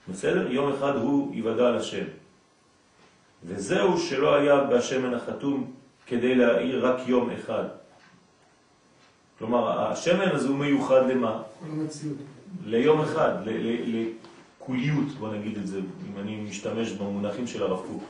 בסדר? 0.09 0.53
יום 0.53 0.73
אחד 0.73 0.97
הוא 0.97 1.35
יוודע 1.35 1.69
על 1.69 1.77
השם. 1.77 2.05
וזהו 3.47 3.99
שלא 3.99 4.35
היה 4.35 4.65
בשמן 4.65 5.15
החתום 5.15 5.73
כדי 6.07 6.35
להאיר 6.35 6.87
רק 6.87 7.09
יום 7.09 7.31
אחד. 7.31 7.65
כלומר, 9.39 9.91
השמן 9.93 10.29
הזה 10.29 10.49
הוא 10.49 10.57
מיוחד 10.57 11.11
למה? 11.11 11.43
כל 11.61 11.67
המציאות. 11.73 12.17
ליום 12.65 13.01
אחד, 13.01 13.33
לקוליות, 13.87 15.09
בוא 15.19 15.35
נגיד 15.35 15.57
את 15.57 15.67
זה, 15.67 15.79
אם 15.79 16.21
אני 16.21 16.37
משתמש 16.37 16.93
במונחים 16.93 17.47
של 17.47 17.63
הרב 17.63 17.81
קוק. 17.87 18.05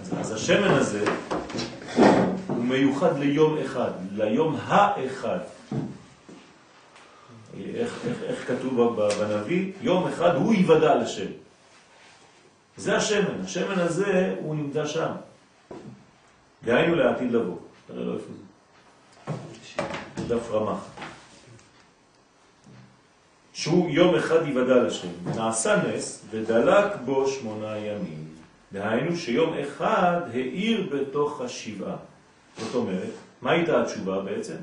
אז, 0.00 0.14
אז 0.20 0.32
השמן 0.32 0.70
הזה 0.70 1.04
הוא 2.46 2.64
מיוחד 2.64 3.18
ליום 3.18 3.58
אחד, 3.58 3.90
ליום 4.12 4.56
האחד. 4.66 5.38
איך, 7.74 7.98
איך, 8.06 8.22
איך 8.22 8.48
כתוב 8.48 9.00
בנביא? 9.20 9.72
יום 9.82 10.06
אחד 10.08 10.34
הוא 10.34 10.54
יוודע 10.54 10.92
על 10.92 11.00
השם. 11.00 11.30
זה 12.80 12.96
השמן, 12.96 13.40
השמן 13.44 13.78
הזה 13.78 14.34
הוא 14.42 14.54
נמצא 14.54 14.86
שם. 14.86 15.12
דהיינו 16.64 16.94
לעתיד 16.94 17.32
לבוא. 17.32 17.56
תראה 17.86 18.04
לו 18.04 18.14
איפה 18.14 18.26
זה. 19.76 19.82
דף 20.28 20.50
רמח. 20.50 20.86
שהוא 23.52 23.90
יום 23.90 24.14
אחד 24.14 24.46
יוודע 24.46 24.82
לשם. 24.82 25.08
נעשה 25.24 25.82
נס 25.82 26.24
ודלק 26.30 26.96
בו 27.04 27.28
שמונה 27.28 27.78
ימים. 27.78 28.24
דהיינו 28.72 29.16
שיום 29.16 29.54
אחד 29.58 30.20
האיר 30.32 30.88
בתוך 30.92 31.40
השבעה. 31.40 31.96
זאת 32.58 32.74
אומרת, 32.74 33.12
מה 33.42 33.50
הייתה 33.50 33.82
התשובה 33.82 34.20
בעצם? 34.20 34.56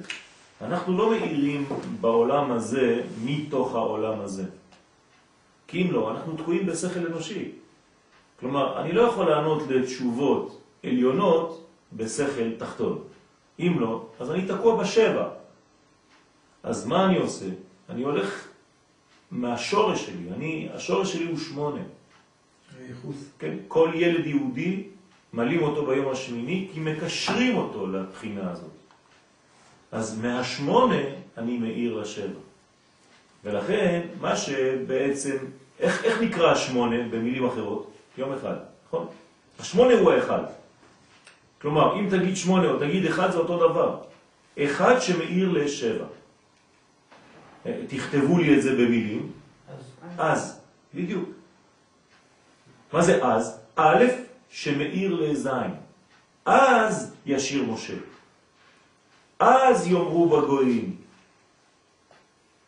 אנחנו 0.61 0.97
לא 0.97 1.09
מאירים 1.09 1.69
בעולם 2.01 2.51
הזה 2.51 3.01
מתוך 3.23 3.75
העולם 3.75 4.21
הזה. 4.21 4.43
כי 5.67 5.81
אם 5.81 5.91
לא, 5.91 6.11
אנחנו 6.11 6.37
תקועים 6.37 6.65
בשכל 6.65 7.05
אנושי. 7.07 7.51
כלומר, 8.39 8.81
אני 8.81 8.91
לא 8.91 9.01
יכול 9.01 9.29
לענות 9.29 9.63
לתשובות 9.69 10.61
עליונות 10.83 11.67
בשכל 11.93 12.55
תחתון. 12.57 13.03
אם 13.59 13.79
לא, 13.79 14.05
אז 14.19 14.31
אני 14.31 14.45
תקוע 14.45 14.75
בשבע. 14.75 15.29
אז 16.63 16.87
מה 16.87 17.05
אני 17.05 17.17
עושה? 17.17 17.45
אני 17.89 18.03
הולך 18.03 18.47
מהשורש 19.31 20.05
שלי, 20.05 20.33
אני, 20.35 20.69
השורש 20.73 21.13
שלי 21.13 21.25
הוא 21.25 21.37
שמונה. 21.37 21.81
הייחוס. 22.79 23.29
כן? 23.39 23.55
כל 23.67 23.91
ילד 23.95 24.25
יהודי 24.25 24.83
מלים 25.33 25.63
אותו 25.63 25.85
ביום 25.85 26.11
השמיני 26.11 26.67
כי 26.73 26.79
מקשרים 26.79 27.57
אותו 27.57 27.87
לבחינה 27.87 28.51
הזאת. 28.51 28.69
אז 29.91 30.19
מהשמונה 30.19 31.01
אני 31.37 31.57
מאיר 31.57 31.97
לשבע. 31.97 32.39
ולכן 33.43 34.01
מה 34.21 34.37
שבעצם, 34.37 35.37
איך, 35.79 36.05
איך 36.05 36.21
נקרא 36.21 36.51
השמונה 36.51 37.07
במילים 37.09 37.45
אחרות? 37.45 37.96
יום 38.17 38.33
אחד, 38.33 38.55
נכון? 38.87 39.07
השמונה 39.59 39.93
הוא 39.93 40.11
האחד. 40.11 40.43
כלומר, 41.61 41.99
אם 41.99 42.09
תגיד 42.09 42.37
שמונה 42.37 42.67
או 42.67 42.79
תגיד 42.79 43.05
אחד 43.05 43.31
זה 43.31 43.37
אותו 43.37 43.69
דבר. 43.69 44.01
אחד 44.59 44.99
שמאיר 44.99 45.51
לשבע. 45.51 46.05
אה, 47.65 47.79
תכתבו 47.87 48.37
לי 48.37 48.57
את 48.57 48.61
זה 48.61 48.71
במילים. 48.71 49.31
אז 49.69 49.97
אז, 50.17 50.59
בדיוק. 50.93 51.29
מה 52.93 53.01
זה 53.01 53.25
אז? 53.25 53.59
א', 53.75 54.03
שמאיר 54.49 55.13
לזין. 55.13 55.71
אז 56.45 57.15
ישיר 57.25 57.63
משה. 57.63 57.93
אז 59.39 59.87
יאמרו 59.87 60.29
בגויים. 60.29 60.95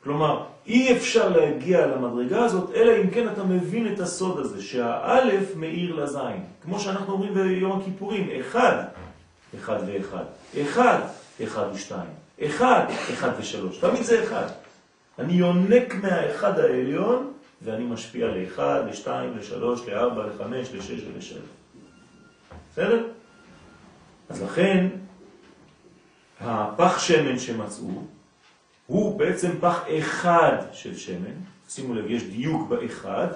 כלומר, 0.03 0.43
אי 0.67 0.97
אפשר 0.97 1.29
להגיע 1.29 1.87
למדרגה 1.87 2.45
הזאת, 2.45 2.71
אלא 2.75 3.03
אם 3.03 3.09
כן 3.09 3.27
אתה 3.27 3.43
מבין 3.43 3.93
את 3.93 3.99
הסוד 3.99 4.39
הזה, 4.39 4.63
שהאלף 4.63 5.55
מאיר 5.55 5.95
לזין. 5.95 6.43
כמו 6.63 6.79
שאנחנו 6.79 7.13
אומרים 7.13 7.33
ביום 7.33 7.79
הכיפורים, 7.79 8.29
אחד, 8.39 8.83
אחד 9.55 9.79
ואחד, 9.85 10.23
אחד, 10.61 10.99
אחד 11.43 11.65
ושתיים, 11.73 12.09
אחד, 12.45 12.85
אחד 13.13 13.29
ושלוש, 13.39 13.77
תמיד 13.77 14.03
זה 14.03 14.23
אחד. 14.23 14.47
אני 15.19 15.33
יונק 15.33 15.95
מהאחד 16.03 16.59
העליון, 16.59 17.33
ואני 17.61 17.83
משפיע 17.83 18.27
לאחד, 18.27 18.81
לשתיים, 18.89 19.37
לשלוש, 19.37 19.87
לארבע, 19.87 20.25
לחמש, 20.27 20.71
לשש 20.73 21.03
ולשבע. 21.13 21.39
בסדר? 22.71 23.07
אז 24.29 24.43
לכן, 24.43 24.87
הפח 26.39 26.99
שמן 26.99 27.39
שמצאו, 27.39 28.03
הוא 28.89 29.19
בעצם 29.19 29.51
פח 29.59 29.79
אחד 29.99 30.57
של 30.73 30.97
שמן, 30.97 31.35
שימו 31.69 31.93
לב, 31.93 32.11
יש 32.11 32.23
דיוק 32.23 32.69
באחד, 32.69 33.27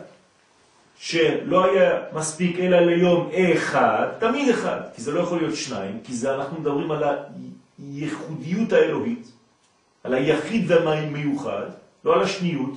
שלא 0.98 1.66
היה 1.66 2.00
מספיק 2.14 2.60
אלא 2.60 2.80
ליום 2.80 3.30
אחד, 3.54 4.08
תמיד 4.20 4.50
אחד, 4.50 4.80
כי 4.96 5.02
זה 5.02 5.12
לא 5.12 5.20
יכול 5.20 5.38
להיות 5.38 5.56
שניים, 5.56 6.00
כי 6.04 6.14
זה 6.14 6.36
אנחנו 6.36 6.60
מדברים 6.60 6.92
על 6.92 7.04
הייחודיות 7.80 8.74
האלוהית, 8.74 9.32
על 10.04 10.14
היחיד 10.14 10.72
והמיוחד, 10.72 11.66
לא 12.06 12.14
על 12.14 12.22
השניות, 12.22 12.74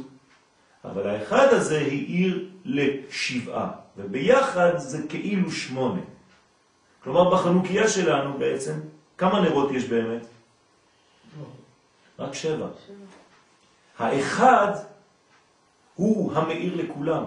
אבל 0.85 1.07
האחד 1.07 1.47
הזה 1.51 1.79
העיר 1.79 2.49
לשבעה, 2.65 3.71
וביחד 3.97 4.79
זה 4.79 4.99
כאילו 5.09 5.51
שמונה. 5.51 6.01
כלומר, 7.05 7.31
בחנוכיה 7.31 7.89
שלנו 7.89 8.39
בעצם, 8.39 8.73
כמה 9.19 9.41
נרות 9.41 9.73
יש 9.73 9.85
באמת? 9.85 10.27
רק 12.19 12.35
שבע. 12.35 12.67
האחד 13.99 14.73
הוא 15.95 16.33
המאיר 16.33 16.77
לכולם, 16.77 17.25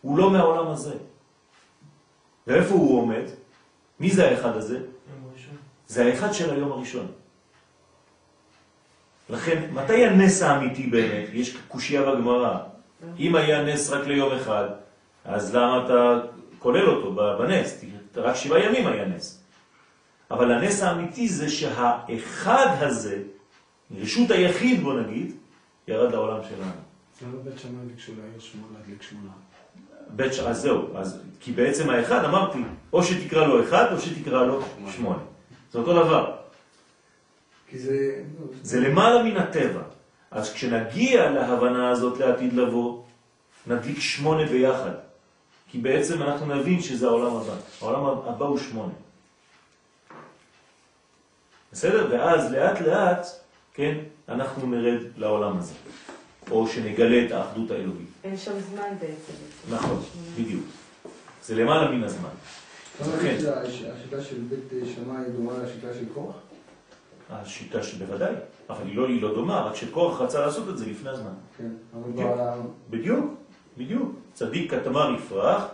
הוא 0.00 0.18
לא 0.18 0.30
מהעולם 0.30 0.68
הזה. 0.68 0.94
ואיפה 2.46 2.74
הוא 2.74 3.00
עומד? 3.00 3.24
מי 4.00 4.10
זה 4.10 4.30
האחד 4.30 4.56
הזה? 4.56 4.80
זה 5.86 6.04
האחד 6.04 6.32
של 6.32 6.50
היום 6.50 6.72
הראשון. 6.72 7.06
לכן, 9.30 9.70
מתי 9.72 10.06
הנס 10.06 10.42
האמיתי 10.42 10.86
באמת? 10.86 11.28
יש 11.32 11.56
קושייה 11.68 12.02
בגמרא. 12.02 12.58
אם 13.18 13.34
היה 13.36 13.62
נס 13.62 13.90
רק 13.90 14.06
ליום 14.06 14.32
אחד, 14.32 14.68
אז 15.24 15.54
למה 15.54 15.84
אתה 15.84 16.20
כולל 16.58 16.88
אותו 16.88 17.14
בנס? 17.38 17.84
רק 18.16 18.36
שבעה 18.36 18.64
ימים 18.64 18.86
היה 18.86 19.04
נס. 19.04 19.42
אבל 20.30 20.52
הנס 20.52 20.82
האמיתי 20.82 21.28
זה 21.28 21.50
שהאחד 21.50 22.76
הזה, 22.80 23.22
רשות 23.96 24.30
היחיד 24.30 24.82
בוא 24.82 25.00
נגיד, 25.00 25.32
ירד 25.88 26.12
לעולם 26.12 26.40
שלנו. 26.48 26.70
למה 27.22 27.42
בית 27.44 27.58
שמאי 27.58 27.86
ביקשו 27.86 28.12
להעיר 28.18 28.40
שמונה, 28.40 28.78
להדליק 28.78 29.02
שמונה? 29.02 29.30
בית 30.08 30.32
ש... 30.32 30.38
אז 30.38 30.60
זהו, 30.60 30.96
אז, 30.96 31.20
כי 31.40 31.52
בעצם 31.52 31.90
האחד 31.90 32.24
אמרתי, 32.24 32.58
או 32.92 33.02
שתקרא 33.02 33.46
לו 33.46 33.64
אחד 33.64 33.92
או 33.92 34.00
שתקרא 34.00 34.46
לו 34.46 34.62
שמונה. 34.90 35.22
זה 35.72 35.78
אותו 35.78 35.92
דבר. 35.92 36.36
כי 37.70 37.78
זה... 37.78 38.22
זה 38.62 38.80
למעלה 38.80 39.22
מן 39.22 39.36
הטבע. 39.36 39.82
אז 40.30 40.52
כשנגיע 40.52 41.30
להבנה 41.30 41.90
הזאת 41.90 42.18
לעתיד 42.18 42.52
לבוא, 42.52 43.02
נדליק 43.66 44.00
שמונה 44.00 44.46
ביחד. 44.46 44.92
כי 45.70 45.78
בעצם 45.78 46.22
אנחנו 46.22 46.54
נבין 46.54 46.80
שזה 46.80 47.06
העולם 47.06 47.36
הבא. 47.36 47.54
העולם 47.80 48.04
הבא 48.04 48.44
הוא 48.44 48.58
שמונה. 48.58 48.92
בסדר? 51.72 52.08
ואז 52.10 52.52
לאט 52.52 52.80
לאט, 52.80 53.26
כן, 53.78 53.94
אנחנו 54.28 54.66
נרד 54.66 55.00
לעולם 55.16 55.58
הזה. 55.58 55.74
או 56.50 56.68
שנגלה 56.68 57.26
את 57.26 57.32
האחדות 57.32 57.70
האלוהית. 57.70 58.08
אין 58.24 58.36
שם 58.36 58.52
זמן 58.70 58.88
בעצם. 59.00 59.32
נכון, 59.74 60.02
בדיוק. 60.40 60.64
זה 61.44 61.54
למעלה 61.54 61.90
מן 61.90 62.04
הזמן. 62.04 62.28
כן. 63.22 63.36
שהשיטה 63.40 64.20
של 64.22 64.36
בית 64.48 64.60
שמאי 64.94 65.30
דומה 65.36 65.52
לשיטה 65.62 65.94
של 65.94 66.04
קורח? 66.14 66.34
השיטה 67.30 67.82
שבוודאי, 67.82 68.32
אבל 68.70 68.86
היא 68.86 68.96
לא, 68.96 69.06
היא 69.08 69.22
לא 69.22 69.34
דומה, 69.34 69.60
רק 69.60 69.74
שקורח 69.76 70.20
רצה 70.20 70.40
לעשות 70.40 70.68
את 70.68 70.78
זה 70.78 70.86
לפני 70.86 71.10
הזמן. 71.10 71.32
כן. 71.58 71.70
אבל 71.94 72.10
בדיוק. 72.12 72.30
ב- 72.30 72.62
בדיוק, 72.90 73.34
בדיוק. 73.78 74.12
צדיק 74.34 74.70
כתמר 74.74 75.14
יפרח, 75.14 75.64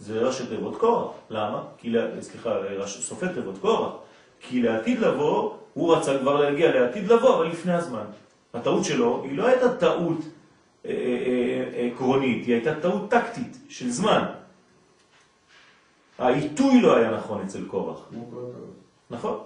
זה 0.00 0.20
ראשי 0.20 0.46
תיבות 0.46 0.76
קורח. 0.80 1.10
למה? 1.30 1.62
כי, 1.78 1.92
סליחה, 2.20 2.50
ראש- 2.58 3.00
סופי 3.00 3.26
תיבות 3.34 3.58
קורח. 3.60 3.92
כי 4.40 4.62
לעתיד 4.62 4.98
לבוא, 5.00 5.54
הוא 5.78 5.96
רצה 5.96 6.18
כבר 6.18 6.40
להגיע 6.40 6.74
לעתיד 6.74 7.12
לבוא, 7.12 7.36
אבל 7.36 7.46
לפני 7.46 7.72
הזמן. 7.72 8.04
הטעות 8.54 8.84
שלו 8.84 9.22
היא 9.24 9.38
לא 9.38 9.46
הייתה 9.46 9.74
טעות 9.74 10.18
אה, 10.84 10.90
אה, 10.90 10.94
אה, 11.74 11.90
עקרונית, 11.94 12.46
היא 12.46 12.54
הייתה 12.54 12.80
טעות 12.80 13.10
טקטית 13.10 13.56
של 13.68 13.90
זמן. 13.90 14.24
העיתוי 16.18 16.80
לא 16.80 16.96
היה 16.96 17.10
נכון 17.10 17.42
אצל 17.42 17.64
קורח. 17.66 18.10
נכון. 19.10 19.38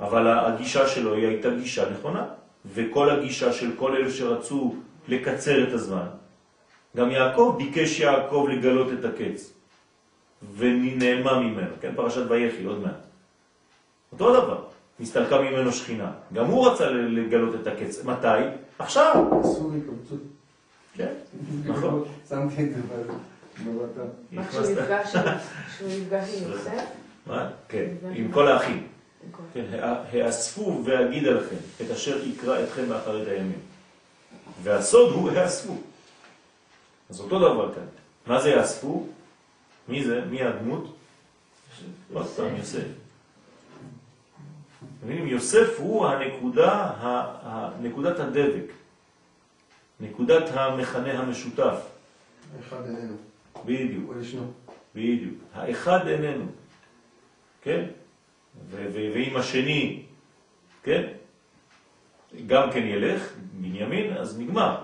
אבל 0.00 0.26
הגישה 0.28 0.88
שלו 0.88 1.14
היא 1.14 1.26
הייתה 1.26 1.50
גישה 1.50 1.90
נכונה, 1.90 2.24
וכל 2.74 3.10
הגישה 3.10 3.52
של 3.52 3.70
כל 3.76 3.96
אלה 3.96 4.10
שרצו 4.10 4.74
לקצר 5.08 5.68
את 5.68 5.72
הזמן, 5.72 6.06
גם 6.96 7.10
יעקב 7.10 7.54
ביקש 7.58 8.00
יעקב 8.00 8.46
לגלות 8.50 8.86
את 8.92 9.04
הקץ, 9.04 9.52
ונעלמה 10.56 11.40
ממנו, 11.40 11.74
כן, 11.80 11.92
פרשת 11.96 12.22
ויחי, 12.28 12.64
עוד 12.64 12.80
מעט. 12.80 13.04
אותו 14.12 14.32
דבר, 14.32 14.75
נסתלקה 15.00 15.40
ממנו 15.40 15.72
שכינה. 15.72 16.12
גם 16.32 16.46
הוא 16.46 16.68
רצה 16.68 16.90
לגלות 16.90 17.54
את 17.62 17.66
הקץ. 17.66 18.04
מתי? 18.04 18.26
עכשיו. 18.78 19.40
אסור 19.40 19.72
התקבצות. 19.72 20.20
כן, 20.94 21.12
נכון. 21.64 22.04
שמתי 22.28 22.62
את 22.64 22.68
זה 22.74 22.80
בבטה. 23.64 24.00
מה 24.32 24.48
כשהוא 24.48 24.62
הכנסת- 24.64 24.78
נפגש 25.82 26.28
עם- 26.42 26.50
יוסף? 26.52 26.84
מה? 27.26 27.50
כן, 27.68 27.86
עם 28.14 28.32
כל 28.32 28.48
האחים. 28.48 28.86
כן, 29.54 29.64
האספו 30.12 30.80
ואגיד 30.84 31.26
עליכם 31.26 31.56
את 31.86 31.90
אשר 31.90 32.26
יקרא 32.26 32.62
אתכם 32.62 32.88
באחרית 32.88 33.28
הימים. 33.28 33.58
והסוד 34.62 35.12
הוא 35.12 35.30
האספו. 35.30 35.76
אז 37.10 37.20
אותו 37.20 37.38
דבר 37.38 37.74
כאן. 37.74 37.82
מה 38.26 38.40
זה 38.40 38.50
יאספו? 38.50 39.06
מי 39.88 40.04
זה? 40.04 40.20
מי 40.30 40.42
הדמות? 40.42 40.96
עוד 42.12 42.26
פעם, 42.26 42.56
יוסף. 42.56 42.80
מבינים? 45.06 45.26
יוסף 45.26 45.78
הוא 45.78 46.06
הנקודה, 46.06 46.90
נקודת 47.80 48.20
הדבק, 48.20 48.72
נקודת 50.00 50.42
המכנה 50.52 51.12
המשותף. 51.18 51.76
אחד 52.60 52.86
איננו. 52.86 53.16
בדיוק. 53.64 54.04
הוא 54.06 54.20
ישנו. 54.20 54.52
בדיוק. 54.94 55.34
האחד 55.54 56.06
איננו, 56.08 56.44
כן? 57.62 57.84
ו- 58.70 58.86
ו- 58.92 59.10
ואם 59.14 59.36
השני, 59.36 60.02
כן? 60.82 61.08
גם 62.46 62.72
כן 62.72 62.82
ילך, 62.82 63.32
בנימין, 63.52 64.16
אז 64.16 64.38
נגמר. 64.38 64.82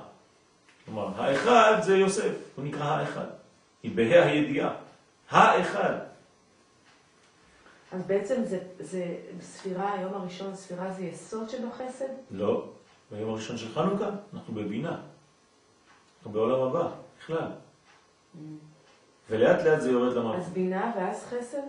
כלומר, 0.84 1.08
האחד 1.16 1.82
זה 1.82 1.96
יוסף, 1.96 2.32
הוא 2.56 2.64
נקרא 2.64 2.84
האחד. 2.84 3.26
היא 3.82 3.92
בה"א 3.94 4.24
הידיעה. 4.24 4.74
האחד. 5.30 5.94
אז 7.92 8.02
בעצם 8.06 8.44
זה, 8.44 8.58
זה 8.80 9.16
ספירה, 9.40 9.92
היום 9.92 10.14
הראשון, 10.14 10.56
ספירה 10.56 10.92
זה 10.92 11.02
יסוד 11.04 11.48
שבחסד? 11.48 12.08
לא. 12.30 12.68
ביום 13.10 13.30
הראשון 13.30 13.58
של 13.58 13.74
חנוכה, 13.74 14.10
אנחנו 14.34 14.54
בבינה. 14.54 15.00
אנחנו 16.16 16.32
בעולם 16.32 16.60
הבא, 16.60 16.88
בכלל. 17.18 17.48
ולאט 19.30 19.64
לאט 19.64 19.80
זה 19.80 19.90
יורד 19.90 20.08
אז 20.08 20.16
למערכת. 20.16 20.48
בינה 20.52 20.92
ואז 20.96 21.24
חסד? 21.24 21.62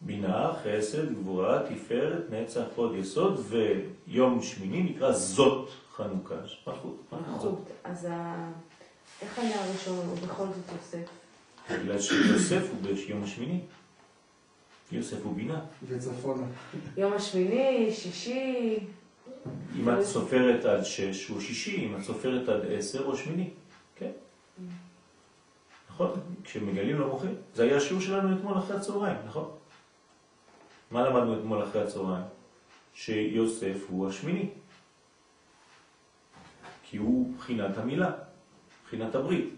בינה, 0.00 0.52
חסד, 0.62 1.12
גבורה, 1.14 1.62
תפארת, 1.68 2.30
נצח, 2.30 2.64
הוד, 2.76 2.94
יסוד, 2.94 3.40
ויום 3.48 4.42
שמיני 4.42 4.82
נקרא 4.82 5.12
זאת 5.12 5.68
חנוכה. 5.96 6.34
מלכות. 6.66 7.64
אז 7.84 8.04
ה... 8.10 8.48
איך 9.22 9.38
היה 9.38 9.64
הראשון 9.64 10.06
הוא 10.06 10.16
בכל 10.28 10.44
זאת 10.46 10.76
יוסף? 10.76 11.08
בגלל 11.70 11.98
שיוסף 11.98 12.62
הוא 12.70 12.94
ביום 13.06 13.22
השמיני. 13.22 13.60
יוסף 14.92 15.24
הוא 15.24 15.36
בינה. 15.36 15.60
וצפונה. 15.88 16.46
יום 16.96 17.12
השמיני, 17.12 17.92
שישי, 17.92 18.78
אם 19.76 19.90
את 19.90 20.04
סופרת 20.04 20.64
עד 20.64 20.84
שש 20.84 21.28
הוא 21.28 21.40
שישי, 21.40 21.86
אם 21.86 21.96
את 21.96 22.02
סופרת 22.02 22.48
עד 22.48 22.60
עשר 22.70 23.04
הוא 23.04 23.16
שמיני. 23.16 23.50
כן. 23.96 24.10
נכון? 25.90 26.10
כשמגלים 26.44 27.00
למוחים. 27.00 27.34
זה 27.54 27.62
היה 27.62 27.76
השיעור 27.76 28.02
שלנו 28.02 28.36
אתמול 28.36 28.58
אחרי 28.58 28.76
הצהריים, 28.76 29.16
נכון? 29.26 29.50
מה 30.90 31.08
למדנו 31.08 31.38
אתמול 31.38 31.62
אחרי 31.62 31.82
הצהריים? 31.82 32.24
שיוסף 32.94 33.76
הוא 33.88 34.08
השמיני. 34.08 34.48
כי 36.82 36.96
הוא 36.96 37.34
בחינת 37.36 37.78
המילה, 37.78 38.12
בחינת 38.84 39.14
הברית. 39.14 39.54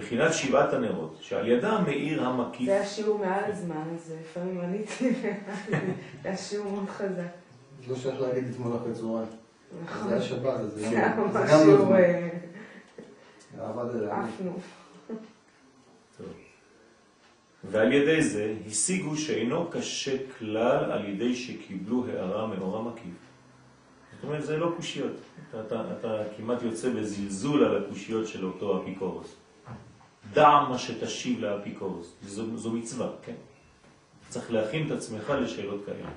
בחינת 0.00 0.32
שבעת 0.34 0.72
הנרות, 0.72 1.16
שעל 1.20 1.48
ידה 1.48 1.80
מאיר 1.80 2.24
המקיף. 2.26 2.66
זה 2.66 2.72
היה 2.72 2.86
שיעור 2.86 3.18
מעל 3.18 3.44
הזמן, 3.44 3.82
אז 3.94 4.14
לפעמים 4.20 4.60
עליתי, 4.60 5.14
זה 5.14 5.32
היה 6.24 6.36
שיעור 6.36 6.70
מאוד 6.72 6.88
חזק. 6.88 7.22
לא 7.88 7.96
שייך 7.96 8.20
להגיד 8.20 8.44
אתמול 8.50 8.76
אחרי 8.76 8.92
צהריים. 8.92 9.26
זה 10.08 10.14
היה 10.14 10.22
שבת, 10.22 10.60
אז 10.60 10.70
זה 10.72 10.84
גם- 10.84 10.92
זה 11.32 11.38
ממש 11.38 11.50
גם 11.50 11.68
לא 11.68 11.84
זמן. 11.84 11.96
אה. 11.96 12.28
עפנו. 14.24 14.52
ועל 17.64 17.92
ידי 17.92 18.22
זה 18.22 18.54
השיגו 18.66 19.16
שאינו 19.16 19.70
קשה 19.70 20.16
כלל 20.38 20.92
על 20.92 21.04
ידי 21.08 21.36
שקיבלו 21.36 22.06
הערה 22.06 22.46
מאור 22.46 22.76
המקיף. 22.78 23.14
זאת 24.14 24.24
אומרת, 24.24 24.44
זה 24.44 24.56
לא 24.56 24.72
קושיות. 24.76 25.12
אתה, 25.50 25.60
אתה, 25.60 25.82
אתה 26.00 26.22
כמעט 26.36 26.62
יוצא 26.62 26.90
בזלזול 26.90 27.64
על 27.64 27.84
הקושיות 27.84 28.28
של 28.28 28.44
אותו 28.44 28.82
אפיקורוס. 28.82 29.34
דע 30.32 30.64
מה 30.68 30.78
שתשיב 30.78 31.40
לאפיקורוס. 31.40 32.12
זו, 32.22 32.56
זו 32.56 32.72
מצווה, 32.72 33.08
כן? 33.22 33.34
צריך 34.28 34.52
להכין 34.52 34.86
את 34.86 34.90
עצמך 34.90 35.30
לשאלות 35.30 35.80
כאלה. 35.86 36.08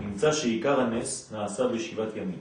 נמצא 0.00 0.32
שעיקר 0.32 0.80
הנס 0.80 1.32
נעשה 1.32 1.68
בשבעת 1.68 2.16
ימים. 2.16 2.40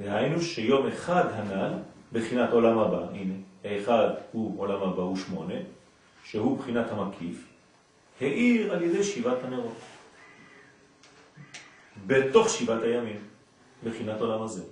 דהיינו 0.00 0.40
שיום 0.40 0.86
אחד 0.86 1.24
הנ"ל, 1.32 1.72
בחינת 2.12 2.50
עולם 2.50 2.78
הבא, 2.78 3.06
הנה, 3.12 3.34
האחד 3.64 4.08
הוא 4.32 4.60
עולם 4.60 4.82
הבא, 4.82 5.02
הוא 5.02 5.16
שמונה, 5.16 5.54
שהוא 6.24 6.58
בחינת 6.58 6.86
המקיף, 6.90 7.46
האיר 8.20 8.72
על 8.72 8.82
ידי 8.82 9.04
שבעת 9.04 9.44
הנרות. 9.44 9.76
בתוך 12.06 12.48
שבעת 12.48 12.82
הימים, 12.82 13.18
בחינת 13.84 14.20
עולם 14.20 14.42
הזה. 14.42 14.62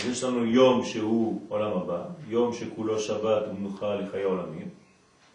אז 0.00 0.06
יש 0.06 0.24
לנו 0.24 0.44
יום 0.44 0.84
שהוא 0.84 1.40
עולם 1.48 1.72
הבא, 1.72 2.02
יום 2.28 2.52
שכולו 2.52 2.98
שבת 2.98 3.42
ומנוחה 3.50 3.94
לחיי 3.94 4.22
עולמים, 4.22 4.68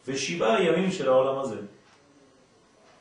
ושבעה 0.07 0.63
ימים 0.63 0.91
של 0.91 1.09
העולם 1.09 1.39
הזה. 1.39 1.57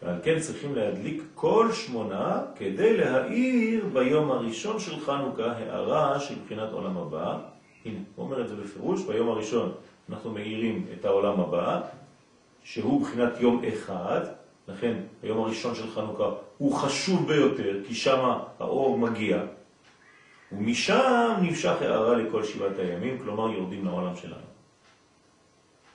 ועל 0.02 0.16
כן 0.22 0.40
צריכים 0.40 0.74
להדליק 0.74 1.22
כל 1.34 1.72
שמונה 1.72 2.40
כדי 2.56 2.96
להאיר 2.96 3.84
ביום 3.92 4.30
הראשון 4.30 4.80
של 4.80 5.00
חנוכה 5.00 5.52
הערה 5.52 6.20
של 6.20 6.34
בחינת 6.44 6.72
עולם 6.72 6.96
הבא. 6.96 7.38
הנה, 7.84 7.98
הוא 8.16 8.24
אומר 8.24 8.42
את 8.42 8.48
זה 8.48 8.56
בפירוש, 8.56 9.02
ביום 9.02 9.28
הראשון 9.28 9.72
אנחנו 10.10 10.30
מאירים 10.30 10.86
את 10.92 11.04
העולם 11.04 11.40
הבא, 11.40 11.80
שהוא 12.62 13.02
בחינת 13.02 13.40
יום 13.40 13.62
אחד, 13.74 14.20
לכן 14.68 14.96
היום 15.22 15.38
הראשון 15.38 15.74
של 15.74 15.90
חנוכה 15.90 16.30
הוא 16.58 16.74
חשוב 16.74 17.28
ביותר, 17.28 17.76
כי 17.86 17.94
שם 17.94 18.30
האור 18.58 18.98
מגיע, 18.98 19.42
ומשם 20.52 21.36
נמשך 21.42 21.82
הערה 21.82 22.14
לכל 22.14 22.44
שבעת 22.44 22.78
הימים, 22.78 23.18
כלומר 23.18 23.50
יורדים 23.50 23.84
לעולם 23.84 24.16
שלנו. 24.16 24.50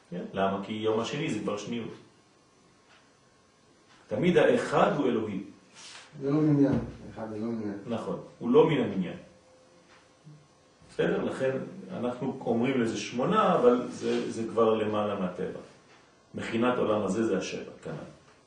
כן? 0.10 0.24
למה? 0.34 0.60
כי 0.66 0.74
יום 0.74 1.00
השני 1.00 1.34
זה 1.34 1.40
כבר 1.40 1.58
שניות. 1.58 1.94
תמיד 4.08 4.38
האחד 4.38 4.92
הוא 4.98 5.08
אלוהי. 5.08 5.40
זה 6.22 6.32
לא 6.32 6.38
מניין. 6.38 6.80
אחד 7.14 7.30
זה 7.30 7.38
לא 7.38 7.46
מניין. 7.46 7.78
נכון, 7.88 8.20
הוא 8.40 8.50
לא 8.50 8.70
מן 8.70 8.78
המניין. 8.82 9.18
בסדר? 10.90 11.24
לכן 11.24 11.58
אנחנו 11.94 12.38
אומרים 12.46 12.82
לזה 12.82 12.98
שמונה, 12.98 13.56
אבל 13.56 13.88
זה, 13.90 14.32
זה 14.32 14.44
כבר 14.50 14.74
למעלה 14.74 15.20
מהטבע. 15.20 15.60
מכינת 16.36 16.78
עולם 16.78 17.02
הזה 17.02 17.26
זה 17.26 17.38
השבע, 17.38 17.72
כנ"ל. 17.84 17.94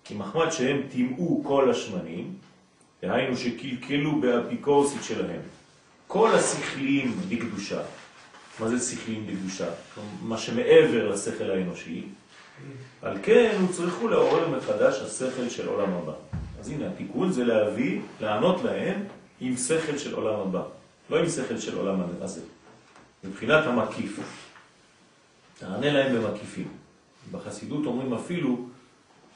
כי 0.05 0.15
מחמד 0.15 0.51
שהם 0.51 0.83
טימאו 0.91 1.45
כל 1.45 1.71
השמנים, 1.71 2.35
דהיינו 3.03 3.37
שקלקלו 3.37 4.21
באפיקורסית 4.21 5.03
שלהם, 5.03 5.41
כל 6.09 6.35
השכליים 6.35 7.17
בקדושה. 7.29 7.83
מה 8.61 8.69
זה 8.69 8.79
שכליים 8.79 9.27
בקדושה? 9.27 9.69
מה 10.23 10.39
שמעבר 10.39 11.09
לשכל 11.09 11.51
האנושי, 11.51 12.05
על 13.03 13.19
כן 13.23 13.57
הוצרכו 13.61 14.09
לעורר 14.09 14.49
מחדש 14.49 15.01
השכל 15.01 15.49
של 15.49 15.69
עולם 15.69 15.93
הבא. 15.93 16.13
אז 16.61 16.69
הנה, 16.69 16.89
התיקון 16.89 17.33
זה 17.33 17.45
להביא, 17.45 18.01
לענות 18.21 18.65
להם 18.65 19.05
עם 19.41 19.57
שכל 19.57 19.99
של 19.99 20.15
עולם 20.15 20.41
הבא, 20.41 20.63
לא 21.11 21.19
עם 21.19 21.29
שכל 21.29 21.59
של 21.59 21.79
עולם 21.79 22.01
הזה. 22.21 22.41
מבחינת 23.25 23.65
המקיף. 23.65 24.21
תענה 25.59 25.93
להם 25.93 26.17
במקיפים. 26.17 26.69
בחסידות 27.33 27.87
אומרים 27.87 28.15
אפילו 28.15 28.69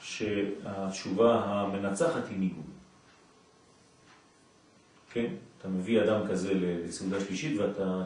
שהתשובה 0.01 1.43
המנצחת 1.45 2.27
היא 2.29 2.39
ניגון. 2.39 2.63
כן? 5.13 5.27
אתה 5.63 5.71
מביא 5.71 6.03
אדם 6.03 6.27
כזה 6.27 6.53
לסעודה 6.53 7.19
שלישית 7.19 7.59
ואתה... 7.59 8.03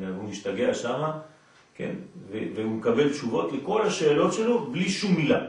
והוא 0.00 0.28
משתגע 0.30 0.74
שמה, 0.74 1.18
כן? 1.74 1.94
והוא 2.30 2.72
מקבל 2.72 3.12
תשובות 3.12 3.52
לכל 3.52 3.82
השאלות 3.82 4.32
שלו 4.32 4.66
בלי 4.72 4.88
שום 4.88 5.14
מילה. 5.14 5.46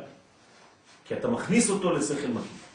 כי 1.06 1.14
אתה 1.14 1.28
מכניס 1.28 1.70
אותו 1.70 1.92
לשכל 1.92 2.28
מקיף. 2.28 2.68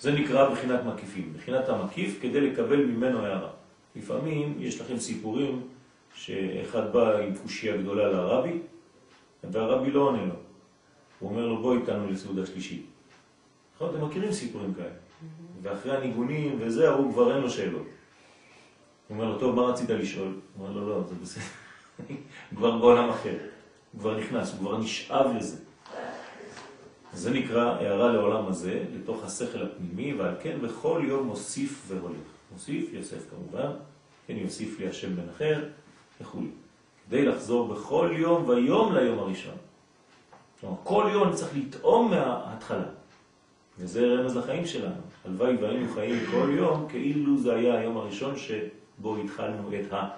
זה 0.00 0.12
נקרא 0.12 0.50
בחינת 0.50 0.80
מקיפים. 0.84 1.32
בחינת 1.36 1.68
המקיף 1.68 2.18
כדי 2.22 2.40
לקבל 2.40 2.84
ממנו 2.84 3.26
הערה. 3.26 3.50
לפעמים 3.96 4.56
יש 4.58 4.80
לכם 4.80 4.98
סיפורים 4.98 5.62
שאחד 6.14 6.92
בא 6.92 7.18
עם 7.18 7.34
קושייה 7.42 7.76
גדולה 7.76 8.08
לרבי, 8.08 8.58
והרבי 9.44 9.90
לא 9.90 10.00
עונה 10.00 10.24
לו. 10.24 10.34
הוא 11.18 11.30
אומר 11.30 11.46
לו 11.46 11.62
בוא 11.62 11.74
איתנו 11.76 12.10
לסעודה 12.10 12.46
שלישית. 12.46 12.95
נכון, 13.76 13.94
אתם 13.94 14.04
מכירים 14.04 14.32
סיפורים 14.32 14.74
כאלה. 14.74 14.88
ואחרי 15.62 15.96
הניגונים 15.96 16.56
וזה, 16.60 16.88
הוא 16.88 17.12
כבר 17.12 17.34
אין 17.34 17.42
לו 17.42 17.50
שאלות. 17.50 17.86
הוא 19.08 19.16
אומר 19.16 19.24
לו, 19.24 19.38
טוב, 19.38 19.54
מה 19.54 19.62
רצית 19.62 19.90
לשאול? 19.90 20.34
הוא 20.56 20.66
אומר 20.66 20.80
לו, 20.80 20.88
לא, 20.88 21.02
זה 21.08 21.14
בסדר. 21.22 21.44
כבר 22.56 22.78
בעולם 22.78 23.10
אחר. 23.10 23.36
הוא 23.92 24.00
כבר 24.00 24.18
נכנס, 24.18 24.52
הוא 24.52 24.58
כבר 24.58 24.78
נשאב 24.78 25.36
לזה. 25.36 25.56
זה 27.12 27.30
נקרא 27.30 27.64
הערה 27.64 28.12
לעולם 28.12 28.46
הזה, 28.46 28.84
לתוך 28.94 29.24
השכל 29.24 29.62
הפנימי, 29.62 30.14
ועל 30.14 30.34
כן 30.42 30.58
בכל 30.62 31.02
יום 31.04 31.26
מוסיף 31.26 31.82
והולך. 31.88 32.16
מוסיף, 32.52 32.92
יוסף 32.92 33.30
כמובן, 33.30 33.70
כן, 34.26 34.36
יוסיף 34.36 34.80
לי 34.80 34.88
השם 34.88 35.16
בן 35.16 35.28
אחר, 35.36 35.64
וכו'. 36.20 36.40
כדי 37.08 37.24
לחזור 37.24 37.68
בכל 37.68 38.10
יום 38.16 38.48
ויום 38.48 38.94
ליום 38.94 39.18
הראשון. 39.18 39.54
כלומר, 40.60 40.76
כל 40.84 41.10
יום 41.12 41.32
צריך 41.32 41.56
לטעום 41.56 42.10
מההתחלה. 42.10 42.84
וזה 43.78 44.06
רמז 44.06 44.36
לחיים 44.36 44.66
שלנו. 44.66 45.00
הלוואי 45.24 45.56
והיינו 45.56 45.94
חיים 45.94 46.18
כל 46.30 46.48
יום 46.56 46.86
כאילו 46.88 47.38
זה 47.38 47.54
היה 47.54 47.78
היום 47.78 47.96
הראשון 47.96 48.34
שבו 48.36 49.16
התחלנו 49.16 49.70
את 49.74 49.92
ה... 49.92 50.08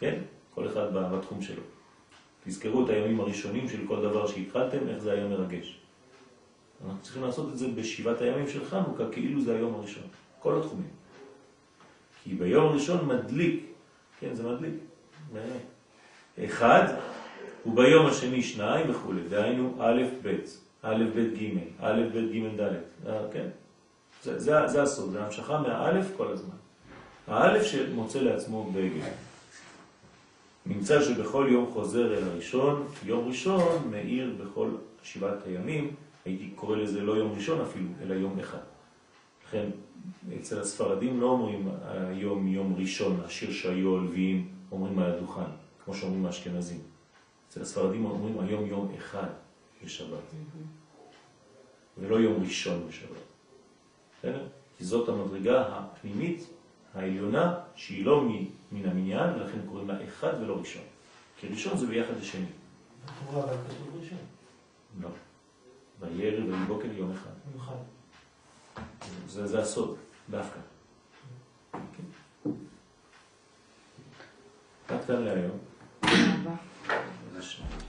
כן? 0.00 0.20
כל 0.54 0.66
אחד 0.66 0.86
בתחום 0.92 1.42
שלו. 1.42 1.62
תזכרו 2.44 2.84
את 2.84 2.90
הימים 2.90 3.20
הראשונים 3.20 3.68
של 3.68 3.86
כל 3.86 4.02
דבר 4.02 4.26
שהתחלתם, 4.26 4.88
איך 4.88 4.98
זה 4.98 5.12
היה 5.12 5.28
מרגש. 5.28 5.78
אנחנו 6.86 7.02
צריכים 7.02 7.22
לעשות 7.22 7.48
את 7.52 7.58
זה 7.58 7.68
בשבעת 7.68 8.20
הימים 8.20 8.48
של 8.48 8.64
חנוכה, 8.64 9.04
כאילו 9.12 9.40
זה 9.40 9.56
היום 9.56 9.74
הראשון. 9.74 10.02
כל 10.38 10.58
התחומים. 10.58 10.90
כי 12.24 12.34
ביום 12.34 12.64
הראשון 12.64 13.08
מדליק, 13.08 13.64
כן, 14.20 14.34
זה 14.34 14.42
מדליק. 14.42 14.74
אחד, 16.44 16.94
וביום 17.66 18.06
השני 18.06 18.42
שניים 18.42 18.90
וכו'. 18.90 19.12
דהיינו 19.28 19.76
א', 19.78 20.02
ב', 20.22 20.36
א', 20.82 21.04
ב', 21.14 21.18
ג', 21.18 21.58
א', 21.80 22.02
ב', 22.14 22.32
ג', 22.32 22.60
ד'. 22.60 22.72
כן? 23.32 23.48
זה, 24.22 24.38
זה, 24.38 24.66
זה 24.66 24.82
הסוד, 24.82 25.12
זה 25.12 25.24
המשכה 25.24 25.60
מהאלף 25.60 26.06
כל 26.16 26.28
הזמן. 26.32 26.56
האלף 27.26 27.62
שמוצא 27.62 28.20
לעצמו 28.20 28.70
בגל. 28.72 29.06
נמצא 30.66 31.02
שבכל 31.02 31.46
יום 31.50 31.70
חוזר 31.72 32.18
אל 32.18 32.24
הראשון, 32.24 32.86
יום 33.04 33.28
ראשון 33.28 33.88
מאיר 33.90 34.34
בכל 34.40 34.68
שבעת 35.02 35.46
הימים, 35.46 35.94
הייתי 36.24 36.50
קורא 36.54 36.76
לזה 36.76 37.00
לא 37.00 37.12
יום 37.12 37.32
ראשון 37.36 37.60
אפילו, 37.60 37.88
אלא 38.02 38.14
יום 38.14 38.38
אחד. 38.38 38.58
לכן 39.48 39.70
אצל 40.40 40.60
הספרדים 40.60 41.20
לא 41.20 41.26
אומרים 41.26 41.68
היום 42.08 42.48
יום 42.48 42.74
ראשון, 42.78 43.20
השיר 43.24 43.52
שהיו 43.52 43.96
הלוויים, 43.96 44.48
אומרים 44.72 44.98
על 44.98 45.12
הדוכן, 45.12 45.50
כמו 45.84 45.94
שאומרים 45.94 46.26
האשכנזים. 46.26 46.80
אצל 47.48 47.62
הספרדים 47.62 48.04
אומרים 48.04 48.40
היום 48.40 48.66
יום 48.66 48.92
אחד 48.98 49.28
בשבת, 49.84 50.18
ולא 51.98 52.16
יום 52.16 52.42
ראשון 52.42 52.88
בשבת. 52.88 53.18
בסדר? 54.18 54.46
כי 54.78 54.84
זאת 54.84 55.08
המדרגה 55.08 55.66
הפנימית 55.68 56.46
העליונה 56.94 57.54
שהיא 57.74 58.04
לא 58.04 58.24
מן 58.72 58.88
המניין, 58.88 59.34
ולכן 59.34 59.58
קוראים 59.68 59.88
לה 59.88 60.04
אחד 60.04 60.32
ולא 60.40 60.58
ראשון. 60.58 60.82
כי 61.40 61.48
ראשון 61.48 61.76
זה 61.76 61.86
ביחד 61.86 62.16
לשני. 62.20 62.46
לא. 65.00 65.08
וירא 66.00 66.44
ויבוקר 66.44 66.92
יום 66.92 67.10
אחד. 67.10 67.30
יום 67.52 67.60
אחד. 67.62 67.76
זה, 69.28 69.46
זה 69.46 69.60
הסוד, 69.60 69.96
דווקא. 70.30 70.60
כן. 71.72 72.50
עד 74.88 75.04
כאן 75.06 75.24
להיום. 75.24 75.58
תודה 76.00 76.12
רבה. 76.42 77.87